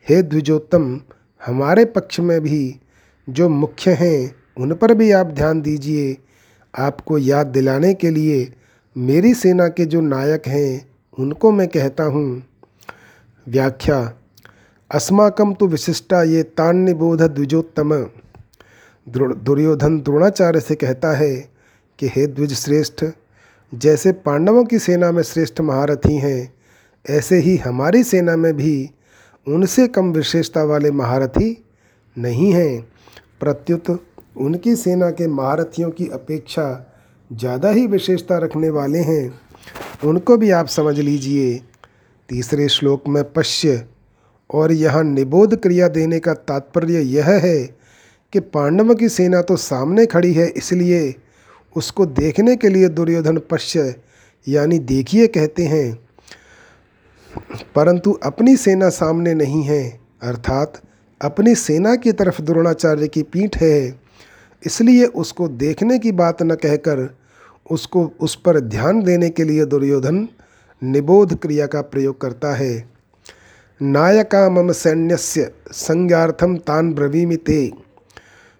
हे 0.09 0.21
द्विजोत्तम, 0.21 1.01
हमारे 1.45 1.85
पक्ष 1.85 2.19
में 2.19 2.41
भी 2.41 2.79
जो 3.29 3.49
मुख्य 3.49 3.91
हैं, 3.91 4.35
उन 4.57 4.73
पर 4.73 4.93
भी 4.93 5.11
आप 5.11 5.25
ध्यान 5.25 5.61
दीजिए। 5.61 6.17
आपको 6.77 7.17
याद 7.17 7.47
दिलाने 7.47 7.93
के 7.93 8.09
लिए 8.09 8.53
मेरी 8.97 9.33
सेना 9.33 9.67
के 9.67 9.85
जो 9.85 10.01
नायक 10.01 10.47
हैं, 10.47 10.89
उनको 11.19 11.51
मैं 11.51 11.67
कहता 11.67 12.03
हूँ। 12.03 12.43
व्याख्या 13.47 14.13
अस्माकम 14.91 15.53
तो 15.53 15.67
विशिष्टा 15.67 16.23
ये 16.23 16.43
तान्यबोध 16.43 17.21
द्विजोत्तम। 17.21 18.09
दुर्योधन 19.07 19.99
द्रोणाचार्य 20.01 20.59
से 20.59 20.75
कहता 20.75 21.15
है 21.17 21.35
कि, 21.99 22.07
हे 22.07 22.27
द्विज 22.27 22.53
श्रेष्ठ 22.53 23.05
जैसे 23.73 24.11
पांडवों 24.11 24.63
की 24.63 24.79
सेना 24.79 25.11
में 25.11 25.21
श्रेष्ठ 25.23 25.61
महारथी 25.61 26.15
हैं, 26.15 26.53
ऐसे 27.05 27.37
ही 27.37 27.55
हमारी 27.57 28.03
सेना 28.03 28.35
में 28.35 28.53
भी 28.53 28.89
उनसे 29.47 29.87
कम 29.87 30.11
विशेषता 30.11 30.63
वाले 30.63 30.91
महारथी 30.91 31.57
नहीं 32.17 32.51
हैं। 32.53 32.81
प्रत्युत 33.39 33.89
उनकी 34.37 34.75
सेना 34.75 35.09
के 35.11 35.27
महारथियों 35.27 35.89
की 35.91 36.07
अपेक्षा 36.09 36.65
ज़्यादा 37.31 37.69
ही 37.69 37.85
विशेषता 37.87 38.37
रखने 38.37 38.69
वाले 38.69 38.99
हैं। 38.99 39.39
उनको 40.03 40.37
भी 40.37 40.49
आप 40.51 40.67
समझ 40.67 40.99
लीजिए। 40.99 41.55
तीसरे 42.29 42.67
श्लोक 42.69 43.07
में 43.07 43.23
पश्य, 43.33 43.83
और 44.49 44.71
यहाँ 44.71 45.03
निबोध 45.03 45.55
क्रिया 45.61 45.87
देने 45.87 46.19
का 46.19 46.33
तात्पर्य 46.33 46.99
यह 47.01 47.29
है 47.37 47.57
कि 48.33 48.39
पांडवों 48.39 48.95
की 48.95 49.09
सेना 49.09 49.41
तो 49.41 49.55
सामने 49.57 50.05
खड़ी 50.05 50.33
है 50.33 50.47
इसलिए 50.49 50.99
उसको 51.77 52.05
देखने 52.05 52.55
के 52.55 52.69
लिए 52.69 52.87
दुर्योधन 52.89 53.37
पश्य, 53.51 53.95
यानी 54.47 54.79
देखिए 54.79 55.27
कहते 55.27 55.63
हैं, 55.63 55.97
परंतु 57.75 58.11
अपनी 58.23 58.55
सेना 58.57 58.89
सामने 58.89 59.33
नहीं 59.33 59.63
है, 59.63 59.99
अर्थात 60.23 60.81
अपनी 61.21 61.55
सेना 61.55 61.95
की 61.95 62.11
तरफ़ 62.11 62.41
द्रोणाचार्य 62.41 63.07
की 63.07 63.23
पीठ 63.23 63.57
है। 63.57 63.99
इसलिए 64.63 65.05
उसको 65.05 65.47
देखने 65.47 65.99
की 65.99 66.11
बात 66.11 66.41
न 66.43 66.55
कहकर 66.55 67.09
उसको 67.69 68.03
उस 68.19 68.35
पर 68.35 68.59
ध्यान 68.59 69.01
देने 69.03 69.29
के 69.29 69.43
लिए 69.43 69.65
दुर्योधन 69.65 70.27
निबोध 70.81 71.39
क्रिया 71.39 71.65
का 71.67 71.81
प्रयोग 71.81 72.19
करता 72.21 72.53
है। 72.55 72.89
नायका 73.81 74.49
मम 74.49 74.71
सैन्यस्य 74.71 75.51
संज्ञार्थम 75.71 76.55
तान 76.57 76.93
ब्रवीमि 76.93 77.35
ते। 77.35 77.59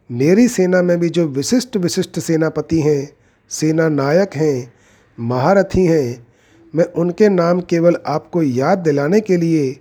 मेरी 0.09 0.47
सेना 0.47 0.81
में 0.81 0.99
भी 0.99 1.09
जो 1.09 1.25
विशिष्ट 1.27 1.77
विशिष्ट 1.77 2.19
सेनापति 2.19 2.79
हैं, 2.81 3.09
सेना 3.49 3.89
नायक 3.89 4.35
हैं, 4.35 4.73
महारथी 5.19 5.85
हैं, 5.85 6.27
मैं 6.73 6.85
उनके 6.85 7.29
नाम 7.29 7.61
केवल 7.61 7.97
आपको 8.07 8.43
याद 8.43 8.77
दिलाने 8.77 9.19
के 9.21 9.37
लिए, 9.37 9.75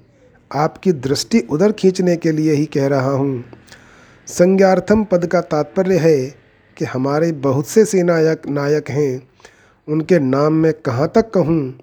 आपकी 0.51 0.93
दृष्टि 0.93 1.41
उधर 1.41 1.73
खींचने 1.73 2.17
के 2.17 2.33
लिए 2.33 2.53
ही 2.53 2.67
कह 2.67 2.87
रहा 2.87 3.11
हूँ। 3.11 3.45
संज्ञार्थम 4.27 5.05
पद 5.05 5.27
का 5.27 5.41
तात्पर्य 5.41 5.99
है 5.99 6.27
कि 6.77 6.85
हमारे 6.85 7.33
बहुत 7.33 7.67
से 7.67 7.85
सेनायक, 7.85 8.49
नायक 8.49 8.91
हैं। 8.91 9.29
उनके 9.89 10.19
नाम 10.19 10.53
मैं 10.53 10.73
कहाँ 10.73 11.13
तक 11.15 11.31
कहूँ? 11.31 11.79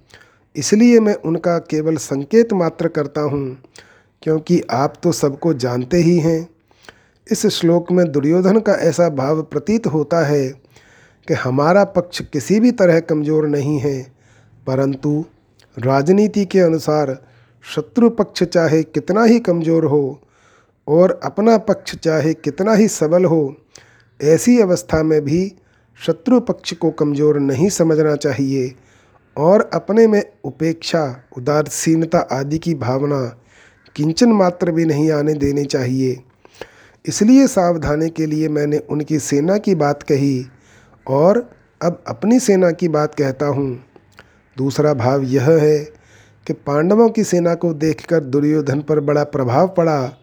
इसलिए 0.56 1.00
मैं 1.00 1.16
उनका 1.16 1.58
केवल 1.60 1.98
संकेत 1.98 2.54
मात्र 2.54 2.88
करता 2.88 3.22
हूँ, 3.22 3.58
क्योंकि 4.22 4.62
आप 4.72 4.94
तो 5.04 5.12
सबको 5.12 5.54
जानते 5.54 5.98
ही 5.98 6.18
हैं। 6.20 6.53
इस 7.28 7.46
श्लोक 7.48 7.92
में 7.92 8.12
दुर्योधन 8.12 8.60
का 8.60 8.74
ऐसा 8.82 9.08
भाव 9.10 9.42
प्रतीत 9.42 9.86
होता 9.88 10.26
है 10.26 10.48
कि 11.28 11.34
हमारा 11.34 11.84
पक्ष 11.84 12.22
किसी 12.34 12.60
भी 12.60 12.72
तरह 12.72 13.00
कमज़ोर 13.00 13.48
नहीं 13.48 13.80
है, 13.80 14.02
परंतु 14.68 15.24
राजनीति 15.78 16.44
के 16.46 16.60
अनुसार 16.60 17.18
शत्रु 17.66 18.10
पक्ष 18.10 18.44
चाहे 18.44 18.82
कितना 18.84 19.24
ही 19.24 19.40
कमज़ोर 19.40 19.86
हो 19.86 20.22
और 20.88 21.20
अपना 21.24 21.58
पक्ष 21.60 21.96
चाहे 21.96 22.34
कितना 22.34 22.74
ही 22.74 22.88
सबल 22.88 23.26
हो, 23.26 23.56
ऐसी 24.20 24.60
अवस्था 24.62 25.02
में 25.04 25.22
भी 25.22 25.52
शत्रु 26.00 26.40
पक्ष 26.40 26.74
को 26.74 26.92
कमज़ोर 26.92 27.40
नहीं 27.40 27.70
समझना 27.70 28.16
चाहिए 28.16 28.74
और 29.38 29.70
अपने 29.74 30.08
में 30.08 30.22
उपेक्षा 30.46 31.06
उदासीनता 31.38 32.20
आदि 32.32 32.58
की 32.58 32.76
भावना 32.76 33.22
किंचन 33.96 34.32
मात्र 34.32 34.72
भी 34.72 34.86
नहीं 34.86 35.12
आने 35.12 35.34
देनी 35.34 35.66
चाहिए। 35.66 36.22
इसलिए 37.06 37.48
सावधानी 37.48 38.10
के 38.10 38.26
लिए 38.26 38.50
मैंने 38.50 38.78
उनकी 38.90 39.20
सेना 39.20 39.58
की 39.58 39.76
बात 39.76 40.04
कही 40.04 40.46
और 41.08 41.38
अब 41.82 42.04
अपनी 42.08 42.40
सेना 42.40 42.70
की 42.72 42.88
बात 42.88 43.16
कहता 43.16 43.46
हूँ। 43.46 43.84
दूसरा 44.58 44.94
भाव 44.94 45.24
यह 45.24 45.50
है 45.52 45.78
कि 46.48 46.54
पांडवों 46.54 47.10
की 47.10 47.24
सेना 47.24 47.56
को 47.56 47.74
देखकर 47.74 48.20
दुर्योधन 48.20 48.82
पर 48.82 49.00
बड़ा 49.00 49.24
प्रभाव 49.24 49.68
पड़ा 49.68 50.14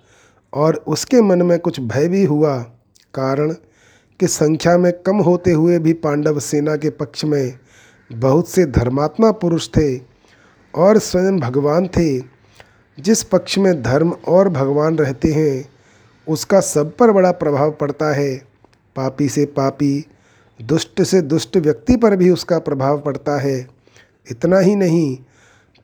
और 0.53 0.75
उसके 0.87 1.21
मन 1.23 1.43
में 1.43 1.59
कुछ 1.59 1.81
भय 1.81 2.09
भी 2.09 2.25
हुआ, 2.25 2.57
कारण 3.15 3.53
कि 4.21 4.27
संख्या 4.27 4.77
में 4.79 4.93
कम 5.07 5.17
होते 5.17 5.53
हुए 5.53 5.79
भी 5.79 5.93
पांडव 5.93 6.39
सेना 6.39 6.77
के 6.77 6.91
पक्ष 6.91 7.25
में 7.25 7.59
बहुत 8.11 8.49
से 8.49 8.65
धर्मात्मा 8.67 9.31
पुरुष 9.33 9.69
थे 9.69 9.97
और 10.75 10.99
स्वयं 10.99 11.39
भगवान 11.41 11.89
थे। 11.89 12.19
जिस 12.99 13.23
पक्ष 13.23 13.59
में 13.59 13.83
धर्म 13.83 14.11
और 14.29 14.49
भगवान 14.49 14.97
रहते 14.99 15.33
हैं 15.33 15.80
उसका 16.27 16.61
सब 16.61 16.97
पर 16.97 17.11
बड़ा 17.11 17.31
प्रभाव 17.33 17.71
पड़ता 17.71 18.13
है। 18.15 18.37
पापी 18.97 19.29
से 19.29 19.45
पापी, 19.47 20.05
दुष्ट 20.61 21.03
से 21.03 21.21
दुष्ट 21.23 21.57
व्यक्ति 21.57 21.97
पर 21.97 22.17
भी 22.17 22.31
उसका 22.31 22.59
प्रभाव 22.59 23.01
पड़ता 23.01 23.39
है। 23.41 23.59
इतना 24.27 24.59
ही 24.59 24.75
नहीं, 24.77 25.17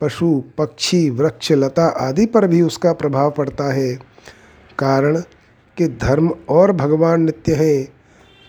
पशु, 0.01 0.43
पक्षी, 0.59 1.09
वृक्ष, 1.11 1.53
लता 1.53 1.87
आदि 2.01 2.27
पर 2.27 2.47
भी 2.47 2.63
उसका 2.63 2.93
प्रभाव 2.93 3.31
पड़ता 3.31 3.73
है। 3.73 3.95
कारण 4.79 5.21
कि 5.77 5.87
धर्म 5.89 6.31
और 6.49 6.73
भगवान 6.73 7.23
नित्य 7.23 7.55
हैं। 7.55 7.89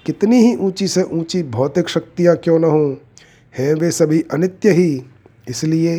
कितनी 0.05 0.41
ही 0.41 0.55
ऊँची 0.55 0.87
से 0.87 1.03
ऊँची 1.03 1.43
भौतिक 1.43 1.89
शक्तियाँ 1.89 2.35
क्यों 2.35 2.59
न 2.59 2.63
हों, 2.63 2.95
हैं 3.53 3.73
वे 3.73 3.91
सभी 3.91 4.23
अनित्य 4.31 4.71
ही। 4.71 5.03
इसलिए 5.47 5.97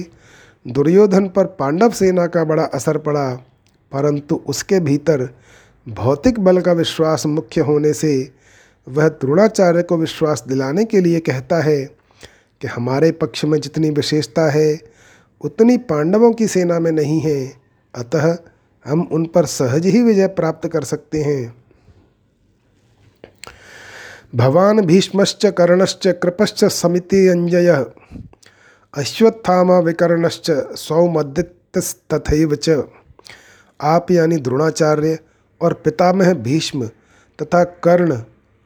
दुर्योधन 0.67 1.29
पर 1.29 1.47
पांडव 1.59 1.91
सेना 1.91 2.27
का 2.27 2.45
बड़ा 2.45 2.65
असर 2.65 2.99
पड़ा, 2.99 3.35
परंतु 3.93 4.41
उसके 4.47 4.81
भीतर 4.81 5.29
भौतिक 5.89 6.41
बल 6.41 6.61
का 6.61 6.73
विश्वास 6.73 7.27
मुख्य 7.27 7.61
होने 7.61 7.93
से 7.93 8.33
वह 8.89 9.09
द्रोणाचार्य 9.09 9.83
को 9.83 9.97
विश्वास 9.97 10.45
दिलाने 10.49 10.85
के 10.85 11.01
लिए 11.01 11.21
कहता 11.21 11.61
है 11.61 11.85
कि 12.61 12.67
हमारे 12.67 13.13
पक्ष 13.13 13.45
में 13.45 13.61
जितनी 13.61 13.91
विशेषता 13.91 14.51
है, 14.51 14.81
उतनी 15.41 15.77
पांडवों 15.77 16.33
की 16.33 16.47
सेना 16.47 16.79
में 16.79 16.93
नहीं 16.93 17.21
है। 17.21 17.53
अतः 17.95 18.39
हम 18.87 19.09
उन 19.13 19.27
पर 19.27 19.45
सहज 19.45 19.87
ही 19.87 20.03
विजय 20.03 20.27
प्राप्त 20.27 20.69
कर 20.69 20.85
सकते 20.85 21.23
हैं। 21.23 21.57
भवान 24.35 24.81
भीष्मश्च 24.81 25.47
कर्णश्च 25.47 26.07
कृपश्च 26.07 26.65
समिति 26.65 27.29
अंजय 27.29 27.87
अश्वत्थामा 28.95 29.79
विकर्णश्च 29.79 30.51
सौमदित्यस्तथैव 30.77 32.55
च। 32.55 32.85
आप 33.81 34.11
यानी 34.11 34.37
द्रोणाचार्य 34.37 35.19
और 35.61 35.73
पितामह 35.73 36.35
भीष्म 36.35 36.87
तथा 37.39 37.65
कर्ण 37.65 38.23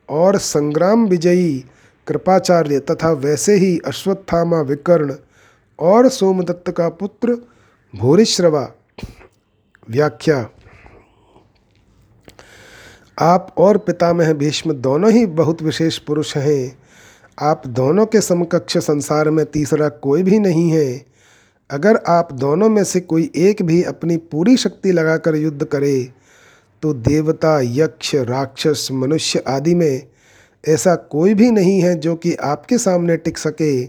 और 0.09 0.39
संग्राम 0.39 1.07
विजयी 1.07 1.65
कृपाचार्य 2.07 2.79
तथा 2.81 3.11
वैसे 3.11 3.55
ही 3.55 3.79
अश्वत्थामा 3.87 4.61
विकर्ण 4.61 5.15
और 5.79 6.09
सोमदत्त 6.09 6.71
का 6.71 6.89
पुत्र 6.89 7.37
भूरिश्रवा 7.97 8.73
व्याख्या। 9.91 10.49
आप 13.19 13.55
और 13.59 13.79
पितामह 13.79 14.33
भीष्म 14.33 14.73
दोनों 14.73 15.11
ही 15.11 15.27
बहुत 15.27 15.63
विशेष 15.63 15.99
पुरुष 15.99 16.37
हैं। 16.37 16.79
आप 17.41 17.67
दोनों 17.67 18.07
के 18.07 18.21
समकक्ष 18.21 18.79
संसार 18.79 19.31
में 19.31 19.47
तीसरा 19.47 19.89
कोई 19.89 20.23
भी 20.23 20.39
नहीं 20.39 20.71
है। 20.71 21.07
अगर 21.71 21.97
आप 21.97 22.33
दोनों 22.33 22.69
में 22.69 22.85
से 22.85 23.01
कोई 23.01 23.31
एक 23.37 23.63
भी 23.63 23.83
अपनी 23.83 24.17
पूरी 24.17 24.57
शक्ति 24.57 24.93
लगाकर 24.93 25.35
युद्ध 25.35 25.65
करे 25.65 26.13
तो 26.83 26.93
देवता, 26.93 27.61
यक्ष, 27.63 28.15
राक्षस, 28.15 28.89
मनुष्य 28.93 29.43
आदि 29.49 29.75
में 29.75 30.07
ऐसा 30.65 30.95
कोई 30.95 31.35
भी 31.35 31.51
नहीं 31.51 31.81
है 31.81 31.95
जो 31.95 32.15
कि 32.15 32.35
आपके 32.35 32.79
सामने 32.79 33.17
टिक 33.17 33.39
सके। 33.39 33.85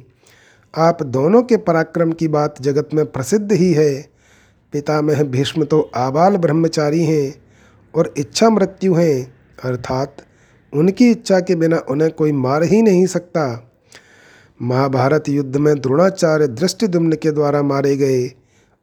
आप 0.73 1.03
दोनों 1.03 1.41
के 1.43 1.57
पराक्रम 1.57 2.11
की 2.11 2.27
बात 2.27 2.61
जगत 2.61 2.89
में 2.93 3.05
प्रसिद्ध 3.05 3.51
ही 3.51 3.71
है। 3.73 3.93
पितामह 4.73 5.23
भीष्म 5.23 5.63
तो 5.63 5.91
आबाल 5.95 6.37
ब्रह्मचारी 6.37 7.03
हैं 7.03 7.33
और 7.93 8.13
इच्छा 8.17 8.49
मृत्यु 8.49 8.93
हैं, 8.93 9.33
अर्थात 9.63 10.15
उनकी 10.73 11.09
इच्छा 11.11 11.39
के 11.39 11.55
बिना 11.55 11.81
उन्हें 11.89 12.11
कोई 12.11 12.31
मार 12.31 12.63
ही 12.63 12.81
नहीं 12.81 13.05
सकता। 13.05 13.69
महाभारत 14.61 15.29
युद्ध 15.29 15.57
में 15.57 15.75
द्रोणाचार्य 15.81 16.47
दृष्टिदुम्न 16.47 17.15
के 17.15 17.31
द्वारा 17.31 17.61
मारे 17.61 17.95
गए 17.97 18.31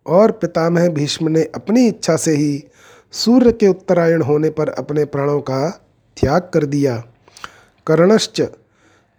और 0.06 0.30
पितामह 0.30 0.88
भीष्म 0.88 1.28
ने 1.28 1.42
अपनी 1.54 1.86
इच्छा 1.88 2.16
से 2.16 2.34
ही 2.36 2.64
सूर्य 3.12 3.52
के 3.52 3.66
उत्तरायण 3.66 4.22
होने 4.22 4.50
पर 4.50 4.68
अपने 4.68 5.04
प्राणों 5.04 5.40
का 5.40 5.70
त्याग 6.20 6.50
कर 6.54 6.64
दिया। 6.64 7.04
कर्णश्च, 7.86 8.40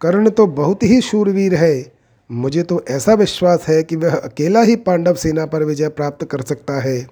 कर्ण 0.00 0.30
तो 0.30 0.46
बहुत 0.46 0.82
ही 0.82 1.00
शूरवीर 1.00 1.54
है। 1.54 1.92
मुझे 2.30 2.62
तो 2.62 2.84
ऐसा 2.88 3.14
विश्वास 3.14 3.68
है 3.68 3.82
कि 3.82 3.96
वह 3.96 4.16
अकेला 4.16 4.62
ही 4.62 4.76
पांडव 4.76 5.14
सेना 5.14 5.46
पर 5.46 5.62
विजय 5.62 5.88
प्राप्त 5.88 6.24
कर 6.24 6.40
सकता 6.40 6.80
है। 6.80 7.06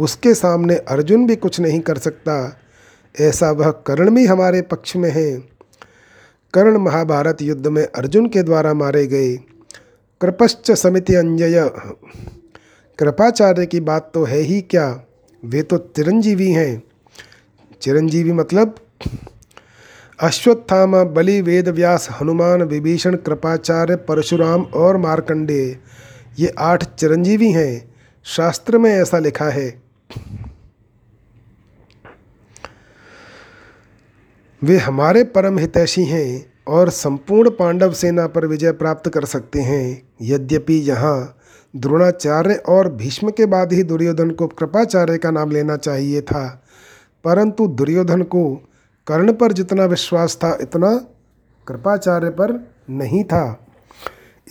उसके 0.00 0.34
सामने 0.34 0.76
अर्जुन 0.76 1.26
भी 1.26 1.36
कुछ 1.36 1.60
नहीं 1.60 1.80
कर 1.80 1.98
सकता। 1.98 2.60
ऐसा 3.20 3.50
वह 3.50 3.70
कर्ण 3.70 4.10
भी 4.10 4.26
हमारे 4.26 4.62
पक्ष 4.62 4.96
में 4.96 5.10
है। 5.10 5.36
कर्ण 6.54 6.78
महाभारत 6.78 7.42
युद्ध 7.42 7.66
में 7.66 7.84
अर्जुन 7.84 8.28
के 8.28 8.42
द्वारा 8.42 8.74
मारे 8.74 9.06
गए। 9.06 9.36
कृपश्च 10.20 10.70
समिति 10.70 11.14
अंजय 11.14 11.70
कृपाचार्य 12.98 13.66
की 13.66 13.80
बात 13.80 14.10
तो 14.14 14.24
है 14.24 14.38
ही 14.38 14.60
क्या? 14.60 15.02
वे 15.44 15.62
तो 15.62 15.78
चिरंजीवी 15.78 16.50
हैं। 16.50 16.82
चिरंजीवी 17.82 18.32
मतलब 18.32 18.74
अश्वत्थामा, 20.20 21.04
बलि, 21.04 21.40
वेद, 21.40 21.68
व्यास, 21.68 22.08
हनुमान, 22.20 22.62
विभीषण, 22.62 23.16
कृपाचार्य, 23.16 23.96
परशुराम 23.96 24.62
और 24.62 24.96
मार्कंडेय। 24.96 25.78
ये 26.38 26.54
आठ 26.58 26.84
चिरंजीवी 26.84 27.50
हैं। 27.52 27.94
शास्त्र 28.24 28.78
में 28.78 28.90
ऐसा 28.90 29.18
लिखा 29.18 29.44
है। 29.44 29.82
वे 34.62 34.76
हमारे 34.76 35.24
परम 35.24 35.58
हितैषी 35.58 36.04
हैं 36.04 36.52
और 36.68 36.90
संपूर्ण 36.90 37.50
पांडव 37.50 37.92
सेना 37.92 38.26
पर 38.26 38.46
विजय 38.46 38.72
प्राप्त 38.72 39.08
कर 39.08 39.24
सकते 39.24 39.60
हैं। 39.60 40.02
यद्यपि 40.22 40.74
यहाँ 40.74 41.38
द्रोणाचार्य 41.76 42.54
और 42.54 42.92
भीष्म 42.92 43.30
के 43.30 43.46
बाद 43.46 43.72
ही 43.72 43.82
दुर्योधन 43.82 44.30
को 44.30 44.46
कृपाचार्य 44.46 45.18
का 45.18 45.30
नाम 45.30 45.50
लेना 45.50 45.76
चाहिए 45.76 46.22
था। 46.22 46.62
परंतु 47.24 47.66
दुर्योधन 47.66 48.22
को 48.22 48.54
कर्ण 49.06 49.32
पर 49.32 49.52
जितना 49.52 49.84
विश्वास 49.84 50.36
था, 50.36 50.58
इतना 50.60 50.96
कृपाचार्य 51.68 52.30
पर 52.30 52.70
नहीं 52.90 53.24
था। 53.24 53.66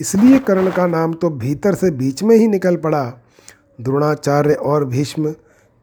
इसलिए 0.00 0.38
कर्ण 0.38 0.70
का 0.70 0.86
नाम 0.86 1.12
तो 1.12 1.30
भीतर 1.30 1.74
से 1.74 1.90
बीच 1.90 2.22
में 2.22 2.36
ही 2.36 2.46
निकल 2.46 2.76
पड़ा। 2.76 3.12
द्रोणाचार्य 3.80 4.54
और 4.54 4.84
भीष्म 4.84 5.34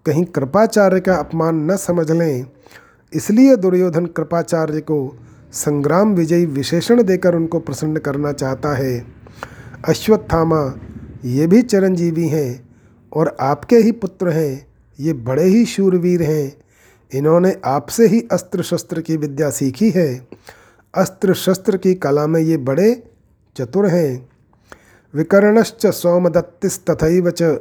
कहीं 0.06 0.26
कृपाचार्य 0.26 1.00
का 1.00 1.16
अपमान 1.16 1.72
न 1.72 1.76
समझ 1.76 2.12
लें। 2.12 2.46
इसलिए 3.14 3.56
दुर्योधन 3.56 4.06
कृपाचार्य 4.06 4.82
को 4.82 5.18
संग्राम 5.54 6.14
विजयी 6.14 6.46
विशेषण 6.46 7.04
देकर 7.04 7.36
उनको 7.36 7.60
प्रसन्न 7.60 7.98
करना 7.98 8.32
चाहता 8.32 8.74
है। 8.74 9.06
अश्वत्थामा 9.88 10.74
ये 11.26 11.47
भी 11.47 11.61
चिरंजीवी 11.61 12.28
हैं 12.28 12.69
और 13.13 13.38
आपके 13.39 13.76
ही 13.76 13.91
पुत्र 13.91 14.30
हैं, 14.30 14.67
ये 14.99 15.13
बड़े 15.13 15.43
ही 15.43 15.65
शूरवीर 15.65 16.24
हैं। 16.24 16.57
इन्होंने 17.13 17.57
आपसे 17.65 18.07
ही 18.07 18.28
अस्त्र 18.32 18.63
शस्त्र 18.63 19.01
की 19.01 19.17
विद्या 19.17 19.49
सीखी 19.49 19.89
है। 19.89 20.28
अस्त्र 20.95 21.34
शस्त्र 21.34 21.78
की 21.78 21.93
कला 21.93 22.28
में 22.28 22.41
ये 22.41 22.57
बड़े 22.57 23.03
चतुर 23.57 23.88
हैं। 23.88 24.30
विकर्णश्च 25.15 25.88
सोमदत्तिस 25.88 26.86
तथैव 26.86 27.30
च। 27.30 27.59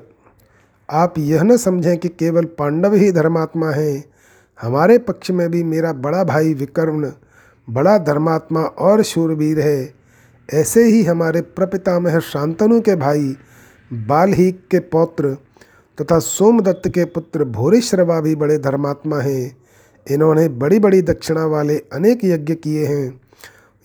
आप 0.90 1.14
यह 1.18 1.42
न 1.42 1.56
समझें 1.56 1.98
कि 1.98 2.08
केवल 2.08 2.44
पांडव 2.44 2.94
ही 2.94 3.12
धर्मात्मा 3.12 3.70
हैं। 3.70 4.04
हमारे 4.62 4.98
पक्ष 4.98 5.30
में 5.30 5.50
भी 5.50 5.64
मेरा 5.64 5.92
बड़ा 5.92 6.24
भाई 6.24 6.54
विकर्ण, 6.54 7.12
बड़ा 7.70 7.98
धर्मात्मा 7.98 8.60
और 8.60 9.02
शूरवीर 9.02 9.60
है। 9.60 9.94
ऐसे 10.54 10.84
ही 10.84 11.02
हमारे 11.02 11.40
प्रपितामह 11.40 12.18
शांतनु 12.18 12.80
के 12.80 12.96
भाई 12.96 13.36
बालहीक 13.92 14.66
के 14.70 14.78
पौत्र 14.78 15.34
तथा 15.98 16.18
सोमदत्त 16.18 16.88
के 16.88 17.04
पुत्र 17.04 17.44
भूरिश्रवा 17.44 18.20
भी 18.20 18.34
बड़े 18.34 18.58
धर्मात्मा 18.58 19.18
हैं। 19.18 19.56
इन्होंने 20.10 20.48
बड़ी 20.48 20.78
बड़ी 20.78 21.02
दक्षिणा 21.02 21.46
वाले 21.46 21.78
अनेक 21.78 22.24
यज्ञ 22.24 22.54
किए 22.54 22.86
हैं। 22.86 23.20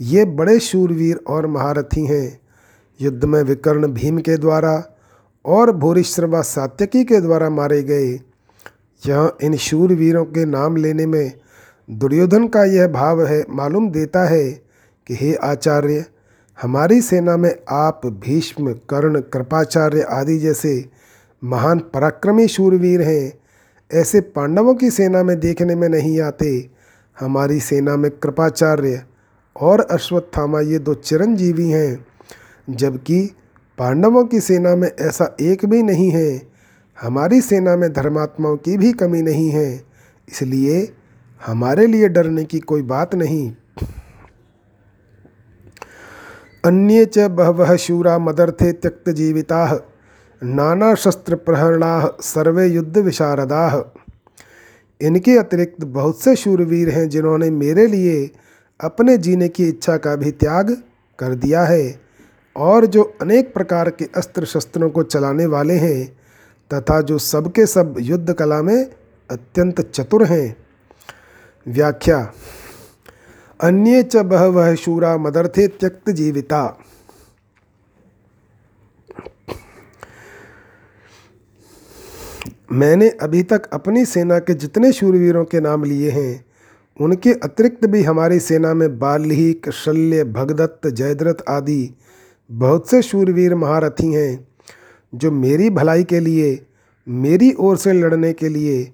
ये 0.01 0.25
बड़े 0.25 0.59
शूरवीर 0.59 1.19
और 1.27 1.47
महारथी 1.47 2.05
हैं। 2.05 2.39
युद्ध 3.01 3.25
में 3.25 3.43
विकर्ण 3.43 3.87
भीम 3.87 4.19
के 4.19 4.37
द्वारा 4.37 4.97
और 5.45 5.71
भूरिश्रवा 5.71 6.41
सात्यकी 6.41 7.03
के 7.03 7.21
द्वारा 7.21 7.49
मारे 7.49 7.83
गए। 7.83 8.19
यहाँ 9.05 9.37
इन 9.41 9.55
शूरवीरों 9.55 10.25
के 10.25 10.45
नाम 10.45 10.75
लेने 10.75 11.05
में 11.05 11.31
दुर्योधन 11.89 12.47
का 12.47 12.63
यह 12.63 12.87
भाव 12.87 13.25
है, 13.25 13.45
मालूम 13.49 13.91
देता 13.91 14.25
है 14.25 14.51
कि 15.07 15.15
हे 15.15 15.33
आचार्य 15.35 16.05
हमारी 16.57 17.01
सेना 17.01 17.35
में 17.37 17.53
आप 17.69 18.01
भीष्म, 18.05 18.71
कर्ण, 18.89 19.19
कृपाचार्य 19.23 20.01
आदि 20.01 20.37
जैसे 20.39 20.89
महान 21.43 21.79
पराक्रमी 21.93 22.47
शूरवीर 22.47 23.01
हैं। 23.01 23.33
ऐसे 23.91 24.21
पांडवों 24.21 24.73
की 24.75 24.89
सेना 24.91 25.21
में 25.23 25.39
देखने 25.39 25.75
में 25.75 25.87
नहीं 25.89 26.19
आते। 26.21 26.49
हमारी 27.17 27.59
सेना 27.59 27.95
में 27.95 28.09
कृपाचार्य 28.13 29.03
और 29.55 29.81
अश्वत्थामा 29.81 30.59
ये 30.61 30.79
दो 30.79 30.93
चिरंजीवी 30.93 31.69
हैं, 31.69 32.05
जबकि 32.69 33.21
पांडवों 33.77 34.25
की 34.25 34.39
सेना 34.39 34.75
में 34.75 34.89
ऐसा 34.89 35.35
एक 35.41 35.65
भी 35.65 35.83
नहीं 35.83 36.09
है। 36.11 36.41
हमारी 36.97 37.41
सेना 37.41 37.75
में 37.75 37.91
धर्मात्माओं 37.93 38.57
की 38.57 38.77
भी 38.77 38.91
कमी 38.93 39.21
नहीं 39.21 39.49
है, 39.49 39.83
इसलिए 40.27 40.93
हमारे 41.41 41.87
लिए 41.87 42.07
डरने 42.09 42.43
की 42.43 42.59
कोई 42.59 42.81
बात 42.81 43.15
नहीं। 43.15 43.51
अन्य 46.67 47.05
च 47.05 47.27
बहवह 47.31 47.75
शूरा 47.75 48.17
मदर्थे 48.19 48.71
त्यक्त 48.73 49.09
जीविता 49.09 49.59
नाना 50.41 50.93
शस्त्र 50.95 51.35
प्रहरणा 51.35 51.91
सर्वे 52.21 52.65
युद्ध 52.67 52.97
विशारदा 52.97 53.61
इनके 55.01 55.37
अतिरिक्त 55.37 55.83
बहुत 55.93 56.21
से 56.21 56.35
शूरवीर 56.35 56.89
हैं 56.89 57.07
जिन्होंने 57.09 57.49
मेरे 57.51 57.85
लिए 57.87 58.17
अपने 58.79 59.17
जीने 59.17 59.47
की 59.49 59.67
इच्छा 59.69 59.95
का 59.97 60.15
भी 60.15 60.31
त्याग 60.33 60.71
कर 61.19 61.33
दिया 61.35 61.63
है, 61.63 61.99
और 62.55 62.85
जो 62.85 63.03
अनेक 63.21 63.53
प्रकार 63.53 63.89
के 63.89 64.05
अस्त्र 64.15 64.45
शस्त्रों 64.45 64.89
को 64.89 65.03
चलाने 65.03 65.45
वाले 65.45 65.73
हैं, 65.75 66.05
तथा 66.71 66.99
जो 67.01 67.17
सबके 67.17 67.65
सब 67.65 67.95
युद्ध 67.99 68.33
कला 68.33 68.61
में 68.61 68.89
अत्यंत 69.29 69.81
चतुर 69.81 70.23
हैं। 70.25 70.55
व्याख्या 71.65 72.19
अन्य 73.59 74.01
च 74.03 74.15
बहवह 74.15 74.73
शूरा 74.75 75.17
मदर्थे 75.17 75.67
त्यक्त 75.67 76.09
जीविता। 76.09 76.77
मैंने 82.71 83.09
अभी 83.09 83.41
तक 83.43 83.69
अपनी 83.73 84.05
सेना 84.05 84.39
के 84.39 84.53
जितने 84.53 84.91
शूरवीरों 84.91 85.43
के 85.45 85.59
नाम 85.59 85.83
लिए 85.83 86.09
हैं, 86.09 86.45
उनके 86.99 87.33
अतिरिक्त 87.33 87.85
भी 87.85 88.03
हमारी 88.03 88.39
सेना 88.39 88.73
में 88.73 88.99
बाल्हीक 88.99 89.69
शल्य 89.69 90.23
भगदत्त, 90.23 90.87
जयद्रथ 90.87 91.43
आदि 91.49 91.93
बहुत 92.49 92.89
से 92.89 93.01
शूरवीर 93.01 93.55
महारथी 93.55 94.13
हैं, 94.13 94.47
जो 95.13 95.31
मेरी 95.31 95.69
भलाई 95.69 96.03
के 96.03 96.19
लिए, 96.19 96.59
मेरी 97.07 97.51
ओर 97.53 97.77
से 97.77 97.93
लड़ने 97.93 98.33
के 98.33 98.49
लिए 98.49 98.91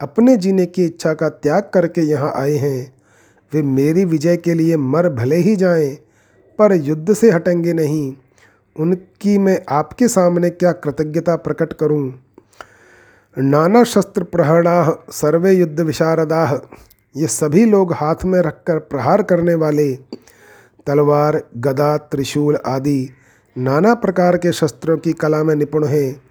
अपने 0.00 0.36
जीने 0.36 0.66
की 0.66 0.84
इच्छा 0.84 1.14
का 1.14 1.28
त्याग 1.28 1.70
करके 1.74 2.00
यहाँ 2.00 2.32
आए 2.36 2.56
हैं। 2.56 2.94
वे 3.54 3.62
मेरी 3.62 4.04
विजय 4.04 4.36
के 4.36 4.54
लिए 4.54 4.76
मर 4.76 5.08
भले 5.08 5.36
ही 5.36 5.56
जाएँ, 5.56 5.94
पर 6.58 6.72
युद्ध 6.72 7.14
से 7.14 7.30
हटेंगे 7.30 7.72
नहीं 7.72 8.14
उनकी 8.76 9.36
मैं 9.38 9.58
आपके 9.68 10.08
सामने 10.08 10.50
क्या 10.50 10.72
कृतज्ञता 10.72 11.36
प्रकट 11.36 11.72
करूँ? 11.72 12.12
नाना 13.36 13.82
शस्त्र 13.84 14.22
प्रहरणा 14.24 15.04
सर्वे 15.10 15.52
युद्ध 15.52 15.80
विशारदाह, 15.80 16.54
ये 17.14 17.26
सभी 17.26 17.64
लोग 17.64 17.92
हाथ 17.92 18.24
में 18.24 18.40
रखकर 18.40 18.78
प्रहार 18.78 19.22
करने 19.22 19.54
वाले, 19.54 19.92
तलवार, 20.86 21.40
गदा, 21.56 21.96
त्रिशूल 21.96 22.58
आदि 22.66 23.08
नाना 23.56 23.94
प्रकार 23.94 24.36
के 24.36 24.52
शस्त्रों 24.52 24.96
की 24.98 25.12
कला 25.12 25.42
में 25.44 25.54
निपुण 25.54 25.86
हैं 25.86 26.22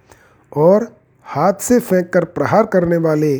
और 0.52 0.86
हाथ 1.26 1.60
से 1.60 1.78
फेंक 1.80 2.12
कर 2.12 2.24
प्रहार 2.24 2.66
करने 2.66 2.96
वाले 2.96 3.36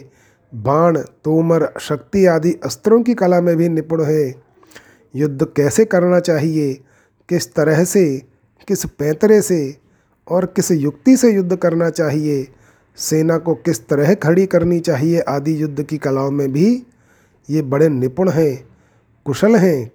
बाण, 0.55 0.99
तोमर, 0.99 1.73
शक्ति 1.81 2.27
आदि 2.27 2.53
अस्त्रों 2.65 3.03
की 3.03 3.15
कला 3.15 3.41
में 3.41 3.57
भी 3.57 3.69
निपुण 3.69 4.05
है। 4.05 4.35
युद्ध 5.17 5.45
कैसे 5.57 5.85
करना 5.85 6.21
चाहिए? 6.21 6.75
किस 7.29 7.55
तरह 7.55 7.85
से? 7.85 8.23
किस 8.69 8.85
पैतरे 8.85 9.43
से? 9.43 9.77
और 10.29 10.47
किस 10.47 10.71
युक्ति 10.71 11.17
से 11.17 11.33
युद्ध 11.33 11.57
करना 11.57 11.91
चाहिए? 11.91 12.49
सेना 12.97 13.39
को 13.39 13.55
किस 13.55 13.89
तरह 13.89 14.15
खड़ी 14.15 14.47
करनी 14.47 14.81
चाहिए 14.81 15.21
आदि 15.21 15.63
युद्ध 15.63 15.83
की 15.83 15.99
कलाओं 15.99 16.31
में 16.31 16.53
भी 16.53 16.87
ये 17.51 17.63
बड़े 17.63 17.89
निपुण 17.89 18.31
हैं, 18.31 18.69
कुशल 19.25 19.57
हैं 19.57 19.91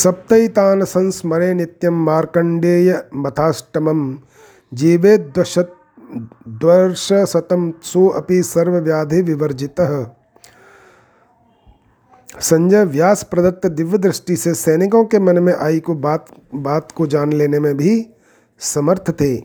सप्तैतान 0.00 0.84
संस्मरे 0.84 1.52
नित्यम 1.54 1.94
मार्कंडेय 2.04 2.92
मथाष्टमम। 3.14 4.18
जीवे 4.72 5.16
द्वशत 5.18 5.74
द्वर्षशतम 6.48 7.72
सो 7.82 8.06
अपि 8.08 8.42
सर्वव्याधि 8.42 9.20
विवर्जितः। 9.22 9.92
संजय 12.40 12.84
व्यास 12.84 13.22
प्रदत्त 13.22 13.66
दिव्य 13.66 13.98
दृष्टि 13.98 14.36
से 14.36 14.54
सैनिकों 14.54 15.04
के 15.04 15.18
मन 15.18 15.38
में 15.38 15.54
आई 15.54 15.80
को 15.80 15.94
बात 15.94 16.26
बात 16.54 16.92
को 16.92 17.06
जान 17.06 17.32
लेने 17.32 17.60
में 17.60 17.76
भी 17.76 18.06
समर्थ 18.60 19.10
थे। 19.10 19.36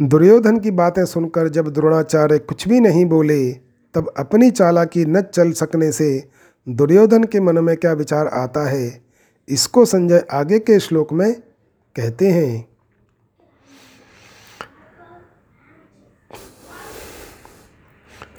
दुर्योधन 0.00 0.58
की 0.58 0.70
बातें 0.70 1.04
सुनकर 1.04 1.48
जब 1.48 1.68
द्रोणाचार्य 1.68 2.38
कुछ 2.38 2.68
भी 2.68 2.80
नहीं 2.80 3.06
बोले, 3.06 3.52
तब 3.94 4.12
अपनी 4.18 4.50
चालाकी 4.50 5.04
न 5.04 5.20
चल 5.22 5.52
सकने 5.52 5.92
से 5.92 6.38
दुर्योधन 6.68 7.24
के 7.24 7.40
मन 7.40 7.58
में 7.58 7.76
क्या 7.76 7.92
विचार 7.92 8.26
आता 8.26 8.68
है, 8.68 9.00
इसको 9.48 9.84
संजय 9.84 10.24
आगे 10.32 10.58
के 10.58 10.78
श्लोक 10.80 11.12
में 11.12 11.32
कहते 11.96 12.30
हैं। 12.30 12.68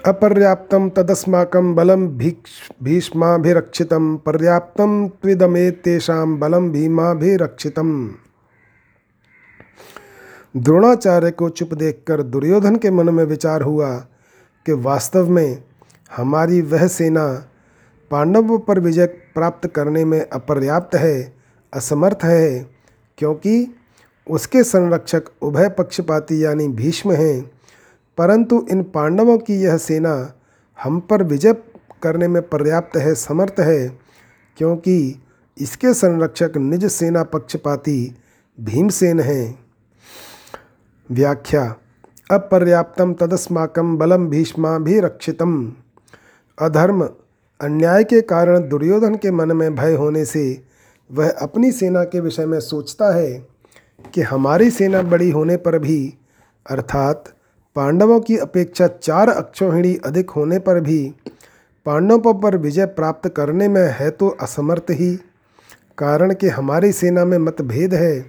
अपर्याप्तं 0.06 0.90
तदस्माकं 0.90 1.74
बलं 1.76 2.08
भीक्ष 2.08 2.52
भीष्माभिरक्षितं, 2.84 4.16
पर्याप्तं 4.18 5.08
त्विदमेतेषां 5.10 6.40
बलं 6.40 6.72
भीमाभिरक्षितम्। 6.72 8.10
द्रोणाचार्य 10.58 11.32
को 11.32 11.50
चुप 11.50 11.74
देखकर 11.74 12.22
दुर्योधन 12.22 12.76
के 12.76 12.92
मन 12.92 13.10
में 13.10 13.24
विचार 13.24 13.62
हुआ 13.62 13.96
कि 14.66 14.74
वास्तव 14.74 15.30
में 15.30 15.64
हमारी 16.16 16.62
वह 16.62 16.88
सेना 16.88 17.26
पांडवों 18.12 18.60
पर 18.60 18.80
विजय 18.80 19.06
प्राप्त 19.06 19.68
करने 19.68 20.06
में 20.06 20.30
अपर्याप्त 20.30 20.96
है, 20.96 21.34
असमर्थ 21.74 22.20
है, 22.24 22.70
क्योंकि 23.18 23.76
उसके 24.30 24.64
संरक्षक 24.64 25.24
उभय 25.42 25.70
पक्षपाती 25.70 26.44
यानी 26.44 26.68
भीष्म 26.68 27.12
हैं। 27.12 27.52
परंतु 28.18 28.68
इन 28.72 28.84
पांडवों 28.84 29.38
की 29.38 29.62
यह 29.62 29.78
सेना 29.78 30.34
हम 30.84 31.00
पर 31.00 31.24
विजय 31.24 31.54
करने 32.04 32.28
में 32.28 32.42
पर्याप्त 32.42 32.98
है, 32.98 33.16
समर्थ 33.16 33.60
है, 33.60 34.00
क्योंकि 34.58 35.22
इसके 35.58 35.94
संरक्षक 35.94 36.52
निज 36.58 36.86
सेना 36.86 37.24
पक्षपाती 37.24 38.16
भीमसेन 38.60 39.20
हैं। 39.20 39.60
व्याख्या, 41.12 41.76
अपर्याप्तम 42.32 43.14
तदस्माकम 43.14 43.98
बलम 43.98 44.28
भीष्मा 44.28 44.78
भी 44.78 45.00
रक्षितम 45.00 45.74
अधर्म 46.62 47.10
अन्याय 47.62 48.04
के 48.04 48.22
कारण 48.22 48.68
दुर्योधन 48.70 49.16
के 49.16 49.32
मन 49.32 49.52
में 49.52 49.76
भय 49.76 49.94
होने 49.94 50.26
से 50.26 50.64
वह 51.12 51.30
अपनी 51.32 51.72
सेना 51.72 52.04
के 52.04 52.20
विषय 52.20 52.46
में 52.46 52.60
सोचता 52.60 53.16
है 53.16 53.48
कि 54.14 54.22
हमारी 54.22 54.70
सेना 54.70 55.02
बड़ी 55.02 55.30
होने 55.30 55.58
पर 55.58 55.80
भी, 55.80 56.14
अर्थात 56.70 57.34
पांडवों 57.76 58.20
की 58.20 58.38
अपेक्षा 58.38 58.88
चार 58.88 59.30
अक्षोहिणी 59.30 59.96
अधिक 59.96 60.30
होने 60.30 60.60
पर 60.60 60.80
भी, 60.80 61.16
पांडवों 61.86 62.34
पर 62.34 62.58
विजय 62.58 62.86
प्राप्त 62.86 63.30
करने 63.30 63.68
में 63.68 63.96
है 64.00 64.10
तो 64.10 64.30
असमर्थ 64.30 64.86
ही। 64.92 65.16
कारण 65.98 66.34
कि 66.34 66.48
हमारी 66.48 66.92
सेना 66.92 67.26
में 67.26 67.38
मतभेद 67.38 67.94
है। 67.94 68.26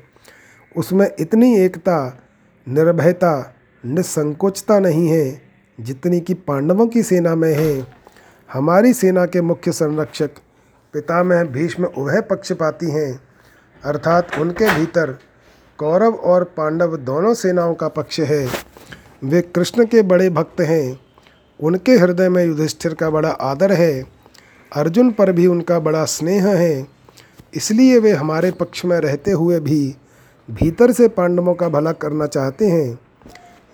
उसमें 0.76 1.11
इतनी 1.20 1.57
एकता, 1.57 2.18
निर्भयता, 2.68 3.55
निसंकोचता 3.87 4.78
नहीं 4.78 5.09
है 5.09 5.43
जितनी 5.81 6.20
कि 6.20 6.35
पांडवों 6.35 6.87
की 6.87 7.03
सेना 7.03 7.35
में 7.35 7.55
है। 7.55 7.99
हमारी 8.51 8.92
सेना 8.92 9.24
के 9.26 9.40
मुख्य 9.40 9.72
संरक्षक 9.72 10.30
पितामह 10.94 11.42
भीष्म 11.46 11.84
उभय 11.84 12.20
पक्षपाती 12.20 12.90
हैं, 12.90 13.20
अर्थात 13.82 14.38
उनके 14.38 14.70
भीतर 14.74 15.11
कौरव 15.78 16.14
और 16.14 16.44
पांडव 16.57 16.96
दोनों 16.96 17.34
सेनाओं 17.34 17.74
का 17.74 17.88
पक्ष 17.88 18.18
है। 18.20 18.46
वे 19.24 19.40
कृष्ण 19.42 19.84
के 19.86 20.03
बड़े 20.03 20.28
भक्त 20.30 20.61
हैं, 20.61 20.98
उनके 21.61 21.92
हृदय 21.92 22.28
में 22.28 22.44
युधिष्ठिर 22.44 22.94
का 22.94 23.11
बड़ा 23.11 23.28
आदर 23.28 23.72
है, 23.72 24.03
अर्जुन 24.72 25.11
पर 25.11 25.32
भी 25.32 25.46
उनका 25.46 25.78
बड़ा 25.78 26.05
स्नेह 26.05 26.48
है, 26.48 26.86
इसलिए 27.55 27.98
वे 27.98 28.12
हमारे 28.12 28.51
पक्ष 28.51 28.84
में 28.84 28.98
रहते 28.98 29.30
हुए 29.30 29.61
भी 29.61 29.96
भीतर 30.48 30.92
से 30.92 31.09
पांडवों 31.09 31.55
का 31.55 31.68
भला 31.68 31.92
करना 31.92 32.26
चाहते 32.26 32.66
हैं। 32.66 32.98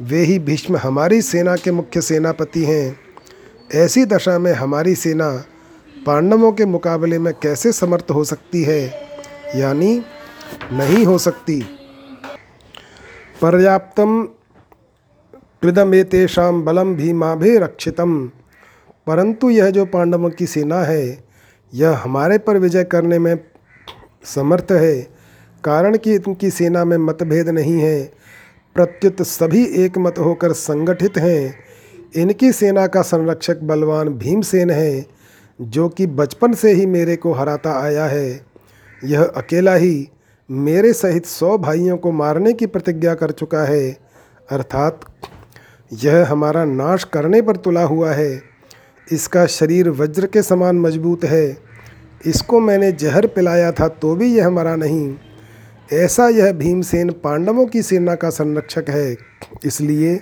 वे 0.01 0.21
ही 0.21 0.39
भीष्म 0.39 0.77
हमारी 0.77 1.23
सेना 1.23 1.57
के 1.57 1.71
मुख्य 1.71 2.01
सेनापति 2.03 2.65
हैं। 2.65 3.06
ऐसी 3.75 4.05
दशा 4.05 4.39
में 4.39 4.53
हमारी 4.53 4.95
सेना 4.95 5.45
पांडवों 6.07 6.53
के 6.53 6.65
मुकाबले 6.65 7.19
में 7.19 7.35
कैसे 7.35 7.73
समर्थ 7.73 8.07
हो 8.15 8.25
सकती 8.25 8.63
है? 8.63 9.09
यानी 9.57 10.03
नहीं 10.73 11.07
हो 11.07 11.19
सकती। 11.19 11.67
पर्याप्तम 13.43 14.29
तेषा 16.03 16.51
बलम 16.51 16.95
भी 16.95 17.59
रक्षितम। 17.59 18.31
परंतु 19.07 19.51
यह 19.51 19.71
जो 19.71 19.85
पांडवों 19.85 20.31
की 20.31 20.47
सेना 20.47 20.81
है, 20.81 21.25
यह 21.75 21.91
हमारे 21.91 22.39
पर 22.39 22.57
विजय 22.57 22.85
करने 22.85 23.19
में 23.19 23.39
समर्थ 24.25 24.67
है, 24.71 25.03
कारण 25.65 25.97
कि 25.97 26.15
इनकी 26.15 26.51
सेना 26.51 26.85
में 26.85 26.97
मतभेद 26.97 27.49
नहीं 27.49 27.81
है। 27.81 28.13
प्रत्युत 28.75 29.23
सभी 29.23 29.65
एक 29.65 29.99
मत 29.99 30.19
होकर 30.19 30.53
संगठित 30.53 31.19
हैं। 31.19 31.66
इनकी 32.15 32.53
सेना 32.53 32.87
का 32.87 33.03
संरक्षक 33.03 33.61
बलवान 33.61 34.09
भीमसेन 34.09 34.71
है, 34.71 35.07
जो 35.61 35.89
कि 35.89 36.07
बचपन 36.07 36.53
से 36.53 36.73
ही 36.73 36.87
मेरे 36.87 37.17
को 37.17 37.33
हराता 37.33 37.79
आया 37.81 38.07
है। 38.07 38.47
यह 39.03 39.23
अकेला 39.23 39.75
ही 39.75 40.09
मेरे 40.51 40.93
सहित 40.93 41.27
सौ 41.27 41.57
भाइयों 41.59 41.97
को 41.97 42.13
मारने 42.13 42.53
की 42.53 42.67
प्रतिज्ञा 42.67 43.15
कर 43.15 43.31
चुका 43.31 43.65
है, 43.65 43.91
अर्थात 44.49 45.01
यह 45.93 46.27
हमारा 46.31 46.65
नाश 46.65 47.05
करने 47.05 47.43
पर 47.43 47.57
तुला 47.57 47.83
हुआ 47.83 48.13
है। 48.13 48.43
इसका 49.09 49.47
शरीर 49.47 49.89
वज्र 49.91 50.27
के 50.27 50.43
समान 50.43 50.79
मज़बूत 50.79 51.25
है। 51.25 51.57
इसको 52.27 52.61
मैंने 52.61 52.91
जहर 52.93 53.27
पिलाया 53.27 53.73
था 53.73 53.89
तो 53.89 54.15
भी 54.17 54.35
यह 54.37 54.47
हमारा 54.47 54.75
नहीं। 54.77 55.15
ऐसा 55.93 56.29
यह 56.29 56.53
भीमसेन 56.53 57.11
पांडवों 57.25 57.67
की 57.67 57.83
सेना 57.83 58.15
का 58.15 58.31
संरक्षक 58.31 58.85
है, 58.89 59.17
इसलिए 59.65 60.15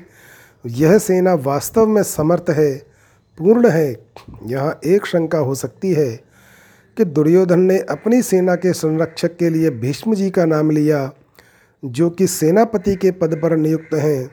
यह 0.64 0.98
सेना 0.98 1.34
वास्तव 1.34 1.86
में 1.86 2.02
समर्थ 2.02 2.50
है, 2.50 2.74
पूर्ण 3.38 3.68
है। 3.68 3.96
यहाँ 4.46 4.78
एक 4.86 5.06
शंका 5.06 5.38
हो 5.38 5.54
सकती 5.54 5.92
है 5.92 6.10
कि 6.96 7.04
दुर्योधन 7.04 7.60
ने 7.60 7.78
अपनी 7.80 8.22
सेना 8.22 8.54
के 8.56 8.72
संरक्षक 8.72 9.36
के 9.36 9.50
लिए 9.50 9.70
भीष्म 9.70 10.14
जी 10.14 10.30
का 10.30 10.44
नाम 10.44 10.70
लिया, 10.70 11.10
जो 11.82 12.10
कि 12.10 12.26
सेनापति 12.26 12.94
के 12.96 13.10
पद 13.10 13.34
पर 13.42 13.56
नियुक्त 13.56 13.94
हैं, 13.94 14.26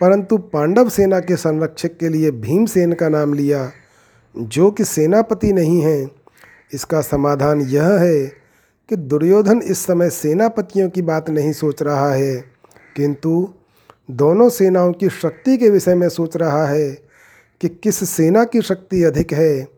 परंतु 0.00 0.38
पांडव 0.38 0.88
सेना 0.88 1.20
के 1.20 1.36
संरक्षक 1.36 1.96
के 1.96 2.08
लिए 2.08 2.30
भीमसेन 2.30 2.92
का 2.92 3.08
नाम 3.08 3.34
लिया, 3.34 3.70
जो 4.34 4.70
कि 4.70 4.84
सेनापति 4.84 5.52
नहीं 5.52 5.80
हैं। 5.82 6.10
इसका 6.74 7.00
समाधान 7.00 7.60
यह 7.60 7.88
है 7.88 8.26
कि 8.88 8.96
दुर्योधन 8.96 9.60
इस 9.62 9.78
समय 9.78 10.10
सेनापतियों 10.10 10.88
की 10.90 11.02
बात 11.02 11.30
नहीं 11.30 11.52
सोच 11.52 11.82
रहा 11.82 12.12
है, 12.12 12.36
किंतु 12.96 13.48
दोनों 14.10 14.48
सेनाओं 14.48 14.92
की 14.92 15.08
शक्ति 15.08 15.56
के 15.56 15.68
विषय 15.70 15.94
में 15.94 16.08
सोच 16.08 16.36
रहा 16.36 16.66
है 16.66 16.90
कि 17.60 17.68
किस 17.68 18.08
सेना 18.10 18.44
की 18.44 18.62
शक्ति 18.62 19.02
अधिक 19.04 19.32
है। 19.32 19.68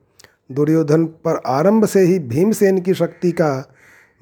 दुर्योधन 0.52 1.04
पर 1.04 1.40
आरंभ 1.46 1.86
से 1.86 2.00
ही 2.00 2.18
भीमसेन 2.18 2.80
की 2.80 2.94
शक्ति 2.94 3.32
का, 3.32 3.72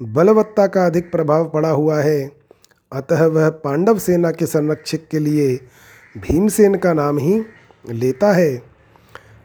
बलवत्ता 0.01 0.67
का 0.67 0.85
अधिक 0.85 1.11
प्रभाव 1.11 1.49
पड़ा 1.49 1.69
हुआ 1.69 1.99
है। 2.01 2.31
अतः 2.91 3.25
वह 3.25 3.49
पांडव 3.49 3.99
सेना 3.99 4.31
के 4.31 4.45
संरक्षक 4.45 5.07
के 5.11 5.19
लिए 5.19 5.55
भीमसेन 6.17 6.75
का 6.75 6.93
नाम 6.93 7.17
ही 7.17 7.41
लेता 7.89 8.31
है। 8.31 8.61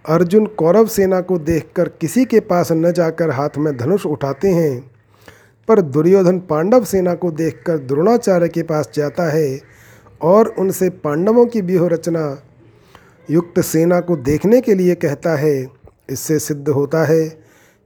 अर्जुन 0.08 0.46
कौरव 0.46 0.86
सेना 0.86 1.20
को 1.20 1.38
देखकर 1.38 1.88
किसी 1.88 2.24
के 2.24 2.40
पास 2.40 2.72
न 2.72 2.92
जाकर 2.92 3.30
हाथ 3.30 3.58
में 3.58 3.76
धनुष 3.76 4.06
उठाते 4.06 4.48
हैं, 4.48 4.90
पर 5.68 5.80
दुर्योधन 5.80 6.38
पांडव 6.38 6.84
सेना 6.84 7.14
को 7.14 7.30
देखकर 7.30 7.78
द्रोणाचार्य 7.78 8.48
के 8.48 8.62
पास 8.62 8.90
जाता 8.94 9.30
है। 9.30 9.76
और 10.22 10.48
उनसे 10.48 10.90
पांडवों 10.90 11.46
की 11.46 11.60
व्यूह 11.60 11.88
रचना 11.88 12.42
युक्त 13.30 13.60
सेना 13.60 14.00
को 14.00 14.16
देखने 14.16 14.60
के 14.60 14.74
लिए 14.74 14.94
कहता 14.94 15.36
है, 15.36 15.66
इससे 16.10 16.38
सिद्ध 16.38 16.68
होता 16.68 17.04
है 17.04 17.28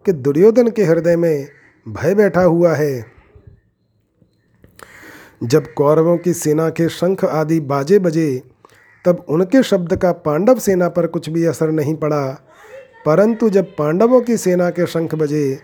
कि 0.07 0.13
दुर्योधन 0.13 0.69
के 0.69 0.85
हृदय 0.85 1.17
में 1.17 1.49
भय 1.89 2.15
बैठा 2.15 2.43
हुआ 2.43 2.75
है। 2.75 3.07
जब 5.45 5.75
कौरवों 5.75 6.17
की 6.17 6.33
सेना 6.33 6.71
के 6.71 6.89
शंख 6.89 7.25
आदि 7.25 7.61
बाजे 7.61 7.99
बजे, 7.99 8.43
तब 9.05 9.25
उनके 9.29 9.63
शब्द 9.63 9.97
का 9.97 10.13
पांडव 10.13 10.59
सेना 10.59 10.89
पर 10.89 11.07
कुछ 11.07 11.31
भी 11.31 11.45
असर 11.45 11.71
नहीं 11.71 11.95
पड़ा। 11.95 12.47
परंतु 13.07 13.51
जब 13.51 13.77
पांडवों 13.77 14.21
की 14.21 14.37
सेना 14.37 14.71
के 14.71 14.87
शंख 14.87 15.15
बजे, 15.15 15.59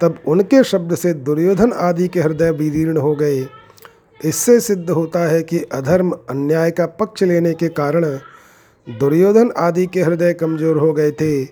तब 0.00 0.18
उनके 0.26 0.64
शब्द 0.64 0.94
से 0.94 1.14
दुर्योधन 1.14 1.72
आदि 1.72 2.08
के 2.08 2.20
हृदय 2.20 2.50
विदीर्ण 2.50 2.96
हो 2.96 3.14
गए। 3.14 3.46
इससे 4.24 4.60
सिद्ध 4.60 4.90
होता 4.90 5.20
है 5.20 5.42
कि 5.42 5.58
अधर्म 5.72 6.10
अन्याय 6.30 6.70
का 6.70 6.86
पक्ष 6.86 7.22
लेने 7.22 7.52
के 7.54 7.68
कारण 7.68 8.04
दुर्योधन 8.86 9.50
आदि 9.56 9.86
के 9.86 10.02
हृदय 10.02 10.32
कमज़ोर 10.34 10.78
हो 10.78 10.92
गए 10.92 11.10
थे 11.12 11.44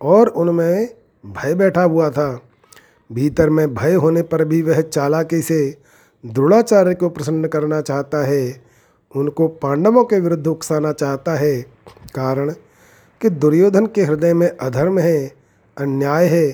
और 0.00 0.28
उनमें 0.28 0.88
भय 1.24 1.54
बैठा 1.54 1.82
हुआ 1.82 2.10
था। 2.10 2.40
भीतर 3.10 3.50
में 3.50 3.74
भय 3.74 3.94
होने 3.94 4.22
पर 4.22 4.44
भी 4.44 4.62
वह 4.62 4.80
चालाकी 4.80 5.40
से 5.42 5.78
द्रोणाचार्य 6.24 6.94
को 6.94 7.08
प्रसन्न 7.08 7.48
करना 7.48 7.80
चाहता 7.80 8.24
है। 8.26 8.62
उनको 9.14 9.48
पांडवों 9.48 10.04
के 10.04 10.20
विरुद्ध 10.20 10.46
उकसाना 10.46 10.92
चाहता 10.92 11.34
है। 11.34 11.60
कारण 12.14 12.50
कि 13.20 13.30
दुर्योधन 13.30 13.86
के 13.86 14.02
हृदय 14.02 14.34
में 14.34 14.48
अधर्म 14.48 14.98
है, 14.98 15.32
अन्याय 15.76 16.26
है, 16.26 16.50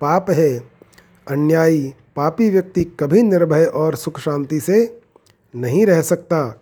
पाप 0.00 0.30
है। 0.30 0.58
अन्यायी 1.30 1.94
पापी 2.16 2.50
व्यक्ति 2.50 2.84
कभी 3.00 3.22
निर्भय 3.22 3.64
और 3.64 3.94
सुख 3.94 4.18
शांति 4.20 4.60
से 4.60 5.00
नहीं 5.54 5.86
रह 5.86 6.02
सकता। 6.02 6.60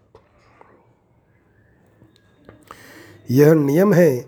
यह 3.30 3.52
नियम 3.54 3.94
है, 3.94 4.26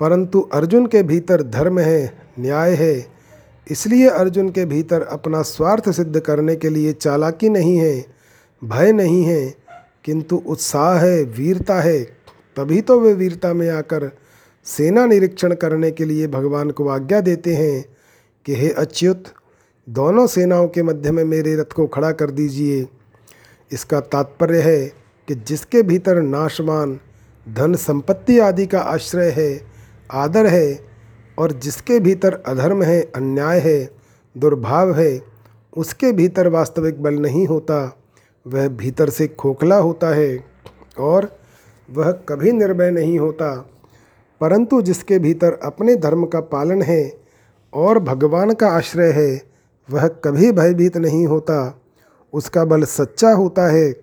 परंतु 0.00 0.40
अर्जुन 0.40 0.86
के 0.86 1.02
भीतर 1.02 1.42
धर्म 1.42 1.78
है, 1.78 2.18
न्याय 2.38 2.74
है। 2.74 3.06
इसलिए 3.70 4.08
अर्जुन 4.08 4.50
के 4.50 4.64
भीतर 4.64 5.02
अपना 5.02 5.42
स्वार्थ 5.42 5.90
सिद्ध 5.90 6.20
करने 6.20 6.56
के 6.56 6.68
लिए 6.68 6.92
चालाकी 6.92 7.48
नहीं 7.48 7.76
है, 7.76 8.04
भय 8.64 8.92
नहीं 8.92 9.24
है, 9.24 9.54
किंतु 10.04 10.36
उत्साह 10.46 10.98
है, 10.98 11.22
वीरता 11.22 11.80
है। 11.80 12.02
तभी 12.56 12.80
तो 12.80 13.00
वे 13.00 13.12
वीरता 13.12 13.52
में 13.54 13.68
आकर 13.70 14.10
सेना 14.66 15.06
निरीक्षण 15.06 15.54
करने 15.54 15.90
के 15.90 16.04
लिए 16.04 16.26
भगवान 16.26 16.70
को 16.70 16.88
आज्ञा 16.88 17.20
देते 17.20 17.54
हैं 17.54 17.84
कि 18.46 18.54
हे 18.54 18.70
अच्युत 18.70 19.24
दोनों 19.88 20.26
सेनाओं 20.26 20.68
के 20.68 20.82
मध्य 20.82 21.10
में 21.10 21.24
मेरे 21.24 21.56
रथ 21.56 21.72
को 21.72 21.86
खड़ा 21.86 22.12
कर 22.12 22.30
दीजिए। 22.30 22.86
इसका 23.72 24.00
तात्पर्य 24.00 24.60
है 24.60 24.92
कि 25.28 25.34
जिसके 25.34 25.82
भीतर 25.82 26.22
नाशवान 26.22 27.00
धन 27.48 27.74
संपत्ति 27.74 28.38
आदि 28.38 28.66
का 28.66 28.80
आश्रय 28.80 29.30
है, 29.30 29.60
आदर 30.12 30.46
है, 30.46 30.80
और 31.38 31.52
जिसके 31.52 32.00
भीतर 32.00 32.42
अधर्म 32.46 32.82
है, 32.82 33.02
अन्याय 33.16 33.60
है, 33.60 33.90
दुर्भाव 34.38 34.94
है, 34.94 35.22
उसके 35.76 36.12
भीतर 36.12 36.48
वास्तविक 36.48 37.02
बल 37.02 37.14
नहीं 37.14 37.46
होता, 37.46 37.96
वह 38.46 38.68
भीतर 38.68 39.10
से 39.10 39.28
खोखला 39.28 39.76
होता 39.76 40.14
है, 40.14 40.44
और 40.98 41.38
वह 41.90 42.12
कभी 42.12 42.52
निर्भय 42.52 42.90
नहीं 42.90 43.18
होता। 43.18 43.70
परंतु 44.40 44.82
जिसके 44.82 45.18
भीतर 45.18 45.58
अपने 45.64 45.96
धर्म 45.96 46.26
का 46.26 46.40
पालन 46.40 46.82
है 46.82 47.18
और 47.74 47.98
भगवान 47.98 48.54
का 48.54 48.68
आश्रय 48.68 49.10
है 49.10 49.55
वह 49.90 50.08
कभी 50.08 50.52
भयभीत 50.52 50.96
नहीं 50.96 51.26
होता। 51.26 51.80
उसका 52.32 52.64
बल 52.64 52.84
सच्चा 52.84 53.32
होता 53.32 53.66
है। 53.66 53.94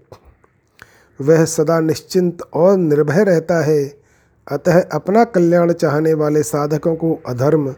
वह 1.22 1.46
सदा 1.46 1.80
निश्चिंत 1.80 2.42
और 2.54 2.78
निर्भय 2.78 3.24
रहता 3.24 3.64
है। 3.64 3.98
अतः 4.52 4.82
अपना 4.92 5.24
कल्याण 5.24 5.74
चाहने 5.74 6.14
वाले 6.14 6.44
साधकों 6.44 6.96
को 6.96 7.20
अधर्म, 7.28 7.76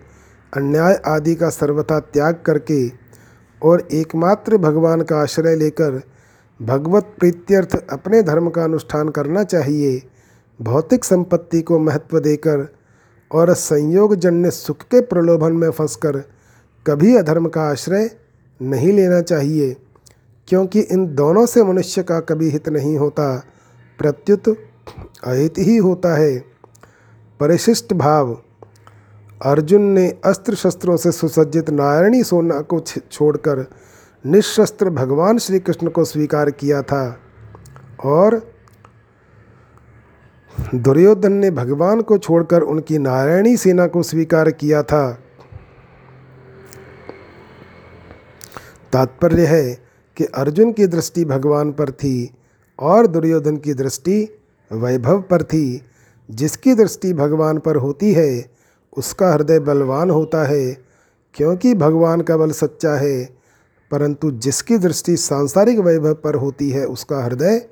अन्याय 0.58 1.01
आदि 1.06 1.36
का 1.36 1.49
सर्वथा 1.49 1.99
त्याग 1.99 2.43
करके 2.45 2.91
और 3.64 3.88
एकमात्र 3.93 4.58
भगवान 4.58 5.01
का 5.01 5.22
आश्रय 5.22 5.56
लेकर 5.56 6.01
भगवत 6.62 7.03
प्रीत्यर्थ 7.20 7.88
अपने 7.89 8.22
धर्म 8.24 8.49
का 8.49 8.64
अनुष्ठान 8.64 9.10
करना 9.10 9.43
चाहिए। 9.43 10.01
भौतिक 10.62 11.06
संपत्ति 11.06 11.62
को 11.62 11.80
महत्व 11.80 12.20
देकर 12.20 12.76
और 13.32 13.53
संयोगजन्य 13.53 14.51
सुख 14.51 14.78
के 14.78 15.01
प्रलोभन 15.01 15.53
में 15.53 15.70
फंसकर 15.72 16.35
कभी 16.86 17.16
अधर्म 17.16 17.48
का 17.48 17.62
आश्रय 17.62 18.10
नहीं 18.60 18.92
लेना 18.94 19.22
चाहिए, 19.22 19.76
क्योंकि 20.48 20.80
इन 20.82 21.06
दोनों 21.16 21.46
से 21.46 21.64
मनुष्य 21.64 22.04
का 22.04 22.20
कभी 22.20 22.50
हित 22.50 22.70
नहीं 22.70 22.96
होता, 22.98 23.36
प्रत्युत 24.00 24.50
अहित 24.50 25.58
ही 25.58 25.78
होता 25.78 26.14
है। 26.16 26.38
परिशिष्ट 27.40 27.94
भाव, 27.94 28.38
अर्जुन 29.42 29.82
ने 29.82 30.08
अस्त्र 30.26 30.56
शस्त्रों 30.56 30.98
से 30.98 31.12
सुसज्जित 31.12 31.70
नारायणी 31.70 32.24
सोना 32.24 32.60
को 32.62 32.80
छोड़कर 32.80 33.66
निशस्त्र 34.26 34.90
भगवान 34.90 35.38
श्री 35.38 35.60
कृष्ण 35.60 35.90
को 35.90 36.06
स्वीकार 36.06 36.52
किया 36.52 36.82
था 36.82 37.20
और 38.06 38.42
दुर्योधन 40.76 41.34
ने 41.34 41.52
भगवान 41.52 42.02
को 42.02 42.18
छोड़कर 42.18 42.62
उनकी 42.62 42.98
नारायणी 42.98 43.56
सेना 43.58 43.88
को 43.88 44.04
स्वीकार 44.04 44.52
किया 44.52 44.84
था। 44.84 45.20
तात्पर्य 48.96 49.46
है 49.46 49.80
कि 50.18 50.26
अर्जुन 50.26 50.72
की 50.72 50.88
दृष्टि 50.88 51.26
भगवान 51.26 51.72
पर 51.72 51.91
थी 51.91 52.32
और 52.80 53.08
दुर्योधन 53.08 53.58
की 53.58 53.74
दृष्टि 53.74 54.39
वैभव 54.74 55.22
पर 55.22 55.43
थी। 55.43 55.82
जिसकी 56.32 56.74
दृष्टि 56.74 57.14
भगवान 57.14 57.58
पर 57.58 57.76
होती 57.76 58.14
है, 58.14 58.46
उसका 58.98 59.34
हृदय 59.34 59.60
बलवान 59.60 60.10
होता 60.10 60.43
है, 60.43 60.78
क्योंकि 61.34 61.74
भगवान 61.74 62.22
का 62.22 62.38
बल 62.38 62.52
सच्चा 62.52 62.96
है। 62.96 63.26
परंतु 63.91 64.32
जिसकी 64.32 64.78
दृष्टि 64.78 65.18
सांसारिक 65.18 65.80
वैभव 65.80 66.14
पर 66.14 66.36
होती 66.36 66.70
है, 66.70 66.86
उसका 66.86 67.24
हृदय 67.24 67.70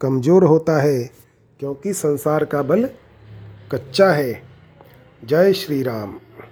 कमज़ोर 0.00 0.44
होता 0.44 0.80
है, 0.80 1.10
क्योंकि 1.60 1.92
संसार 1.92 2.44
का 2.44 2.62
बल 2.62 2.88
कच्चा 3.72 4.10
है। 4.10 4.42
जय 5.24 5.52
श्री 5.52 5.82
राम 5.82 6.14